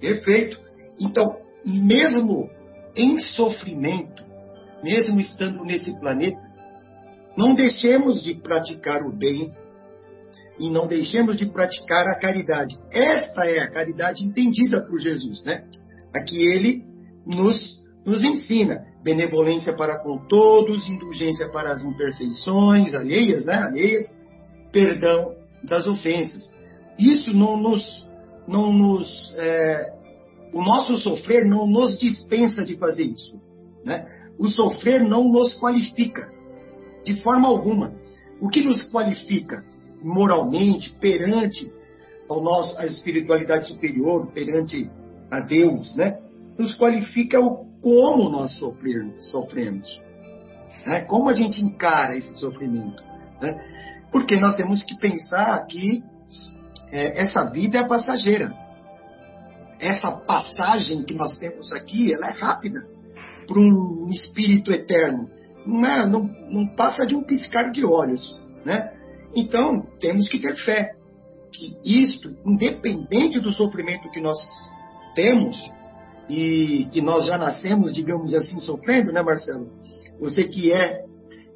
Perfeito. 0.00 0.58
Então, 1.00 1.36
mesmo 1.64 2.50
em 2.96 3.18
sofrimento, 3.20 4.24
mesmo 4.82 5.20
estando 5.20 5.64
nesse 5.64 5.98
planeta, 6.00 6.40
não 7.36 7.54
deixemos 7.54 8.22
de 8.22 8.34
praticar 8.34 9.02
o 9.02 9.16
bem 9.16 9.52
e 10.58 10.68
não 10.68 10.86
deixemos 10.86 11.36
de 11.36 11.46
praticar 11.46 12.06
a 12.06 12.18
caridade. 12.18 12.76
Esta 12.90 13.46
é 13.46 13.60
a 13.60 13.70
caridade 13.70 14.24
entendida 14.24 14.80
por 14.82 14.98
Jesus, 14.98 15.44
né? 15.44 15.64
A 16.14 16.22
que 16.22 16.36
ele 16.36 16.84
nos, 17.26 17.82
nos 18.04 18.22
ensina. 18.22 18.86
Benevolência 19.02 19.76
para 19.76 19.98
com 20.00 20.18
todos, 20.26 20.88
indulgência 20.88 21.48
para 21.50 21.72
as 21.72 21.84
imperfeições 21.84 22.94
alheias, 22.94 23.44
né? 23.46 23.54
Alheias, 23.54 24.06
perdão 24.72 25.34
das 25.62 25.86
ofensas. 25.86 26.52
Isso 26.98 27.32
não 27.32 27.56
nos, 27.56 28.08
não 28.46 28.72
nos, 28.72 29.34
é, 29.36 29.92
o 30.52 30.62
nosso 30.62 30.96
sofrer 30.98 31.44
não 31.46 31.66
nos 31.66 31.96
dispensa 31.98 32.64
de 32.64 32.76
fazer 32.76 33.04
isso, 33.04 33.40
né? 33.84 34.06
O 34.38 34.48
sofrer 34.48 35.02
não 35.02 35.28
nos 35.28 35.54
qualifica 35.54 36.28
de 37.04 37.20
forma 37.22 37.48
alguma. 37.48 37.94
O 38.40 38.48
que 38.48 38.62
nos 38.62 38.82
qualifica 38.90 39.64
moralmente 40.02 40.92
perante 41.00 41.70
ao 42.28 42.42
nosso, 42.42 42.76
a 42.78 42.86
espiritualidade 42.86 43.68
superior, 43.68 44.26
perante 44.32 44.90
a 45.30 45.40
Deus, 45.40 45.94
né? 45.96 46.18
Nos 46.58 46.74
qualifica 46.74 47.40
o 47.40 47.66
como 47.80 48.28
nós 48.28 48.58
sofremos, 48.58 49.30
sofremos. 49.30 50.00
Né? 50.84 51.02
Como 51.02 51.28
a 51.28 51.34
gente 51.34 51.62
encara 51.62 52.16
esse 52.16 52.34
sofrimento. 52.34 53.02
Né? 53.40 53.60
Porque 54.10 54.36
nós 54.36 54.56
temos 54.56 54.82
que 54.82 54.98
pensar 54.98 55.64
que 55.66 56.02
é, 56.90 57.22
essa 57.22 57.44
vida 57.44 57.78
é 57.78 57.86
passageira. 57.86 58.52
Essa 59.78 60.10
passagem 60.10 61.04
que 61.04 61.14
nós 61.14 61.38
temos 61.38 61.72
aqui, 61.72 62.12
ela 62.12 62.28
é 62.28 62.32
rápida 62.32 62.80
para 63.46 63.58
um 63.58 64.08
espírito 64.10 64.72
eterno 64.72 65.30
não, 65.68 65.84
é, 65.84 66.06
não, 66.06 66.22
não 66.48 66.66
passa 66.68 67.06
de 67.06 67.14
um 67.14 67.22
piscar 67.22 67.70
de 67.70 67.84
olhos. 67.84 68.38
Né? 68.64 68.92
Então, 69.34 69.86
temos 70.00 70.28
que 70.28 70.38
ter 70.38 70.54
fé 70.56 70.92
que 71.52 71.76
isto, 71.84 72.34
independente 72.46 73.40
do 73.40 73.52
sofrimento 73.52 74.10
que 74.10 74.20
nós 74.20 74.38
temos, 75.14 75.56
e 76.28 76.86
que 76.92 77.00
nós 77.00 77.26
já 77.26 77.38
nascemos, 77.38 77.92
digamos 77.92 78.34
assim, 78.34 78.58
sofrendo, 78.58 79.12
né, 79.12 79.22
Marcelo? 79.22 79.68
Você 80.20 80.44
que 80.44 80.72
é 80.72 81.04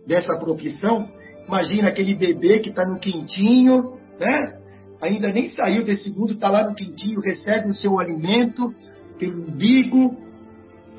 dessa 0.06 0.38
profissão, 0.38 1.08
imagina 1.46 1.88
aquele 1.88 2.14
bebê 2.14 2.60
que 2.60 2.70
está 2.70 2.86
no 2.86 2.98
quentinho, 2.98 3.98
né? 4.18 4.58
Ainda 5.02 5.32
nem 5.32 5.48
saiu 5.48 5.84
desse 5.84 6.10
mundo, 6.10 6.32
está 6.32 6.48
lá 6.48 6.68
no 6.68 6.74
quentinho, 6.74 7.20
recebe 7.20 7.68
o 7.68 7.74
seu 7.74 7.98
alimento 7.98 8.72
pelo 9.18 9.48
umbigo. 9.48 10.16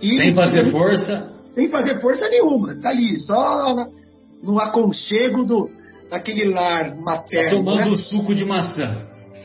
E 0.02 0.18
Sem 0.18 0.34
fazer 0.34 0.72
força 0.72 1.34
sem 1.54 1.70
fazer 1.70 2.00
força 2.02 2.28
nenhuma. 2.30 2.76
Tá 2.76 2.90
ali, 2.90 3.20
só 3.22 3.88
no 4.42 4.60
aconchego 4.60 5.46
do, 5.46 5.70
daquele 6.14 6.46
lar 6.46 6.96
materno. 6.96 7.50
Tá 7.50 7.72
tomando 7.72 7.92
né? 7.92 7.98
suco 7.98 8.36
de 8.36 8.46
maçã. 8.46 8.96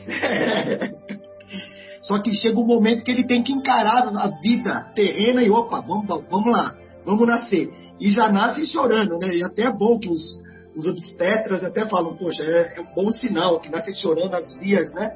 Só 2.03 2.21
que 2.21 2.31
chega 2.33 2.59
um 2.59 2.65
momento 2.65 3.03
que 3.03 3.09
ele 3.09 3.25
tem 3.25 3.41
que 3.41 3.51
encarar 3.51 4.07
a 4.07 4.39
vida 4.39 4.91
terrena 4.95 5.41
e 5.41 5.49
opa, 5.49 5.81
vamos, 5.81 6.05
vamos 6.07 6.51
lá, 6.51 6.75
vamos 7.03 7.27
nascer. 7.27 7.71
E 7.99 8.11
já 8.11 8.31
nasce 8.31 8.67
chorando, 8.67 9.17
né? 9.17 9.35
E 9.35 9.43
até 9.43 9.63
é 9.63 9.71
bom 9.71 9.97
que 9.99 10.07
os, 10.07 10.39
os 10.75 10.85
obstetras 10.85 11.63
até 11.63 11.87
falam, 11.87 12.15
poxa, 12.15 12.43
é, 12.43 12.77
é 12.77 12.81
um 12.81 12.93
bom 12.93 13.11
sinal 13.11 13.59
que 13.59 13.69
nasce 13.69 13.93
chorando 13.95 14.35
as 14.35 14.53
vias, 14.59 14.93
né? 14.93 15.11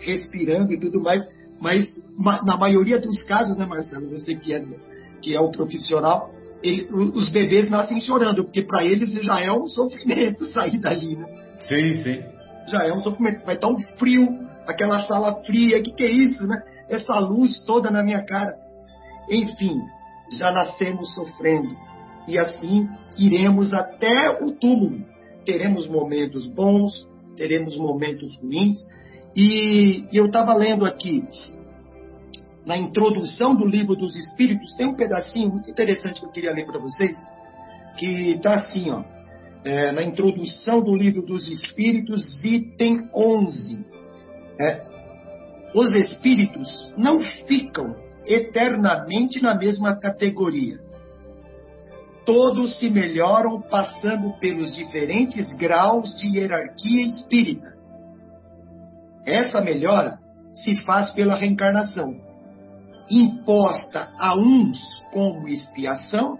Respirando 0.00 0.72
e 0.72 0.78
tudo 0.78 1.00
mais. 1.00 1.24
Mas 1.60 1.86
na 2.44 2.56
maioria 2.56 2.98
dos 2.98 3.22
casos, 3.22 3.56
né, 3.56 3.64
Marcelo? 3.64 4.10
Você 4.10 4.34
que 4.34 4.52
é, 4.52 4.62
que 5.22 5.34
é 5.34 5.40
o 5.40 5.50
profissional, 5.50 6.30
ele, 6.66 6.88
os 6.90 7.28
bebês 7.30 7.70
nascem 7.70 8.00
chorando, 8.00 8.44
porque 8.44 8.62
para 8.62 8.84
eles 8.84 9.12
já 9.12 9.40
é 9.40 9.52
um 9.52 9.66
sofrimento 9.66 10.44
sair 10.52 10.80
dali, 10.80 11.16
né? 11.16 11.26
Sim, 11.60 11.94
sim. 12.02 12.22
Já 12.68 12.84
é 12.84 12.92
um 12.92 13.00
sofrimento. 13.00 13.44
Vai 13.44 13.54
estar 13.54 13.68
um 13.68 13.78
frio 13.98 14.46
aquela 14.66 15.00
sala 15.02 15.42
fria, 15.44 15.82
que 15.82 15.92
que 15.92 16.02
é 16.02 16.10
isso, 16.10 16.46
né? 16.46 16.60
Essa 16.88 17.18
luz 17.18 17.60
toda 17.64 17.90
na 17.90 18.02
minha 18.02 18.24
cara. 18.24 18.54
Enfim, 19.30 19.80
já 20.32 20.52
nascemos 20.52 21.14
sofrendo 21.14 21.76
e 22.26 22.38
assim 22.38 22.88
iremos 23.18 23.72
até 23.72 24.42
o 24.42 24.52
túmulo. 24.52 25.04
Teremos 25.44 25.88
momentos 25.88 26.46
bons, 26.52 27.06
teremos 27.36 27.76
momentos 27.76 28.36
ruins. 28.38 28.76
E, 29.34 30.06
e 30.10 30.16
eu 30.16 30.26
estava 30.26 30.54
lendo 30.54 30.84
aqui, 30.84 31.24
na 32.66 32.76
introdução 32.76 33.54
do 33.54 33.64
livro 33.64 33.96
dos 33.96 34.16
Espíritos, 34.16 34.74
tem 34.74 34.86
um 34.86 34.94
pedacinho 34.94 35.50
muito 35.50 35.70
interessante 35.70 36.20
que 36.20 36.26
eu 36.26 36.30
queria 36.30 36.52
ler 36.52 36.66
para 36.66 36.78
vocês, 36.78 37.16
que 37.96 38.32
está 38.32 38.56
assim, 38.56 38.90
ó, 38.90 39.02
é, 39.64 39.92
na 39.92 40.02
introdução 40.02 40.82
do 40.82 40.94
livro 40.94 41.22
dos 41.22 41.48
Espíritos, 41.48 42.44
item 42.44 43.08
11. 43.14 43.86
É, 44.60 44.84
os 45.74 45.94
Espíritos 45.94 46.92
não 46.98 47.20
ficam 47.20 47.96
eternamente 48.26 49.40
na 49.40 49.54
mesma 49.54 49.96
categoria 49.96 50.84
todos 52.26 52.80
se 52.80 52.90
melhoram 52.90 53.62
passando 53.62 54.36
pelos 54.40 54.74
diferentes 54.74 55.56
graus 55.56 56.14
de 56.16 56.36
hierarquia 56.36 57.06
espírita. 57.06 57.74
Essa 59.24 59.60
melhora 59.60 60.18
se 60.52 60.74
faz 60.84 61.10
pela 61.10 61.36
reencarnação, 61.36 62.14
imposta 63.10 64.12
a 64.18 64.36
uns 64.36 64.78
como 65.12 65.48
expiação, 65.48 66.38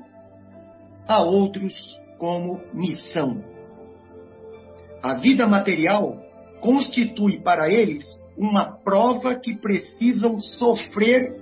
a 1.06 1.22
outros 1.22 1.74
como 2.18 2.60
missão. 2.72 3.42
A 5.02 5.14
vida 5.14 5.46
material 5.46 6.20
constitui 6.60 7.40
para 7.40 7.70
eles 7.70 8.04
uma 8.36 8.72
prova 8.78 9.34
que 9.36 9.54
precisam 9.56 10.38
sofrer 10.40 11.34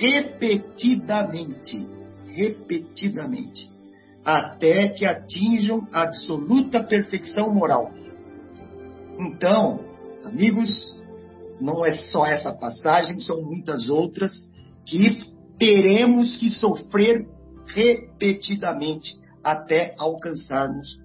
repetidamente. 0.00 1.88
Repetidamente 2.26 3.70
até 4.24 4.88
que 4.88 5.04
atinjam 5.04 5.86
a 5.92 6.02
absoluta 6.02 6.82
perfeição 6.82 7.54
moral. 7.54 7.90
Então, 9.18 9.80
amigos, 10.24 10.98
não 11.60 11.84
é 11.84 11.94
só 11.94 12.26
essa 12.26 12.52
passagem, 12.52 13.18
são 13.20 13.42
muitas 13.42 13.88
outras 13.88 14.32
que 14.86 15.20
teremos 15.58 16.36
que 16.36 16.50
sofrer 16.50 17.26
repetidamente 17.66 19.14
até 19.44 19.94
alcançarmos 19.98 20.98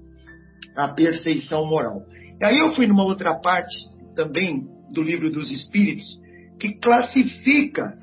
a 0.76 0.90
perfeição 0.94 1.66
moral. 1.66 2.02
E 2.40 2.46
aí 2.46 2.58
eu 2.58 2.74
fui 2.76 2.88
numa 2.88 3.04
outra 3.04 3.36
parte 3.36 3.76
também 4.16 4.68
do 4.92 5.02
livro 5.02 5.32
dos 5.32 5.50
Espíritos 5.50 6.20
que 6.60 6.80
classifica 6.80 7.98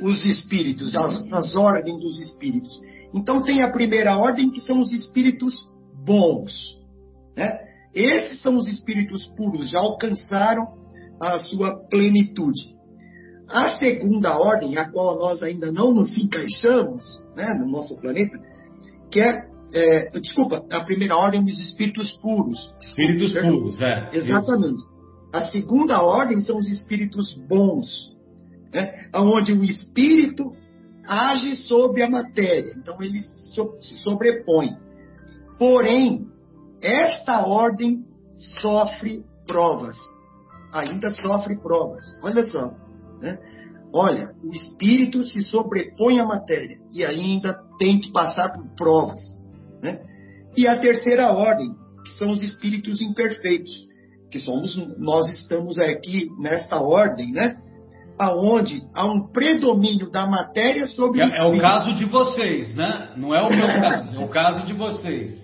os 0.00 0.24
espíritos, 0.26 0.94
as, 0.94 1.24
as 1.32 1.56
ordens 1.56 2.00
dos 2.00 2.18
espíritos. 2.18 2.78
Então 3.14 3.42
tem 3.42 3.62
a 3.62 3.70
primeira 3.70 4.16
ordem 4.18 4.50
que 4.50 4.60
são 4.60 4.80
os 4.80 4.92
espíritos 4.92 5.54
bons. 6.04 6.52
Né? 7.36 7.58
Esses 7.94 8.42
são 8.42 8.56
os 8.56 8.68
espíritos 8.68 9.26
puros, 9.36 9.70
já 9.70 9.78
alcançaram 9.78 10.66
a 11.20 11.38
sua 11.38 11.88
plenitude. 11.88 12.75
A 13.48 13.76
segunda 13.76 14.36
ordem, 14.38 14.76
a 14.76 14.90
qual 14.90 15.18
nós 15.18 15.42
ainda 15.42 15.70
não 15.70 15.92
nos 15.94 16.16
encaixamos 16.18 17.22
né, 17.36 17.54
no 17.54 17.70
nosso 17.70 17.96
planeta, 17.96 18.36
que 19.10 19.20
é, 19.20 19.48
é, 19.72 20.20
desculpa, 20.20 20.64
a 20.70 20.80
primeira 20.80 21.16
ordem 21.16 21.44
dos 21.44 21.58
espíritos 21.58 22.10
puros. 22.20 22.58
Espíritos 22.80 23.32
puros, 23.34 23.80
é. 23.80 24.10
Exatamente. 24.12 24.78
Isso. 24.78 24.96
A 25.32 25.42
segunda 25.50 26.02
ordem 26.02 26.40
são 26.40 26.58
os 26.58 26.68
espíritos 26.68 27.34
bons, 27.48 28.12
né, 28.72 29.08
onde 29.14 29.52
o 29.52 29.62
espírito 29.62 30.52
age 31.06 31.54
sobre 31.56 32.02
a 32.02 32.10
matéria, 32.10 32.72
então 32.76 33.00
ele 33.00 33.22
se 33.80 33.96
sobrepõe. 33.98 34.76
Porém, 35.58 36.26
esta 36.82 37.46
ordem 37.46 38.04
sofre 38.60 39.24
provas, 39.46 39.96
ainda 40.72 41.12
sofre 41.12 41.56
provas. 41.60 42.04
Olha 42.22 42.42
só, 42.44 42.74
né? 43.20 43.38
olha, 43.92 44.34
o 44.42 44.52
espírito 44.52 45.24
se 45.24 45.40
sobrepõe 45.40 46.20
à 46.20 46.24
matéria 46.24 46.78
e 46.92 47.04
ainda 47.04 47.58
tem 47.78 48.00
que 48.00 48.12
passar 48.12 48.52
por 48.52 48.74
provas. 48.76 49.20
Né? 49.82 50.00
E 50.56 50.66
a 50.66 50.78
terceira 50.78 51.32
ordem, 51.32 51.70
que 52.04 52.18
são 52.18 52.32
os 52.32 52.42
espíritos 52.42 53.00
imperfeitos, 53.00 53.86
que 54.30 54.38
somos 54.38 54.76
nós 54.98 55.30
estamos 55.30 55.78
aqui 55.78 56.28
nesta 56.38 56.80
ordem, 56.80 57.32
né? 57.32 57.58
aonde 58.18 58.82
há 58.94 59.04
um 59.06 59.28
predomínio 59.28 60.10
da 60.10 60.26
matéria 60.26 60.86
sobre 60.86 61.20
é, 61.20 61.24
o 61.24 61.26
espírito. 61.26 61.54
É 61.54 61.58
o 61.58 61.60
caso 61.60 61.94
de 61.94 62.04
vocês, 62.06 62.74
né? 62.74 63.12
Não 63.16 63.34
é 63.34 63.42
o 63.42 63.50
meu 63.50 63.66
caso, 63.66 64.16
é 64.16 64.24
o 64.24 64.28
caso 64.28 64.66
de 64.66 64.72
vocês. 64.72 65.38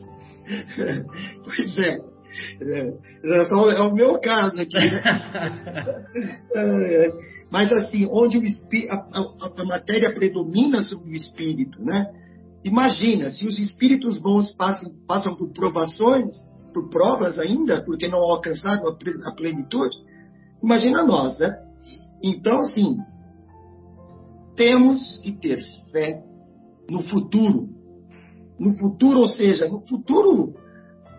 pois 1.44 1.78
é. 1.78 2.11
É, 2.60 2.94
é, 3.24 3.76
é 3.76 3.82
o 3.82 3.94
meu 3.94 4.18
caso 4.20 4.60
aqui. 4.60 4.74
Né? 4.74 5.02
É, 6.54 7.06
é, 7.06 7.12
mas 7.50 7.72
assim, 7.72 8.06
onde 8.10 8.36
o 8.36 8.42
a, 8.90 8.94
a, 8.94 9.62
a, 9.62 9.64
matéria 9.64 10.12
predomina 10.12 10.82
sobre 10.82 11.10
o 11.10 11.14
espírito, 11.14 11.82
né? 11.82 12.12
Imagina, 12.62 13.30
se 13.30 13.46
os 13.46 13.58
espíritos 13.58 14.18
bons 14.18 14.52
passam, 14.52 14.92
passam 15.08 15.34
por 15.34 15.50
provações, 15.52 16.34
por 16.74 16.90
provas 16.90 17.38
ainda, 17.38 17.82
porque 17.82 18.06
não 18.06 18.18
alcançaram 18.18 18.86
a 18.88 19.34
plenitude, 19.34 19.96
imagina 20.62 21.02
nós, 21.02 21.38
né? 21.38 21.56
Então, 22.22 22.60
assim, 22.60 22.98
temos 24.54 25.18
que 25.18 25.32
ter 25.32 25.62
fé 25.90 26.22
no 26.88 27.02
futuro. 27.04 27.68
No 28.58 28.76
futuro, 28.76 29.20
ou 29.20 29.28
seja, 29.28 29.68
no 29.68 29.80
futuro 29.86 30.54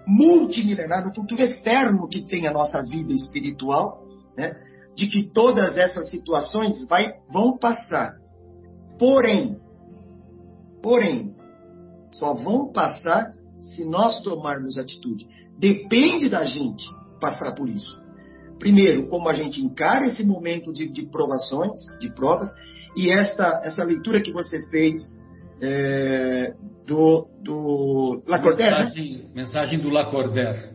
multimilenar, 0.08 1.06
no 1.06 1.14
futuro 1.14 1.42
eterno 1.42 2.08
que 2.08 2.22
tem 2.24 2.48
a 2.48 2.52
nossa 2.52 2.82
vida 2.84 3.14
espiritual, 3.14 4.04
né? 4.38 4.56
de 4.96 5.08
que 5.08 5.24
todas 5.24 5.78
essas 5.78 6.10
situações 6.10 6.86
vai, 6.88 7.14
vão 7.32 7.58
passar. 7.58 8.14
Porém, 9.00 9.60
porém, 10.82 11.36
só 12.12 12.34
vão 12.34 12.72
passar 12.72 13.32
se 13.60 13.84
nós 13.86 14.22
tomarmos 14.22 14.78
atitude. 14.78 15.28
Depende 15.58 16.30
da 16.30 16.46
gente 16.46 16.84
passar 17.20 17.56
por 17.56 17.70
isso 17.70 18.04
primeiro, 18.64 19.08
como 19.10 19.28
a 19.28 19.34
gente 19.34 19.62
encara 19.62 20.08
esse 20.08 20.26
momento 20.26 20.72
de, 20.72 20.88
de 20.88 21.06
provações, 21.08 21.82
de 22.00 22.10
provas, 22.14 22.48
e 22.96 23.12
esta, 23.12 23.60
essa 23.62 23.84
leitura 23.84 24.22
que 24.22 24.32
você 24.32 24.58
fez 24.70 25.02
é, 25.62 26.56
do, 26.86 27.28
do 27.42 28.24
Lacordaire. 28.28 28.86
Mensagem, 28.86 29.18
né? 29.18 29.30
mensagem 29.34 29.80
do 29.80 29.90
Lacordaire. 29.90 30.74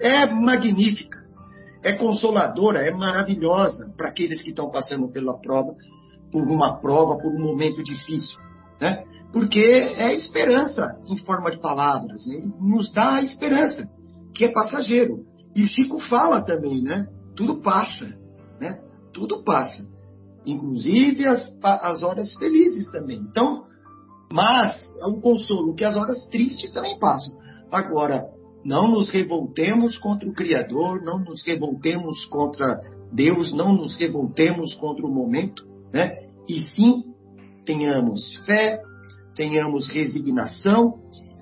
É 0.00 0.26
magnífica, 0.26 1.18
é 1.82 1.94
consoladora, 1.94 2.80
é 2.80 2.92
maravilhosa 2.92 3.92
para 3.96 4.08
aqueles 4.08 4.42
que 4.42 4.50
estão 4.50 4.70
passando 4.70 5.08
pela 5.08 5.38
prova, 5.38 5.74
por 6.30 6.42
uma 6.44 6.80
prova, 6.80 7.18
por 7.18 7.32
um 7.32 7.40
momento 7.40 7.82
difícil. 7.82 8.38
Né? 8.80 9.04
Porque 9.32 9.60
é 9.60 10.14
esperança 10.14 10.96
em 11.08 11.16
forma 11.18 11.50
de 11.50 11.58
palavras, 11.60 12.26
né? 12.26 12.42
nos 12.60 12.92
dá 12.92 13.14
a 13.14 13.22
esperança, 13.22 13.88
que 14.34 14.44
é 14.44 14.52
passageiro. 14.52 15.24
E 15.54 15.66
Chico 15.66 15.98
fala 15.98 16.42
também, 16.42 16.82
né? 16.82 17.06
Tudo 17.36 17.60
passa, 17.60 18.06
né? 18.58 18.80
Tudo 19.12 19.42
passa. 19.42 19.86
Inclusive 20.46 21.26
as, 21.26 21.54
as 21.62 22.02
horas 22.02 22.34
felizes 22.36 22.90
também. 22.90 23.18
Então, 23.18 23.64
mas 24.32 24.74
é 25.02 25.06
um 25.06 25.20
consolo 25.20 25.74
que 25.74 25.84
as 25.84 25.94
horas 25.94 26.24
tristes 26.26 26.72
também 26.72 26.98
passam. 26.98 27.38
Agora, 27.70 28.24
não 28.64 28.90
nos 28.90 29.10
revoltemos 29.10 29.98
contra 29.98 30.26
o 30.26 30.32
Criador, 30.32 31.02
não 31.02 31.18
nos 31.18 31.44
revoltemos 31.44 32.24
contra 32.26 32.80
Deus, 33.12 33.52
não 33.52 33.74
nos 33.74 33.94
revoltemos 33.96 34.74
contra 34.74 35.04
o 35.04 35.12
momento, 35.12 35.62
né? 35.92 36.28
E 36.48 36.60
sim, 36.60 37.04
tenhamos 37.66 38.36
fé, 38.46 38.80
tenhamos 39.34 39.86
resignação 39.88 40.94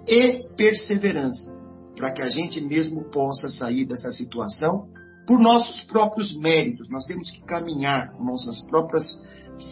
e 0.08 0.48
perseverança 0.56 1.54
para 1.96 2.12
que 2.12 2.22
a 2.22 2.28
gente 2.28 2.60
mesmo 2.60 3.04
possa 3.10 3.48
sair 3.50 3.84
dessa 3.84 4.10
situação 4.10 4.88
por 5.28 5.38
nossos 5.38 5.84
próprios 5.84 6.36
méritos. 6.36 6.90
Nós 6.90 7.04
temos 7.04 7.30
que 7.30 7.40
caminhar 7.42 8.12
com 8.12 8.24
nossas 8.24 8.60
próprias 8.68 9.06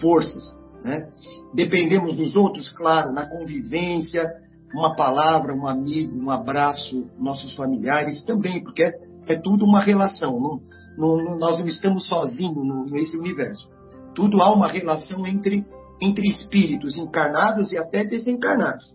forças. 0.01 0.57
Né? 0.85 1.09
Dependemos 1.55 2.17
dos 2.17 2.37
outros, 2.37 2.71
claro, 2.71 3.13
na 3.13 3.27
convivência, 3.29 4.27
uma 4.75 4.95
palavra, 4.95 5.55
um 5.55 5.67
amigo, 5.67 6.17
um 6.17 6.31
abraço, 6.31 7.09
nossos 7.19 7.55
familiares 7.55 8.25
também, 8.25 8.63
porque 8.63 8.83
é, 8.83 8.93
é 9.27 9.37
tudo 9.37 9.65
uma 9.65 9.83
relação. 9.83 10.39
Não, 10.39 10.61
não, 10.97 11.39
nós 11.39 11.59
não 11.59 11.67
estamos 11.67 12.07
sozinhos 12.07 12.91
nesse 12.91 13.17
universo. 13.17 13.69
Tudo 14.15 14.43
há 14.43 14.53
uma 14.53 14.69
relação 14.69 15.27
entre, 15.27 15.65
entre 16.01 16.29
espíritos 16.29 16.97
encarnados 16.97 17.73
e 17.73 17.79
até 17.79 18.05
desencarnados. 18.05 18.95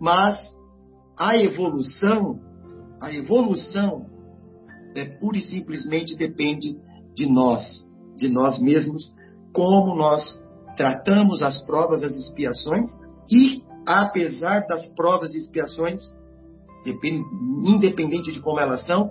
Mas 0.00 0.36
a 1.18 1.36
evolução 1.36 2.40
a 3.02 3.12
evolução 3.12 4.06
é, 4.94 5.04
pura 5.04 5.36
e 5.36 5.40
simplesmente 5.40 6.16
depende 6.16 6.78
de 7.16 7.26
nós, 7.26 7.84
de 8.16 8.28
nós 8.28 8.60
mesmos, 8.60 9.12
como 9.52 9.96
nós 9.96 10.22
tratamos 10.76 11.42
as 11.42 11.60
provas, 11.62 12.02
as 12.02 12.14
expiações 12.14 12.90
e, 13.30 13.62
apesar 13.86 14.66
das 14.66 14.86
provas 14.94 15.34
e 15.34 15.38
expiações, 15.38 16.00
independente 17.64 18.32
de 18.32 18.40
como 18.40 18.58
elas 18.58 18.84
são, 18.86 19.10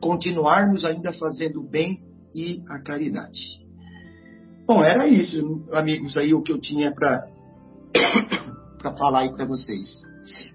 continuarmos 0.00 0.84
ainda 0.84 1.12
fazendo 1.12 1.60
o 1.60 1.68
bem 1.68 2.00
e 2.34 2.62
a 2.68 2.78
caridade. 2.80 3.66
Bom, 4.66 4.82
era 4.82 5.08
isso, 5.08 5.64
amigos, 5.72 6.16
aí 6.16 6.34
o 6.34 6.42
que 6.42 6.52
eu 6.52 6.60
tinha 6.60 6.92
para 6.92 7.26
falar 8.98 9.20
aí 9.20 9.32
para 9.34 9.46
vocês. 9.46 10.02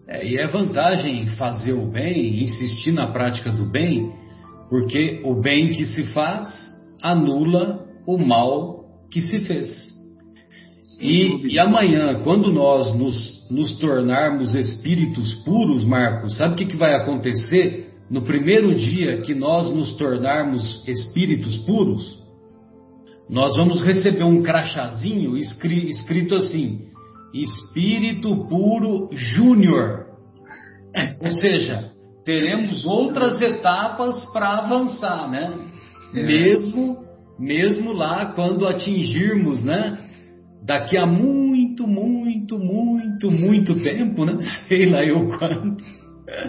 É, 0.07 0.25
e 0.25 0.37
é 0.37 0.47
vantagem 0.47 1.27
fazer 1.35 1.73
o 1.73 1.87
bem, 1.87 2.43
insistir 2.43 2.91
na 2.91 3.11
prática 3.11 3.51
do 3.51 3.65
bem, 3.65 4.13
porque 4.69 5.21
o 5.25 5.41
bem 5.41 5.71
que 5.71 5.85
se 5.85 6.13
faz 6.13 6.47
anula 7.01 7.87
o 8.05 8.17
mal 8.17 8.85
que 9.09 9.21
se 9.21 9.47
fez. 9.47 9.92
E, 10.99 11.53
e, 11.53 11.59
amanhã, 11.59 12.21
quando 12.23 12.51
nós 12.51 12.93
nos, 12.97 13.49
nos, 13.49 13.73
tornarmos 13.79 14.53
espíritos 14.53 15.33
puros, 15.45 15.85
Marcos, 15.85 16.37
sabe 16.37 16.53
o 16.53 16.57
que, 16.57 16.65
que 16.65 16.77
vai 16.77 16.93
acontecer 16.93 17.93
no 18.09 18.23
primeiro 18.23 18.75
dia 18.75 19.21
que 19.21 19.33
nós 19.33 19.73
nos 19.73 19.95
tornarmos 19.95 20.83
espíritos 20.87 21.57
puros? 21.59 22.21
Nós 23.29 23.55
vamos 23.55 23.81
receber 23.83 24.23
um 24.23 24.43
crachazinho 24.43 25.37
escrito 25.37 26.35
assim: 26.35 26.81
Espírito 27.33 28.45
Puro 28.47 29.09
Júnior. 29.13 30.07
Ou 31.21 31.31
seja, 31.31 31.91
teremos 32.25 32.85
outras 32.85 33.41
etapas 33.41 34.23
para 34.33 34.57
avançar, 34.57 35.29
né? 35.31 35.65
É. 36.13 36.23
Mesmo, 36.23 37.05
mesmo 37.39 37.93
lá 37.93 38.33
quando 38.33 38.67
atingirmos, 38.67 39.63
né? 39.63 40.02
Daqui 40.65 40.97
a 40.97 41.05
muito, 41.05 41.85
muito, 41.85 42.57
muito, 42.57 43.29
muito 43.29 43.83
tempo, 43.83 44.25
né? 44.25 44.37
Sei 44.67 44.89
lá 44.89 45.03
eu 45.03 45.27
quanto. 45.37 45.83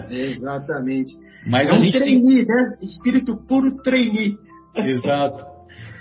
Exatamente. 0.09 1.13
Mas 1.47 1.69
é 1.69 1.73
um 1.73 1.75
a 1.75 1.79
gente 1.79 1.97
trainee, 1.97 2.45
tem... 2.45 2.55
né? 2.55 2.77
Espírito 2.81 3.35
puro 3.47 3.75
trainee. 3.83 4.37
Exato. 4.75 5.45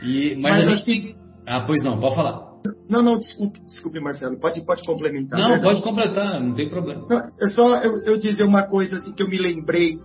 E, 0.03 0.37
mas, 0.37 0.59
mas 0.59 0.69
a 0.69 0.77
gente 0.77 0.83
assim... 0.83 1.15
Ah, 1.47 1.61
pois 1.61 1.83
não, 1.83 2.01
pode 2.01 2.15
falar. 2.15 2.55
Não, 2.89 3.03
não, 3.03 3.19
desculpe, 3.19 3.61
desculpe, 3.67 4.01
Marcelo. 4.01 4.39
Pode, 4.39 4.65
pode 4.65 4.83
complementar. 4.85 5.39
Não, 5.39 5.51
né? 5.51 5.63
pode 5.63 5.83
completar, 5.83 6.41
não 6.41 6.55
tem 6.55 6.69
problema. 6.71 7.07
Não, 7.09 7.19
é 7.41 7.49
só 7.49 7.83
eu, 7.83 7.99
eu, 8.05 8.19
dizer 8.19 8.45
uma 8.45 8.63
coisa 8.63 8.97
assim 8.97 9.13
que 9.13 9.23
eu 9.23 9.29
me 9.29 9.39
lembrei 9.39 9.99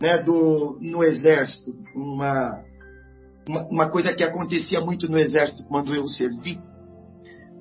né, 0.00 0.22
do, 0.24 0.78
no 0.80 1.04
Exército. 1.04 1.72
Uma, 1.94 2.64
uma, 3.48 3.68
uma, 3.68 3.90
coisa 3.90 4.12
que 4.12 4.24
acontecia 4.24 4.80
muito 4.80 5.08
no 5.08 5.18
Exército 5.18 5.68
quando 5.68 5.94
eu 5.94 6.06
servi. 6.08 6.58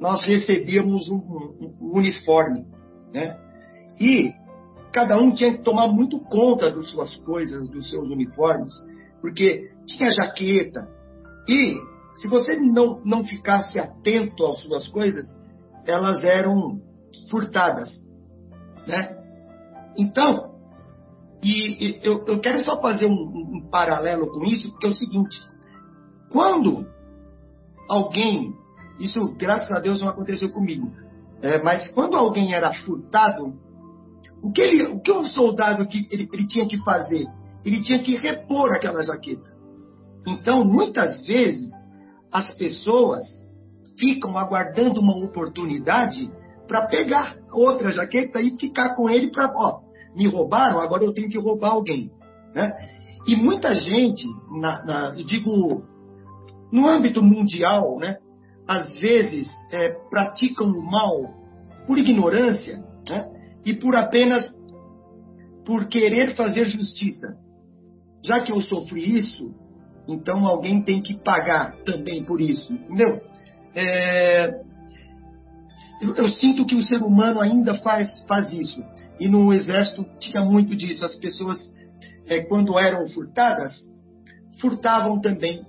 Nós 0.02 0.24
recebíamos 0.24 1.10
um, 1.10 1.18
um, 1.18 1.76
uniforme, 1.94 2.66
né? 3.14 3.40
E 4.00 4.34
cada 4.92 5.16
um 5.18 5.32
tinha 5.32 5.56
que 5.56 5.64
tomar 5.64 5.88
muito 5.90 6.20
conta 6.20 6.72
das 6.72 6.90
suas 6.90 7.16
coisas, 7.18 7.70
dos 7.70 7.90
seus 7.90 8.10
uniformes, 8.10 8.74
porque 9.22 9.70
tinha 9.86 10.12
jaqueta. 10.12 10.90
E 11.48 11.76
se 12.16 12.28
você 12.28 12.56
não, 12.60 13.00
não 13.06 13.24
ficasse 13.24 13.78
atento 13.78 14.44
às 14.48 14.62
suas 14.64 14.88
coisas, 14.88 15.40
elas 15.86 16.24
eram 16.24 16.82
furtadas. 17.30 17.90
Né? 18.88 19.16
Então, 19.96 20.52
e, 21.44 21.86
e 21.86 22.00
eu, 22.04 22.26
eu, 22.26 22.40
quero 22.40 22.64
só 22.64 22.82
fazer 22.82 23.06
um, 23.06 23.12
um, 23.12 23.70
paralelo 23.70 24.28
com 24.32 24.44
isso, 24.46 24.72
porque 24.72 24.88
é 24.88 24.90
o 24.90 24.94
seguinte: 24.94 25.40
quando 26.32 26.88
alguém, 27.90 28.54
isso 29.04 29.20
graças 29.38 29.72
a 29.72 29.80
Deus 29.80 30.02
não 30.02 30.10
aconteceu 30.10 30.50
comigo, 30.50 30.92
é, 31.42 31.62
mas 31.62 31.90
quando 31.90 32.16
alguém 32.16 32.54
era 32.54 32.74
furtado, 32.74 33.54
o 34.44 34.52
que, 34.52 34.62
ele, 34.62 34.84
o, 34.88 35.00
que 35.00 35.12
o 35.12 35.24
soldado 35.26 35.88
que 35.88 36.08
ele, 36.12 36.28
ele 36.32 36.48
tinha 36.48 36.68
que 36.68 36.78
fazer? 36.84 37.26
Ele 37.64 37.82
tinha 37.82 38.00
que 38.00 38.16
repor 38.16 38.72
aquela 38.72 39.04
jaqueta. 39.04 39.52
Então, 40.28 40.64
muitas 40.66 41.26
vezes, 41.26 41.70
as 42.32 42.56
pessoas 42.56 43.24
ficam 44.00 44.38
aguardando 44.38 45.00
uma 45.00 45.18
oportunidade 45.24 46.32
para 46.68 46.88
pegar 46.88 47.36
outra 47.54 47.92
jaqueta 47.92 48.40
e 48.40 48.58
ficar 48.58 48.96
com 48.96 49.10
ele 49.10 49.32
para, 49.32 49.52
ó, 49.56 49.82
me 50.16 50.28
roubaram, 50.28 50.80
agora 50.80 51.04
eu 51.04 51.14
tenho 51.14 51.30
que 51.30 51.40
roubar 51.40 51.72
alguém. 51.72 52.12
Né? 52.56 52.72
E 53.28 53.36
muita 53.36 53.76
gente, 53.76 54.26
na, 54.60 54.84
na, 54.84 55.20
eu 55.20 55.26
digo, 55.26 55.84
no 56.72 56.88
âmbito 56.88 57.22
mundial, 57.22 57.98
né, 58.00 58.18
às 58.68 58.98
vezes 59.00 59.48
é, 59.72 59.90
praticam 60.10 60.68
o 60.68 60.84
mal 60.84 61.34
por 61.86 61.98
ignorância 61.98 62.84
né, 63.10 63.30
e 63.66 63.74
por 63.74 63.96
apenas 63.96 64.50
por 65.66 65.88
querer 65.88 66.36
fazer 66.36 66.66
justiça. 66.66 67.36
Já 68.24 68.40
que 68.42 68.52
eu 68.52 68.62
sofri 68.62 69.18
isso, 69.18 69.54
então 70.08 70.46
alguém 70.46 70.82
tem 70.84 71.02
que 71.02 71.16
pagar 71.16 71.76
também 71.84 72.24
por 72.24 72.40
isso, 72.40 72.74
entendeu? 72.74 73.22
É, 73.74 74.62
eu, 76.02 76.16
eu, 76.16 76.30
sinto 76.30 76.66
que 76.66 76.76
o 76.76 76.84
ser 76.84 77.02
humano 77.02 77.40
ainda 77.40 77.76
faz, 77.76 78.22
faz 78.28 78.52
isso. 78.52 78.84
E 79.20 79.28
no 79.28 79.54
exército 79.54 80.06
tinha 80.20 80.44
muito 80.44 80.76
disso. 80.76 81.06
As 81.06 81.16
pessoas, 81.16 81.74
é, 82.28 82.42
quando 82.42 82.78
eram 82.78 83.08
furtadas, 83.08 83.80
furtavam 84.60 85.20
também 85.22 85.64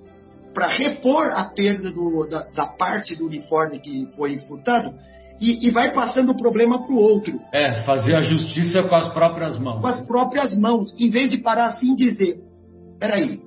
para 0.53 0.69
repor 0.69 1.27
a 1.33 1.45
perda 1.45 1.91
do, 1.91 2.27
da, 2.29 2.43
da, 2.55 2.67
parte 2.67 3.15
do 3.15 3.27
uniforme 3.27 3.81
que 3.81 4.09
foi 4.17 4.39
furtado 4.41 4.93
e, 5.41 5.67
e 5.67 5.71
vai 5.71 5.93
passando 5.93 6.33
o 6.33 6.37
problema 6.37 6.87
para 6.87 6.95
o 6.95 6.99
outro. 6.99 7.41
É, 7.53 7.83
fazer 7.85 8.15
a 8.15 8.23
justiça 8.23 8.83
com 8.83 8.95
as 8.95 9.13
próprias 9.13 9.59
mãos. 9.59 9.81
Com 9.81 9.87
as 9.87 10.05
próprias 10.05 10.55
mãos, 10.57 10.95
em 10.99 11.11
vez 11.11 11.31
de 11.31 11.39
parar 11.39 11.67
assim 11.67 11.93
e 11.93 11.97
dizer: 11.97 12.39
peraí, 12.99 13.41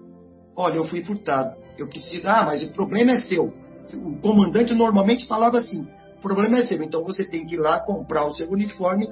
Olha, 0.55 0.77
eu 0.77 0.85
fui 0.85 1.03
furtado. 1.03 1.55
Eu 1.77 1.89
preciso. 1.89 2.27
Ah, 2.27 2.43
mas 2.45 2.63
o 2.63 2.71
problema 2.71 3.11
é 3.11 3.19
seu. 3.21 3.53
O 3.93 4.17
comandante 4.21 4.73
normalmente 4.73 5.27
falava 5.27 5.59
assim: 5.59 5.85
o 6.17 6.21
problema 6.21 6.59
é 6.59 6.65
seu. 6.65 6.81
Então 6.81 7.03
você 7.03 7.29
tem 7.29 7.45
que 7.45 7.55
ir 7.55 7.59
lá 7.59 7.79
comprar 7.81 8.25
o 8.25 8.31
seu 8.31 8.49
uniforme 8.49 9.07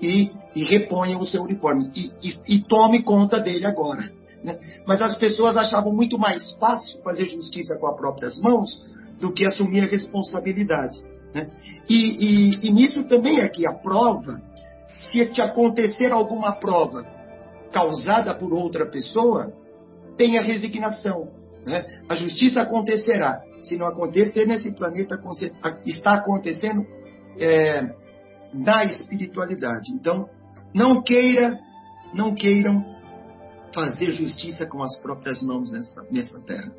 e, 0.00 0.30
e 0.54 0.64
reponha 0.64 1.18
o 1.18 1.26
seu 1.26 1.42
uniforme. 1.42 1.90
E, 1.94 2.12
e, 2.22 2.56
e 2.56 2.62
tome 2.62 3.02
conta 3.02 3.38
dele 3.38 3.66
agora. 3.66 4.10
Né? 4.42 4.58
Mas 4.86 5.00
as 5.00 5.16
pessoas 5.16 5.56
achavam 5.56 5.92
muito 5.92 6.18
mais 6.18 6.52
fácil 6.52 7.00
fazer 7.02 7.28
justiça 7.28 7.76
com 7.78 7.86
as 7.86 7.96
próprias 7.96 8.38
mãos 8.38 8.84
do 9.20 9.32
que 9.32 9.44
assumir 9.44 9.82
a 9.82 9.86
responsabilidade. 9.86 11.02
Né? 11.34 11.50
E, 11.88 11.94
e, 11.94 12.68
e 12.68 12.72
nisso 12.72 13.04
também 13.04 13.40
aqui, 13.40 13.66
a 13.66 13.72
prova, 13.72 14.40
se 15.10 15.24
te 15.26 15.40
acontecer 15.40 16.12
alguma 16.12 16.52
prova 16.52 17.04
causada 17.72 18.34
por 18.34 18.52
outra 18.52 18.86
pessoa, 18.86 19.52
tenha 20.16 20.40
resignação. 20.40 21.28
Né? 21.64 21.84
A 22.08 22.14
justiça 22.14 22.62
acontecerá. 22.62 23.42
Se 23.62 23.76
não 23.76 23.86
acontecer 23.86 24.46
nesse 24.46 24.72
planeta, 24.74 25.20
está 25.84 26.14
acontecendo 26.14 26.86
é, 27.38 27.90
na 28.54 28.84
espiritualidade. 28.84 29.92
Então, 29.92 30.28
não 30.72 31.02
queira, 31.02 31.58
não 32.14 32.34
queiram 32.34 32.95
fazer 33.76 34.10
justiça 34.10 34.66
com 34.66 34.82
as 34.82 34.98
próprias 35.02 35.42
mãos 35.42 35.70
nessa, 35.70 36.02
nessa 36.10 36.40
terra. 36.40 36.72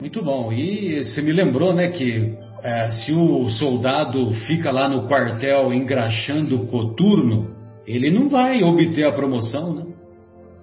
Muito 0.00 0.22
bom. 0.22 0.52
E 0.52 1.04
você 1.04 1.20
me 1.20 1.32
lembrou, 1.32 1.74
né, 1.74 1.88
que 1.88 2.38
é, 2.62 2.88
se 2.90 3.12
o 3.12 3.50
soldado 3.50 4.30
fica 4.46 4.70
lá 4.70 4.88
no 4.88 5.08
quartel 5.08 5.74
engraxando 5.74 6.66
coturno, 6.66 7.52
ele 7.84 8.10
não 8.10 8.28
vai 8.28 8.62
obter 8.62 9.04
a 9.04 9.12
promoção, 9.12 9.74
né? 9.74 9.84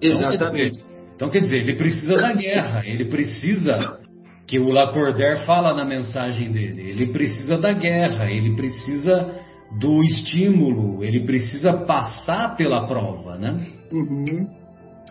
Exatamente. 0.00 0.82
Então 1.14 1.28
quer, 1.30 1.40
dizer, 1.40 1.58
ele 1.58 1.76
precisa 1.76 2.16
da 2.16 2.32
guerra, 2.32 2.82
ele 2.86 3.04
precisa 3.04 4.00
que 4.46 4.58
o 4.58 4.70
Lacordaire 4.70 5.46
fala 5.46 5.72
na 5.72 5.84
mensagem 5.84 6.50
dele, 6.50 6.90
ele 6.90 7.06
precisa 7.12 7.56
da 7.58 7.72
guerra, 7.72 8.30
ele 8.30 8.56
precisa 8.56 9.41
do 9.78 10.02
estímulo, 10.02 11.02
ele 11.04 11.24
precisa 11.24 11.72
passar 11.72 12.56
pela 12.56 12.86
prova, 12.86 13.36
né? 13.38 13.66
Uhum. 13.92 14.48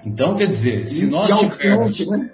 Então 0.05 0.36
quer 0.36 0.47
dizer, 0.47 0.88
se 0.88 1.05
nós 1.05 1.28
tivermos, 1.39 2.07
né? 2.07 2.30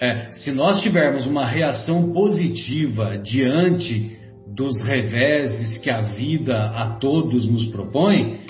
é, 0.00 0.32
se 0.34 0.52
nós 0.52 0.80
tivermos 0.82 1.26
uma 1.26 1.46
reação 1.46 2.12
positiva 2.12 3.18
diante 3.18 4.16
dos 4.54 4.82
reveses 4.84 5.78
que 5.78 5.90
a 5.90 6.02
vida 6.02 6.54
a 6.54 6.96
todos 7.00 7.48
nos 7.48 7.66
propõe, 7.66 8.40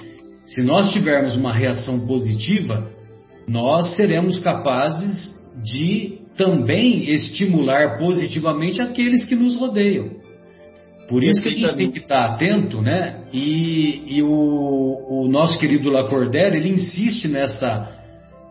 se 0.47 0.63
nós 0.63 0.93
tivermos 0.93 1.37
uma 1.37 1.53
reação 1.53 2.07
positiva, 2.07 2.91
nós 3.49 3.97
seremos 3.97 4.39
capazes 4.41 5.33
de 5.63 6.19
também 6.37 7.11
estimular 7.11 7.99
positivamente 7.99 8.81
aqueles 8.81 9.25
que 9.25 9.35
nos 9.35 9.57
rodeiam. 9.57 10.24
Por 11.09 11.23
isso 11.23 11.43
que 11.43 11.49
a 11.49 11.53
gente 11.53 11.77
tem 11.77 11.91
que 11.91 11.99
estar 11.99 12.25
atento, 12.25 12.81
né? 12.81 13.25
E, 13.33 14.17
e 14.17 14.23
o, 14.23 15.25
o, 15.25 15.29
nosso 15.29 15.59
querido 15.59 15.91
Lacordaire, 15.91 16.57
ele 16.57 16.71
insiste 16.71 17.29
nessa, 17.29 17.95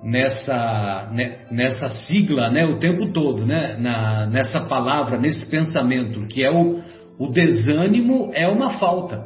nessa, 0.04 1.10
nessa 1.50 1.90
sigla 1.90 2.52
né, 2.52 2.66
o 2.66 2.78
tempo 2.78 3.12
todo, 3.12 3.46
né, 3.46 3.76
na, 3.80 4.28
nessa 4.28 4.62
palavra, 4.68 5.18
nesse 5.18 5.50
pensamento, 5.50 6.28
que 6.28 6.44
é 6.44 6.52
o, 6.52 6.80
o 7.18 7.28
desânimo 7.30 8.32
é 8.36 8.48
uma 8.48 8.78
falta. 8.78 9.24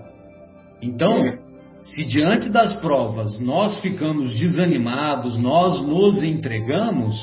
Então, 0.81 1.37
se 1.83 2.05
diante 2.05 2.49
das 2.49 2.79
provas 2.79 3.39
nós 3.39 3.81
ficamos 3.81 4.39
desanimados, 4.39 5.37
nós 5.37 5.85
nos 5.85 6.23
entregamos, 6.23 7.15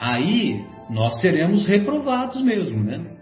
aí 0.00 0.64
nós 0.90 1.20
seremos 1.20 1.66
reprovados 1.66 2.42
mesmo, 2.42 2.82
né? 2.82 3.15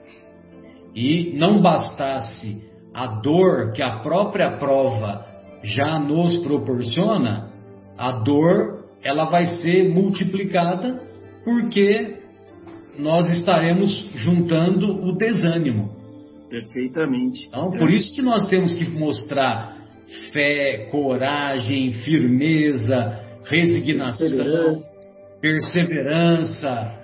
E 0.94 1.36
não 1.36 1.60
bastasse 1.60 2.62
a 2.92 3.06
dor 3.06 3.72
que 3.72 3.82
a 3.82 3.98
própria 3.98 4.58
prova 4.58 5.26
já 5.62 5.98
nos 5.98 6.36
proporciona, 6.38 7.50
a 7.98 8.12
dor 8.12 8.84
ela 9.02 9.24
vai 9.26 9.46
ser 9.46 9.88
multiplicada 9.92 11.02
porque 11.44 12.18
nós 12.98 13.28
estaremos 13.38 14.10
juntando 14.14 15.04
o 15.04 15.16
desânimo. 15.16 15.90
Perfeitamente. 16.48 17.48
Então, 17.48 17.70
por 17.70 17.90
isso 17.90 18.14
que 18.14 18.22
nós 18.22 18.46
temos 18.46 18.74
que 18.74 18.88
mostrar 18.88 19.76
fé, 20.32 20.88
coragem, 20.90 21.92
firmeza, 21.92 23.20
resignação, 23.44 24.80
perseverança, 25.40 26.98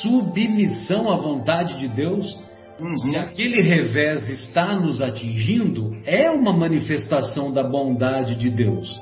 submissão 0.00 1.10
à 1.10 1.16
vontade 1.16 1.78
de 1.78 1.88
Deus. 1.88 2.38
Uhum. 2.80 2.96
Se 2.98 3.16
aquele 3.16 3.62
revés 3.62 4.28
está 4.28 4.74
nos 4.74 5.00
atingindo, 5.00 5.96
é 6.04 6.30
uma 6.30 6.52
manifestação 6.52 7.52
da 7.52 7.62
bondade 7.62 8.34
de 8.34 8.50
Deus. 8.50 9.00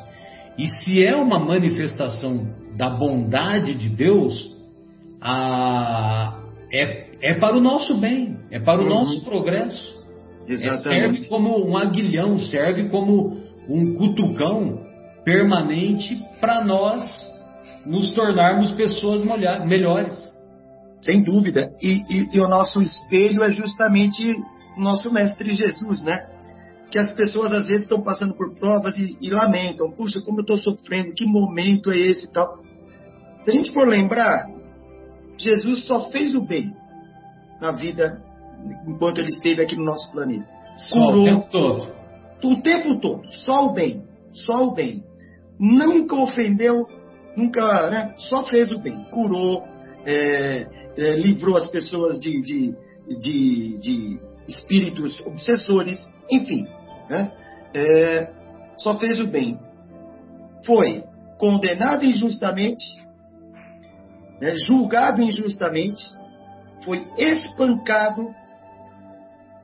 E 0.58 0.66
se 0.66 1.04
é 1.04 1.16
uma 1.16 1.38
manifestação 1.38 2.54
da 2.76 2.90
bondade 2.90 3.74
de 3.74 3.88
Deus, 3.88 4.54
a, 5.20 6.38
é, 6.70 7.06
é 7.22 7.38
para 7.38 7.56
o 7.56 7.60
nosso 7.60 7.98
bem, 7.98 8.36
é 8.50 8.60
para 8.60 8.80
o 8.80 8.84
uhum. 8.84 8.90
nosso 8.90 9.24
progresso. 9.24 10.02
É, 10.48 10.76
serve 10.78 11.24
como 11.26 11.66
um 11.66 11.76
aguilhão, 11.76 12.38
serve 12.38 12.88
como 12.88 13.38
um 13.68 13.94
cutucão 13.94 14.80
permanente 15.24 16.20
para 16.40 16.64
nós 16.64 17.04
nos 17.86 18.12
tornarmos 18.12 18.72
pessoas 18.72 19.22
melhores. 19.64 20.31
Sem 21.02 21.22
dúvida. 21.22 21.74
E, 21.82 21.88
e, 22.08 22.36
e, 22.36 22.40
o 22.40 22.48
nosso 22.48 22.80
espelho 22.80 23.42
é 23.42 23.50
justamente 23.50 24.22
o 24.76 24.80
nosso 24.80 25.12
Mestre 25.12 25.52
Jesus, 25.54 26.02
né? 26.02 26.26
Que 26.90 26.98
as 26.98 27.12
pessoas 27.12 27.52
às 27.52 27.66
vezes 27.66 27.82
estão 27.82 28.02
passando 28.02 28.34
por 28.34 28.54
provas 28.54 28.96
e, 28.96 29.16
e 29.20 29.30
lamentam. 29.30 29.90
Puxa, 29.90 30.20
como 30.20 30.38
eu 30.38 30.42
estou 30.42 30.58
sofrendo, 30.58 31.12
que 31.12 31.26
momento 31.26 31.90
é 31.90 31.98
esse 31.98 32.26
e 32.26 32.32
tal. 32.32 32.62
Se 33.42 33.50
a 33.50 33.52
gente 33.52 33.72
for 33.72 33.86
lembrar, 33.86 34.46
Jesus 35.36 35.84
só 35.86 36.08
fez 36.10 36.34
o 36.34 36.40
bem 36.40 36.72
na 37.60 37.72
vida 37.72 38.22
enquanto 38.86 39.18
ele 39.18 39.30
esteve 39.30 39.62
aqui 39.62 39.74
no 39.74 39.84
nosso 39.84 40.10
planeta. 40.12 40.46
Curou 40.90 41.22
o 41.22 41.24
tempo 41.24 41.48
todo. 41.50 41.88
O 42.44 42.62
tempo 42.62 43.00
todo. 43.00 43.32
Só 43.44 43.66
o 43.66 43.72
bem. 43.72 44.04
Só 44.32 44.68
o 44.68 44.74
bem. 44.74 45.02
Nunca 45.58 46.14
ofendeu, 46.16 46.86
nunca, 47.36 47.90
né? 47.90 48.14
Só 48.16 48.44
fez 48.44 48.72
o 48.72 48.78
bem. 48.78 49.04
Curou, 49.10 49.62
é, 50.04 50.66
é, 50.96 51.16
livrou 51.16 51.56
as 51.56 51.66
pessoas 51.68 52.20
de, 52.20 52.40
de, 52.42 52.74
de, 53.18 53.78
de, 53.80 54.20
espíritos 54.48 55.20
obsessores, 55.26 55.98
enfim. 56.30 56.66
Né? 57.08 57.32
É, 57.74 58.32
só 58.78 58.98
fez 58.98 59.20
o 59.20 59.26
bem. 59.26 59.58
Foi 60.66 61.04
condenado 61.38 62.04
injustamente, 62.04 62.84
né, 64.40 64.54
julgado 64.66 65.22
injustamente, 65.22 66.02
foi 66.84 67.06
espancado, 67.16 68.28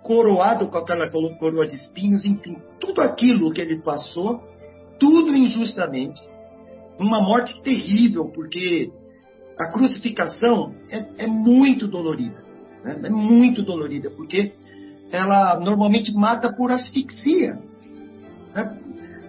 coroado 0.03 0.68
com 0.68 0.79
aquela 0.79 1.11
coroa 1.11 1.66
de 1.66 1.74
espinhos, 1.74 2.24
enfim, 2.24 2.57
tudo 2.81 3.01
aquilo 3.01 3.53
que 3.53 3.61
ele 3.61 3.83
passou, 3.83 4.41
tudo 4.99 5.37
injustamente, 5.37 6.20
uma 6.99 7.20
morte 7.20 7.62
terrível, 7.62 8.31
porque 8.33 8.91
a 9.59 9.73
crucificação 9.73 10.75
é, 10.91 11.25
é 11.25 11.27
muito 11.27 11.89
dolorida, 11.89 12.45
né? 12.85 13.01
é 13.03 13.11
muito 13.11 13.63
dolorida, 13.63 14.11
porque 14.11 14.53
ela 15.11 15.59
normalmente 15.59 16.13
mata 16.15 16.53
por 16.53 16.71
asfixia. 16.71 17.59
Né? 18.55 18.79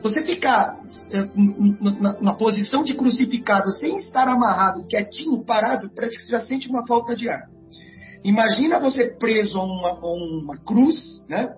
Você 0.03 0.23
ficar 0.23 0.79
é, 1.11 1.29
na, 2.01 2.21
na, 2.21 2.33
posição 2.33 2.83
de 2.83 2.93
crucificado 2.93 3.71
sem 3.71 3.97
estar 3.97 4.27
amarrado, 4.27 4.85
quietinho, 4.87 5.43
parado, 5.43 5.89
parece 5.93 6.17
que 6.17 6.25
você 6.25 6.31
já 6.31 6.41
sente 6.41 6.69
uma 6.69 6.85
falta 6.85 7.15
de 7.15 7.27
ar. 7.27 7.49
Imagina 8.23 8.79
você 8.79 9.07
preso 9.17 9.57
a 9.57 9.63
uma, 9.63 9.89
a 9.89 10.13
uma 10.13 10.57
cruz, 10.57 11.25
né? 11.27 11.53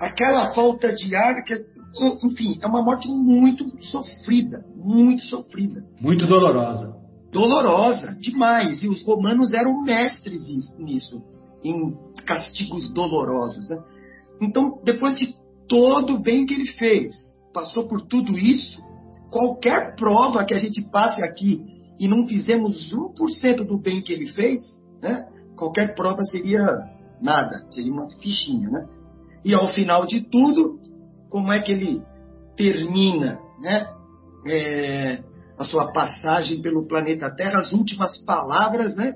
Aquela 0.00 0.52
falta 0.52 0.92
de 0.92 1.16
ar, 1.16 1.42
que, 1.44 1.54
enfim, 2.22 2.58
é 2.60 2.66
uma 2.66 2.82
morte 2.82 3.08
muito 3.08 3.64
sofrida, 3.82 4.64
muito 4.76 5.22
sofrida. 5.22 5.82
Muito 6.00 6.26
dolorosa. 6.26 7.05
Dolorosa, 7.36 8.16
demais. 8.18 8.82
E 8.82 8.88
os 8.88 9.04
romanos 9.04 9.52
eram 9.52 9.82
mestres 9.82 10.74
nisso, 10.78 11.22
em 11.62 11.94
castigos 12.24 12.90
dolorosos, 12.92 13.68
né? 13.68 13.76
Então, 14.40 14.80
depois 14.82 15.16
de 15.16 15.34
todo 15.68 16.14
o 16.14 16.18
bem 16.18 16.46
que 16.46 16.54
ele 16.54 16.72
fez, 16.72 17.14
passou 17.52 17.86
por 17.86 18.06
tudo 18.06 18.38
isso, 18.38 18.82
qualquer 19.30 19.94
prova 19.96 20.44
que 20.46 20.54
a 20.54 20.58
gente 20.58 20.80
passe 20.90 21.22
aqui 21.22 21.62
e 22.00 22.08
não 22.08 22.26
fizemos 22.26 22.94
1% 22.94 23.64
do 23.64 23.78
bem 23.78 24.00
que 24.02 24.12
ele 24.12 24.28
fez, 24.28 24.62
né? 25.02 25.26
Qualquer 25.56 25.94
prova 25.94 26.22
seria 26.24 26.64
nada, 27.22 27.66
seria 27.70 27.92
uma 27.92 28.08
fichinha, 28.18 28.70
né? 28.70 28.86
E 29.44 29.52
ao 29.52 29.68
final 29.68 30.06
de 30.06 30.22
tudo, 30.22 30.78
como 31.28 31.52
é 31.52 31.60
que 31.60 31.72
ele 31.72 32.02
termina, 32.56 33.38
né? 33.60 33.88
É, 34.46 35.22
a 35.58 35.64
sua 35.64 35.92
passagem 35.92 36.60
pelo 36.60 36.86
planeta 36.86 37.34
Terra, 37.34 37.60
as 37.60 37.72
últimas 37.72 38.18
palavras, 38.24 38.94
né? 38.94 39.14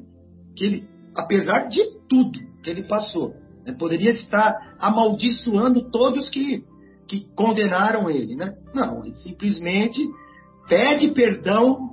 Que 0.56 0.64
ele, 0.64 0.88
apesar 1.16 1.68
de 1.68 1.80
tudo 2.08 2.38
que 2.62 2.70
ele 2.70 2.84
passou, 2.84 3.34
né, 3.64 3.72
poderia 3.78 4.10
estar 4.10 4.74
amaldiçoando 4.78 5.90
todos 5.90 6.28
que, 6.30 6.64
que 7.06 7.26
condenaram 7.34 8.08
ele, 8.10 8.36
né? 8.36 8.54
Não, 8.74 9.04
ele 9.04 9.14
simplesmente 9.16 10.00
pede 10.68 11.08
perdão 11.08 11.90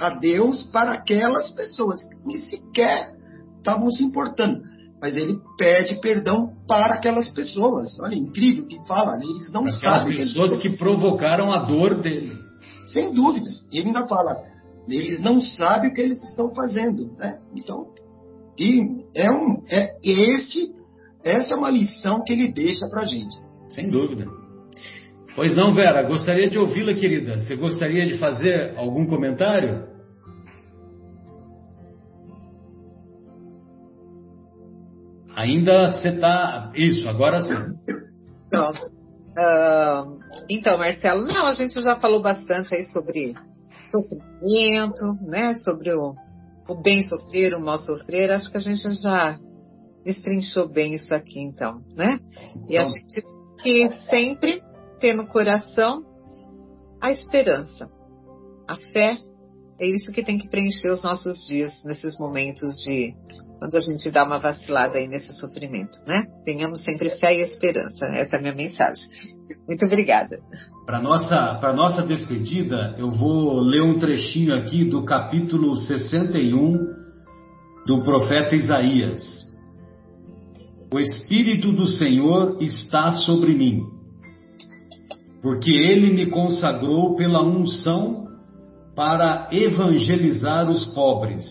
a 0.00 0.10
Deus 0.10 0.62
para 0.64 0.92
aquelas 0.92 1.50
pessoas 1.50 2.00
que 2.26 2.38
sequer 2.38 3.14
estavam 3.58 3.90
se 3.90 4.02
importando. 4.02 4.62
Mas 5.00 5.16
ele 5.16 5.38
pede 5.56 5.98
perdão 6.00 6.52
para 6.68 6.94
aquelas 6.94 7.28
pessoas. 7.30 7.98
Olha, 8.00 8.14
incrível 8.14 8.66
que 8.66 8.78
fala, 8.86 9.16
eles 9.16 9.50
não 9.52 9.62
Aquelas 9.62 9.80
sabem. 9.80 10.16
pessoas 10.16 10.56
que, 10.58 10.68
que 10.70 10.76
provocaram 10.76 11.50
a 11.50 11.58
dor 11.64 12.00
dele. 12.02 12.49
Sem 12.86 13.12
dúvida. 13.12 13.48
Ele 13.72 13.88
ainda 13.88 14.06
fala, 14.06 14.42
eles 14.88 15.20
não 15.20 15.40
sabem 15.40 15.90
o 15.90 15.94
que 15.94 16.00
eles 16.00 16.22
estão 16.22 16.54
fazendo. 16.54 17.12
Né? 17.16 17.38
Então, 17.54 17.88
e 18.58 19.04
é 19.14 19.30
um, 19.30 19.60
é, 19.70 19.96
este, 20.02 20.72
essa 21.24 21.54
é 21.54 21.56
uma 21.56 21.70
lição 21.70 22.22
que 22.24 22.32
ele 22.32 22.52
deixa 22.52 22.88
para 22.88 23.04
gente. 23.04 23.36
Sem 23.70 23.90
dúvida. 23.90 24.26
Pois 25.34 25.54
não, 25.54 25.72
Vera, 25.72 26.02
gostaria 26.02 26.50
de 26.50 26.58
ouvi-la, 26.58 26.92
querida. 26.94 27.38
Você 27.38 27.56
gostaria 27.56 28.04
de 28.04 28.18
fazer 28.18 28.76
algum 28.76 29.06
comentário? 29.06 29.88
Ainda 35.34 35.92
você 35.92 36.08
está. 36.08 36.72
Isso, 36.74 37.08
agora 37.08 37.40
sim. 37.40 37.54
Não. 38.52 38.99
Uh, 39.30 40.18
então, 40.48 40.76
Marcelo, 40.76 41.24
não, 41.24 41.46
a 41.46 41.52
gente 41.52 41.80
já 41.80 41.98
falou 41.98 42.20
bastante 42.20 42.74
aí 42.74 42.84
sobre 42.84 43.34
sofrimento, 43.90 45.14
né? 45.22 45.54
Sobre 45.54 45.94
o, 45.94 46.14
o 46.68 46.82
bem 46.82 47.02
sofrer, 47.02 47.54
o 47.54 47.60
mal 47.60 47.78
sofrer. 47.78 48.30
Acho 48.30 48.50
que 48.50 48.56
a 48.56 48.60
gente 48.60 48.90
já 49.00 49.38
destrinchou 50.04 50.68
bem 50.68 50.94
isso 50.94 51.14
aqui, 51.14 51.40
então, 51.40 51.80
né? 51.94 52.18
E 52.68 52.76
a 52.76 52.82
então. 52.82 52.92
gente 52.92 53.22
que 53.62 53.90
sempre 54.08 54.62
ter 54.98 55.14
no 55.14 55.26
coração 55.26 56.02
a 57.00 57.10
esperança, 57.10 57.90
a 58.68 58.76
fé. 58.92 59.16
É 59.80 59.86
isso 59.86 60.12
que 60.12 60.22
tem 60.22 60.36
que 60.36 60.46
preencher 60.46 60.90
os 60.90 61.02
nossos 61.02 61.46
dias 61.46 61.72
nesses 61.82 62.18
momentos 62.18 62.76
de 62.84 63.14
quando 63.58 63.76
a 63.76 63.80
gente 63.80 64.10
dá 64.10 64.24
uma 64.24 64.38
vacilada 64.38 64.98
aí 64.98 65.08
nesse 65.08 65.34
sofrimento, 65.36 65.98
né? 66.06 66.26
Tenhamos 66.44 66.84
sempre 66.84 67.08
fé 67.18 67.34
e 67.34 67.42
esperança. 67.42 68.04
Essa 68.12 68.36
é 68.36 68.38
a 68.38 68.42
minha 68.42 68.54
mensagem. 68.54 69.02
Muito 69.66 69.86
obrigada. 69.86 70.38
Para 70.84 71.00
nossa 71.00 71.54
para 71.54 71.72
nossa 71.72 72.02
despedida, 72.02 72.94
eu 72.98 73.08
vou 73.08 73.58
ler 73.60 73.82
um 73.82 73.98
trechinho 73.98 74.54
aqui 74.54 74.84
do 74.84 75.02
capítulo 75.06 75.74
61 75.76 76.76
do 77.86 78.04
profeta 78.04 78.54
Isaías. 78.54 79.22
O 80.92 80.98
espírito 80.98 81.72
do 81.72 81.86
Senhor 81.86 82.60
está 82.60 83.12
sobre 83.12 83.54
mim, 83.54 83.82
porque 85.40 85.70
ele 85.70 86.12
me 86.12 86.26
consagrou 86.26 87.16
pela 87.16 87.42
unção 87.42 88.19
para 88.94 89.48
evangelizar 89.52 90.68
os 90.68 90.86
pobres. 90.94 91.44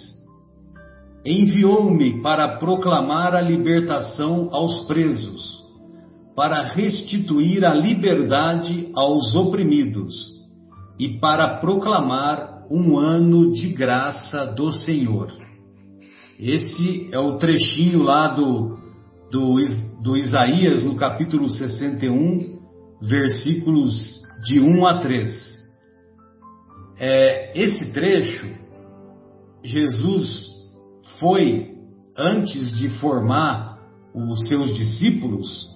Enviou-me 1.25 2.21
para 2.21 2.57
proclamar 2.57 3.35
a 3.35 3.41
libertação 3.41 4.49
aos 4.51 4.85
presos, 4.87 5.63
para 6.35 6.63
restituir 6.63 7.65
a 7.65 7.73
liberdade 7.73 8.89
aos 8.95 9.35
oprimidos 9.35 10.13
e 10.97 11.19
para 11.19 11.57
proclamar 11.57 12.65
um 12.71 12.97
ano 12.97 13.51
de 13.51 13.69
graça 13.69 14.45
do 14.45 14.71
Senhor. 14.71 15.31
Esse 16.39 17.09
é 17.11 17.19
o 17.19 17.37
trechinho 17.37 18.03
lá 18.03 18.27
do, 18.29 18.77
do, 19.29 19.57
do 20.01 20.15
Isaías, 20.15 20.83
no 20.83 20.95
capítulo 20.95 21.49
61, 21.49 22.59
versículos 23.01 24.21
de 24.45 24.59
1 24.59 24.87
a 24.87 24.99
3. 24.99 25.48
É, 26.99 27.57
esse 27.57 27.93
trecho, 27.93 28.45
Jesus 29.63 30.47
foi, 31.19 31.75
antes 32.17 32.77
de 32.77 32.89
formar 32.99 33.79
os 34.13 34.47
seus 34.49 34.75
discípulos, 34.75 35.69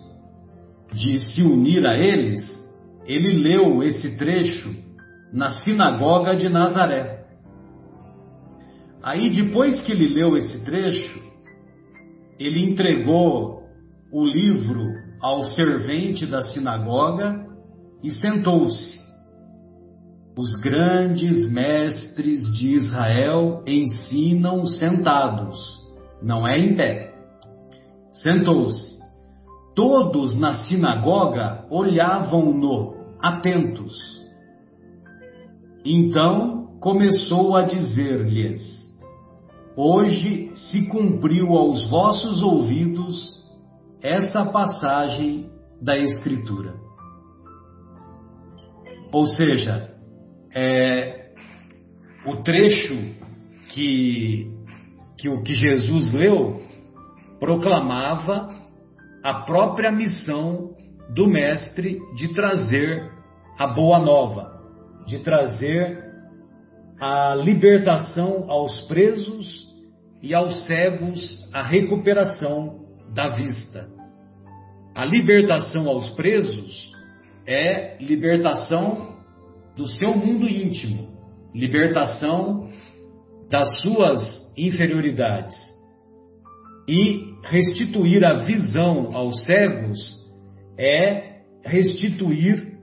de 0.93 1.19
se 1.19 1.41
unir 1.41 1.87
a 1.87 1.97
eles, 1.97 2.41
ele 3.05 3.41
leu 3.41 3.81
esse 3.83 4.17
trecho 4.17 4.75
na 5.31 5.49
sinagoga 5.49 6.35
de 6.35 6.49
Nazaré. 6.49 7.25
Aí, 9.01 9.29
depois 9.29 9.81
que 9.81 9.91
ele 9.91 10.13
leu 10.13 10.35
esse 10.37 10.63
trecho, 10.65 11.21
ele 12.39 12.61
entregou 12.61 13.63
o 14.11 14.25
livro 14.25 14.83
ao 15.21 15.43
servente 15.43 16.25
da 16.25 16.41
sinagoga 16.43 17.45
e 18.03 18.11
sentou-se. 18.11 19.02
Os 20.35 20.55
grandes 20.55 21.51
mestres 21.51 22.51
de 22.53 22.69
Israel 22.69 23.63
ensinam 23.67 24.65
sentados, 24.65 25.59
não 26.23 26.47
é 26.47 26.57
em 26.57 26.75
pé. 26.75 27.13
Sentou-se. 28.11 28.99
Todos 29.75 30.35
na 30.39 30.55
sinagoga 30.55 31.65
olhavam-no, 31.69 32.95
atentos. 33.21 33.95
Então 35.85 36.77
começou 36.79 37.55
a 37.55 37.61
dizer-lhes: 37.63 38.61
Hoje 39.75 40.51
se 40.55 40.87
cumpriu 40.87 41.49
aos 41.53 41.87
vossos 41.89 42.41
ouvidos 42.41 43.43
essa 44.01 44.45
passagem 44.45 45.49
da 45.81 45.97
Escritura. 45.97 46.73
Ou 49.11 49.27
seja, 49.27 49.92
é, 50.53 51.31
o 52.25 52.37
trecho 52.43 52.95
que, 53.69 54.51
que 55.17 55.29
o 55.29 55.41
que 55.41 55.53
Jesus 55.53 56.13
leu 56.13 56.61
proclamava 57.39 58.49
a 59.23 59.33
própria 59.45 59.91
missão 59.91 60.75
do 61.09 61.27
Mestre 61.27 61.99
de 62.15 62.33
trazer 62.33 63.11
a 63.57 63.67
boa 63.67 63.99
nova, 63.99 64.61
de 65.05 65.19
trazer 65.19 66.03
a 66.99 67.35
libertação 67.35 68.49
aos 68.49 68.81
presos 68.87 69.67
e 70.21 70.33
aos 70.33 70.65
cegos 70.65 71.49
a 71.53 71.61
recuperação 71.61 72.85
da 73.13 73.29
vista. 73.29 73.89
A 74.95 75.03
libertação 75.05 75.87
aos 75.89 76.09
presos 76.11 76.91
é 77.45 77.97
libertação 78.01 79.12
do 79.75 79.87
seu 79.87 80.15
mundo 80.15 80.47
íntimo, 80.47 81.09
libertação 81.53 82.69
das 83.49 83.81
suas 83.81 84.53
inferioridades. 84.57 85.55
E 86.87 87.33
restituir 87.43 88.23
a 88.25 88.33
visão 88.45 89.15
aos 89.15 89.45
cegos 89.45 90.17
é 90.77 91.41
restituir 91.63 92.73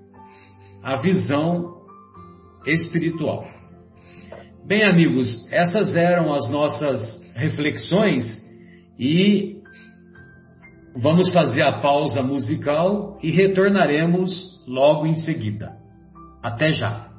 a 0.82 1.00
visão 1.00 1.80
espiritual. 2.66 3.44
Bem, 4.66 4.84
amigos, 4.84 5.46
essas 5.52 5.96
eram 5.96 6.32
as 6.32 6.48
nossas 6.50 7.00
reflexões 7.34 8.24
e 8.98 9.56
vamos 10.96 11.32
fazer 11.32 11.62
a 11.62 11.80
pausa 11.80 12.22
musical 12.22 13.18
e 13.22 13.30
retornaremos 13.30 14.64
logo 14.66 15.06
em 15.06 15.14
seguida. 15.14 15.79
Até 16.42 16.72
já! 16.72 17.09